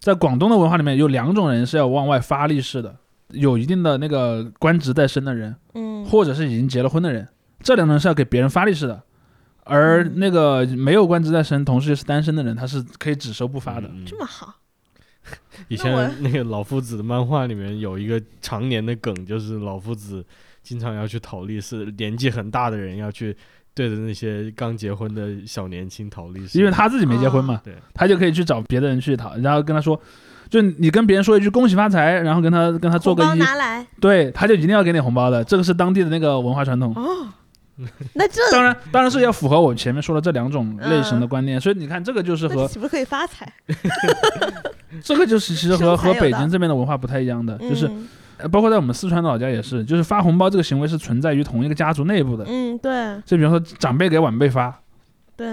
[0.00, 2.94] 在广东的文化里面，有两种人是要往外发利是的，
[3.32, 7.28] 有一定的那个官职在身的人，嗯，或者是已经结了婚的人，
[7.62, 9.02] 这两种人是要给别人发利是的。
[9.64, 13.90] 而那个没有官职在身，同时又是单身的人，他是可以只收不发的。
[14.06, 14.54] 这么好，
[15.68, 20.24] 以前那个老夫子的漫画里面有一个常年的梗，就是老夫子
[20.62, 23.34] 经常要去讨利是年纪很大的人要去
[23.72, 29.98] 对着那些刚结婚的小年轻讨利是，因为他自己没结婚嘛，对，他就可以去找别的人去讨，然后跟他说，
[30.50, 36.92] 就你跟别人说一句恭喜发财，然后跟他跟他做红包个揖，拿来对，他就一定要给你红包的，这个是当地的那个文化传统。
[36.94, 37.28] 哦。
[38.14, 43.52] 那这当然，当然是要符合我前面说的这两种类型的观念，所以你看，这个就是和那岂不是可以发财？
[45.02, 47.90] 这个就是其实和和北京这边的文化不太一样的，就是
[48.50, 53.20] 包括在我们四川的老家也是，就是发红包这个行为是存在于同一个家族内部的，嗯，对。
[53.24, 54.80] 就比方说长辈给晚辈发，
[55.36, 55.46] 对，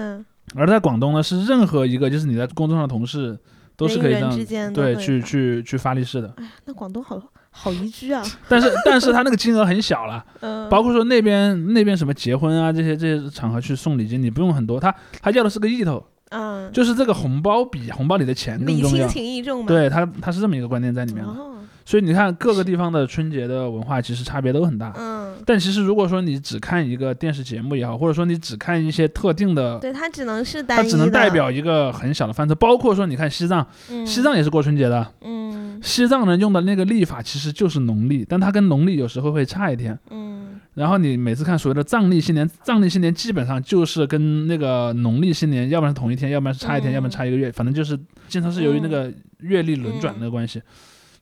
[0.55, 3.35] 而在广东呢，是任何一个就是你在工作上的同事
[3.75, 4.19] 都是可以这
[4.55, 7.19] 样对去去去发利是的，哎那广东好
[7.51, 8.23] 好宜居啊。
[8.49, 19.67] 但是但是他那个金额很小了， 嗯包括说那边那边什么结婚啊这些这些场合去送礼金，你不用很多，他他要的是个意头，嗯，就是这个红包比红包里的钱更重要，礼轻情意重嘛。
[19.67, 21.29] 对他他是这么一个观念在里面的。
[21.29, 24.93] 哦，所以你看各个地方的春节的文化其实差别都很大。
[24.97, 32.55] 嗯，但其实如果说你只看一个电视节目也好，或者说你只看一些特定的，对，它只能是单一，它只能代表一个很小的范畴。
[32.55, 35.13] 包括说你看西藏，嗯西藏也是过春节的。
[35.21, 39.97] 嗯西藏人用的那个历法其实就是农历，但它跟农历有时候会差一天。
[40.09, 47.99] 嗯然后你每次看所谓的藏历新年，藏历新年基本上就是跟那个农历新年，要不然是同一天，要不然是差一天，嗯要不然差一个月，反正就是
[48.29, 50.61] 经常是由于那个月历轮转的关系。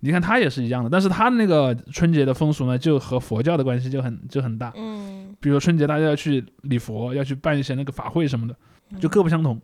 [0.01, 4.71] 你看它也是一样的，但是它那个春节的风俗呢，就和佛教的关系就很就很大。
[4.75, 8.55] 嗯比如春节大家要去礼佛，要去办一些那个法会什么的，
[8.99, 9.59] 就各不相同。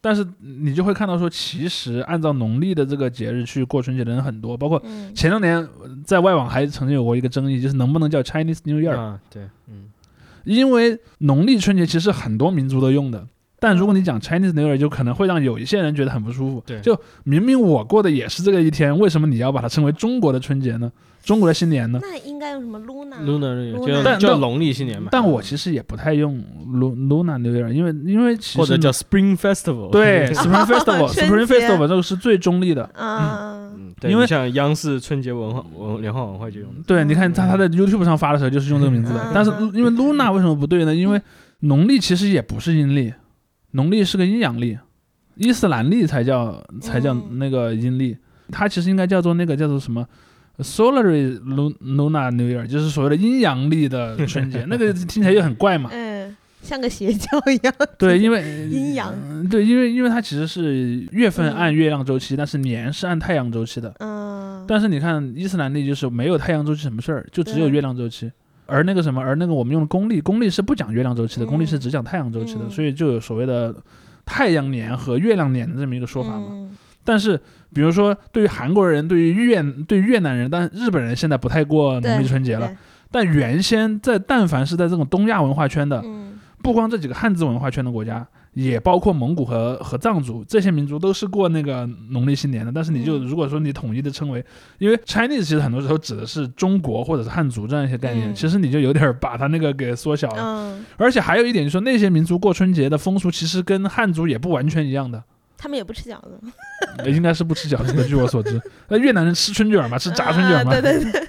[0.00, 9.90] 但是你就会看到说，其实按照农历的这个节日去过春节的人很多，包括嗯前两年呃在外网还曾经有过一个争议，就是能不能叫 Chinese New Year，、啊，对，嗯，
[10.44, 13.26] 因为农历春节其实很多民族都用的。
[13.60, 16.62] 但如果你讲 Chinese New Year，就可能会让有一些人觉得很不舒服。
[16.66, 20.90] 对就明明我过的也是这个一天，为什么你要把它称为中国的春节呢？
[21.24, 21.98] 中国的新年呢？
[22.00, 32.88] 那应该用什么 Luna Lunar 就 Luna 叫农历新年嘛，但我其实也不太用 Lu- Luna New Year，因为因为其实或者叫 Spring Festival，对 Spring Festival，Spring Festival 这个是最中立的。
[32.94, 33.18] 嗯
[33.74, 40.94] 嗯，对，因为你像央视春节文化文联欢晚会就用，对，你看他他在 YouTube 上发的时候就是用这个名字的嗯，但是因为 Luna 为什么不对呢？
[40.94, 41.20] 因为
[41.60, 43.12] 农历其实也不是阴历，
[43.78, 44.76] 农历是个阴阳历，
[45.36, 48.16] 伊斯兰历才叫才叫嗯那个阴历，
[48.50, 50.04] 它其实应该叫做那个叫做什么
[50.58, 55.90] Solary Lu- Luna New Year，就是所谓的阴阳历的春节， 那个听起来又很怪嘛。
[55.92, 57.72] 嗯，像个邪教一样。
[57.96, 63.94] 对，因为 阴阳嗯对，因为因为它其实是月份嗯按月亮周期，但是年是按太阳周期的。
[64.00, 68.32] 嗯，但是你看伊斯兰历就是没有太阳周期什么事儿，就只有月亮周期。
[68.68, 73.74] 而那个什么，而那个我们用的公历，公历是不讲月亮周期的，公历是嗯只讲太阳周期的，嗯所以就有所谓的
[74.24, 76.46] 太阳年和月亮年的这么一个说法嘛。
[76.50, 77.40] 嗯但是
[77.72, 82.70] 比如说对于韩国人、对于越对于越南人，但日本人现在不太过农历春节了。
[83.10, 92.72] 但原先在但凡是在这种东亚文化圈的，嗯不光这几个汉字文化圈的国家，也包括蒙古和和藏族这些民族都是过那个农历新年的。
[92.72, 94.44] 但是你就嗯如果说你统一的称为，
[94.78, 100.42] 因为 Chinese 其实很多时候指的是中国或者是汉族这样一些概念，嗯其实你就有点把它那个给缩小了。
[100.42, 105.22] 嗯，而且还有一点就是说，那些民族过春节的风俗其实跟汉族也不完全一样的，
[105.56, 106.40] 他们也不吃饺子，
[106.98, 108.60] 呃 应该是不吃饺子的，据我所知。
[108.88, 110.72] 那越南人吃春卷儿嘛，吃炸春卷儿嘛。
[110.72, 111.28] 啊对对对。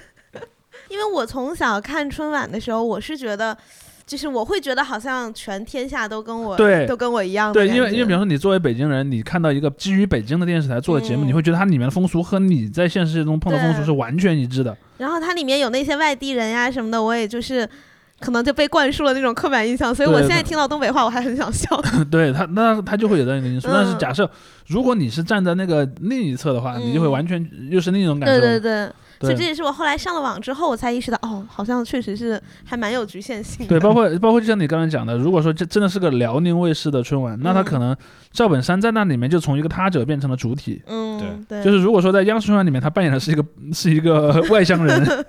[0.90, 3.56] 因为我从小看春晚的时候，我是觉得，
[4.10, 14.76] 就是我会觉得好像全天下都跟我对都跟我一样对，因为因为比方说你作为北京人，你看到一个基于北京的电视台做的节目，嗯你会觉得它里面的风俗和你在现实世界中碰到风俗是完全一致的。
[14.98, 17.64] 然后它里面有那些外地人呀什么的，我也就是
[18.18, 21.80] 可能就被灌输了那种刻板印象，所以我现在听到东北话，我还很想笑。
[22.10, 23.68] 对他，那他就会有这样一个因素。
[23.72, 24.28] 但是嗯假设
[24.66, 28.40] 如果你是站在那个另一侧的话，你就会嗯完全又是另一种感受。
[28.40, 28.92] 对对对。
[29.20, 33.68] 所以这也是我后来上了网之后，我才意识到，哦，好像确实是还蛮有局限性的。
[33.68, 37.94] 对，包括包括就像你刚才讲的，如果说这真的是个辽宁卫视的春晚，那他嗯可能
[38.32, 40.82] 赵本山在那里面就从一个他者变成了主体。
[40.86, 45.24] 嗯，对，就是如果说在央视春晚里面，他扮演的是一个是一个 外乡人，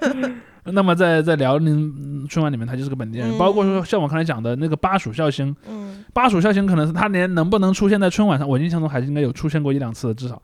[0.63, 3.29] 那么在在辽宁嗯春晚里面，他就是个本地人。
[3.29, 10.41] 嗯包括说像我刚才讲的那个巴蜀孝星，嗯巴蜀孝星可能是他连能不能出现在春晚上，我印象中还是应该有出现过一两次的，至少。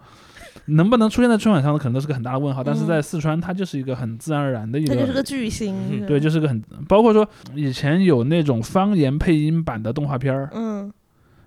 [0.67, 2.63] 能不能出现在春晚上的，可能都是个很大的问号。
[2.63, 6.05] 但是在四川，它就是一个很自然而然的一个，它就是个巨星。
[6.05, 10.91] 对，就是个很，包括说以前有那种方言配音版的动画片儿，嗯，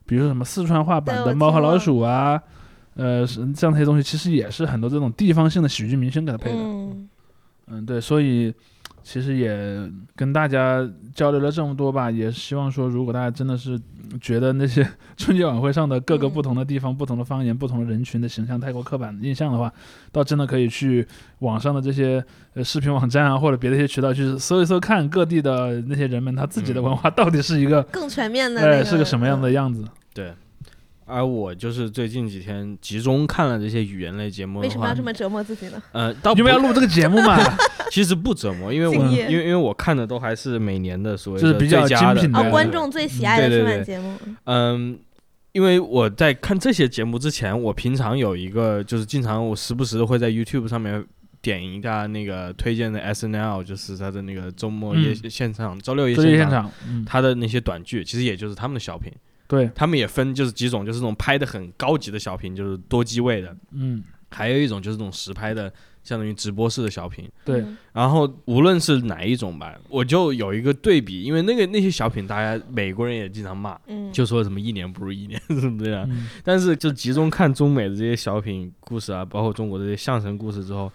[0.06, 2.40] 比如说什么四川话版的《猫和老鼠》啊，
[2.94, 6.58] 呃，是这样的一些东西，其实也是很多这种地方性的喜剧明星给他配的。
[6.58, 7.08] 嗯
[7.72, 8.52] 嗯，对，所以
[9.12, 13.76] 其实也跟大家交流了这么多吧，也希望说，如果大家真的是
[14.20, 14.88] 觉得那些
[15.18, 19.72] 春节晚会上的各个不同的地方、不同的方言、不同的人群的形象太过刻板印象的话，
[20.12, 21.04] 倒真的可以去
[21.40, 22.24] 网上的这些
[22.54, 29.84] 呃视频网站啊，或者别的一些渠道去搜一搜，看各地的那些人们他自己的文化到底是一个更全面的、那哎个，是个什么样的样子。
[30.14, 30.32] 对。
[31.10, 35.82] 而我就是最近几天集中看了这些语言类节目的话，为什么要这么折磨自己呢？
[35.92, 37.38] 呃，倒因为要录这个节目嘛。
[37.90, 44.96] 其实不折磨，因为我因为因为我看的都还是每年的所谓的就是比较精品的哦，观众最喜爱的春晚节目，嗯，
[45.50, 51.04] 因为我在看这些节目之前，我平常有一个就是经常我时不时的会在 YouTube 上面
[51.42, 59.12] 点一下那个推荐的 SNL，就是他的那个周末夜嗯现场、周六夜周六夜现现场嗯他的那些短剧，其实也就是他们的小品。
[59.50, 59.70] 对。
[59.74, 65.70] 他们也分就是几种，就是那种拍的很高级的小品，就是多机位的，嗯，还有一种就是那种实拍的，
[66.04, 67.28] 相当于直播式的小品。
[67.44, 67.64] 对。
[67.92, 74.12] 然后无论是哪一种吧，我就有一个对比，因为那个那些小品，大家美国人也经常骂，嗯。
[74.12, 76.06] 就说什么一年不如一年， 什么这样。
[76.08, 76.28] 嗯。
[76.44, 80.90] 但是就集中看中美的这些小品故事啊，包括中国的这些相声故事之后，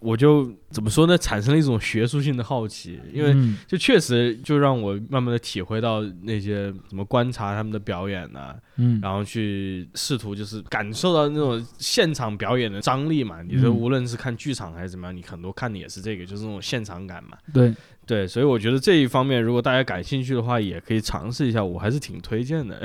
[0.00, 13.42] 我就怎么说呢，产生了一种学术性的好奇，因为嗯就确实就让我慢慢的体会到那些怎么观察他们的表演呐、嗯然后去试图就是感受到那种现场表演的张力嘛。
[13.42, 17.36] 你说嗯无论是看剧场还是怎么样，你很多看的也是这个，就是那种现场感嘛。
[17.52, 17.74] 对
[18.06, 22.82] 对，所以我觉得这一方面，如果大家感兴趣的话，也可以尝试一下，我还是挺推荐的，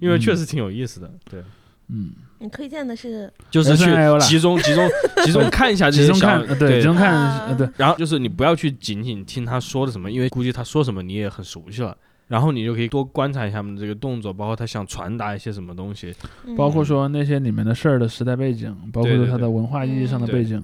[0.00, 1.12] 因为确实挺有意思的。
[1.30, 1.42] 对，
[1.92, 3.86] 嗯，你推荐的是就是去
[4.20, 4.88] 集中集中
[5.24, 11.96] 集中看一下这集中些小对集中看呃对，然后就是你不要去仅仅听他说的什么，因为估计他说什么你也很熟悉了。
[12.28, 16.14] 然后你就可以多观察一下他们这个动作，包括他想传达一些什么东西，
[16.56, 20.62] 包括说那些里面的事儿的时代背景，包括说它对对对的文化意义上的背景。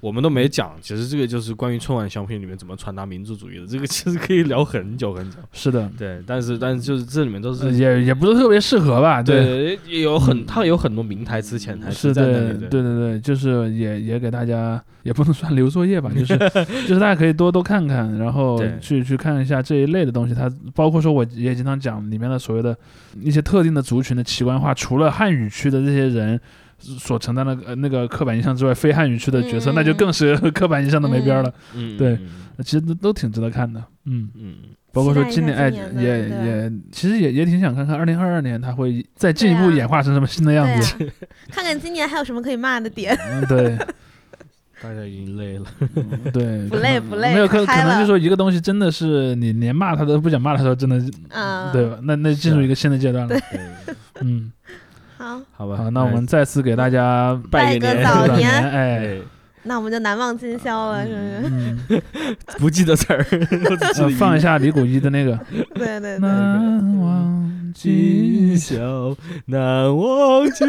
[0.00, 0.72] 我们都没讲。
[0.80, 5.36] 其实这个就是关于春晚小品里面怎么传达民族主义的，这个其实可以聊很久很久。
[5.52, 9.22] 是的，对，但是但是就是这里面都是呃也也不是特别适合吧？
[9.22, 12.58] 对，也有很它有很多名台词、潜台词在那里。
[12.68, 16.38] 对对对，就是也也给大家也不能算留作业吧， 就是
[16.86, 20.34] 就是大家可以多多看看，然后去去看一下这一类的东西。
[20.34, 22.76] 它包括说我也经常讲里面的所谓的
[23.20, 26.40] 一些特定的族群的奇观化，除了汉语区的这些人。
[26.78, 31.52] 所承担的呃那个刻板印象之外，非汉语区的角色、嗯那就更是 刻板印象的没边儿了。
[31.74, 32.28] 嗯对嗯，
[32.64, 33.82] 其实都都挺值得看的。
[34.06, 34.54] 嗯嗯，
[34.92, 40.96] 包括说今年哎也也其实也也挺想看看二零二二年它会再进一步演化成什么新的样子。
[41.50, 43.16] 看看今年还有什么可以骂的点。
[43.30, 43.78] 嗯，对。
[44.80, 45.66] 大家已经累了。
[46.32, 51.98] 对，不累不累没有可可能就说一个东西真的是你连骂他都不想骂的时候，真的是，嗯对吧？
[52.04, 53.36] 那那进入一个新的阶段了。
[53.36, 53.60] 对，
[54.20, 54.52] 嗯，
[55.18, 58.48] 好，好吧，好，那我们再次给大家拜个年早年。
[58.50, 59.18] 哎，
[59.68, 61.12] 那我们就难忘今宵了，是
[61.88, 62.02] 不是？
[62.58, 63.18] 不记得词儿，
[63.70, 65.38] 我只记得呃放一下李谷一的那个
[65.74, 66.18] 对对对。
[66.18, 69.14] 难忘今宵，
[69.46, 70.66] 难忘今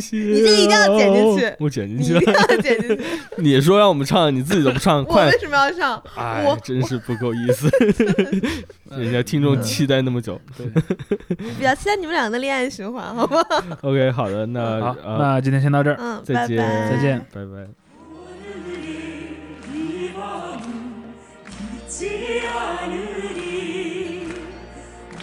[0.00, 0.14] 宵。
[0.16, 2.20] 你这个一定要剪进去我剪进你去了。
[2.20, 3.04] 一定要剪进去。
[3.42, 5.38] 你说让我们唱，你自己都不唱，我快为！
[5.40, 6.00] 什么要唱？
[6.14, 7.68] 哎我，真是不够意思。
[8.90, 10.40] 人家听众期待那么久。
[10.56, 10.66] 对
[11.58, 13.42] 比较期待你们两个的恋爱循环，好不好
[13.80, 17.26] ？，OK，好的，那好，呃那今天先到这儿，嗯再见，拜拜再见。
[17.32, 17.93] 拜拜。
[21.94, 24.26] 잊지 않으리.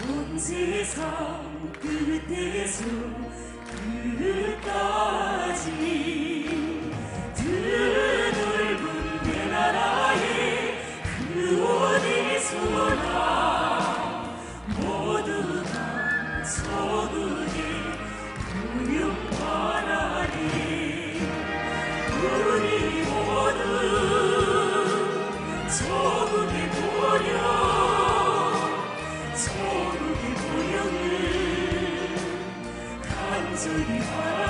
[0.08, 2.82] 온 세상 끝에서
[4.18, 5.66] 끝까지
[7.34, 10.78] 드넓은 내 나라에
[11.34, 13.06] 그 어디서나
[14.78, 15.74] 모두가
[16.42, 17.54] 서두에
[18.78, 20.40] 구경하라니
[22.22, 22.64] 우리
[23.04, 23.62] 모두
[25.68, 26.61] 서국의
[29.34, 30.96] 소름이 부여는
[33.02, 34.41] 간절히 바라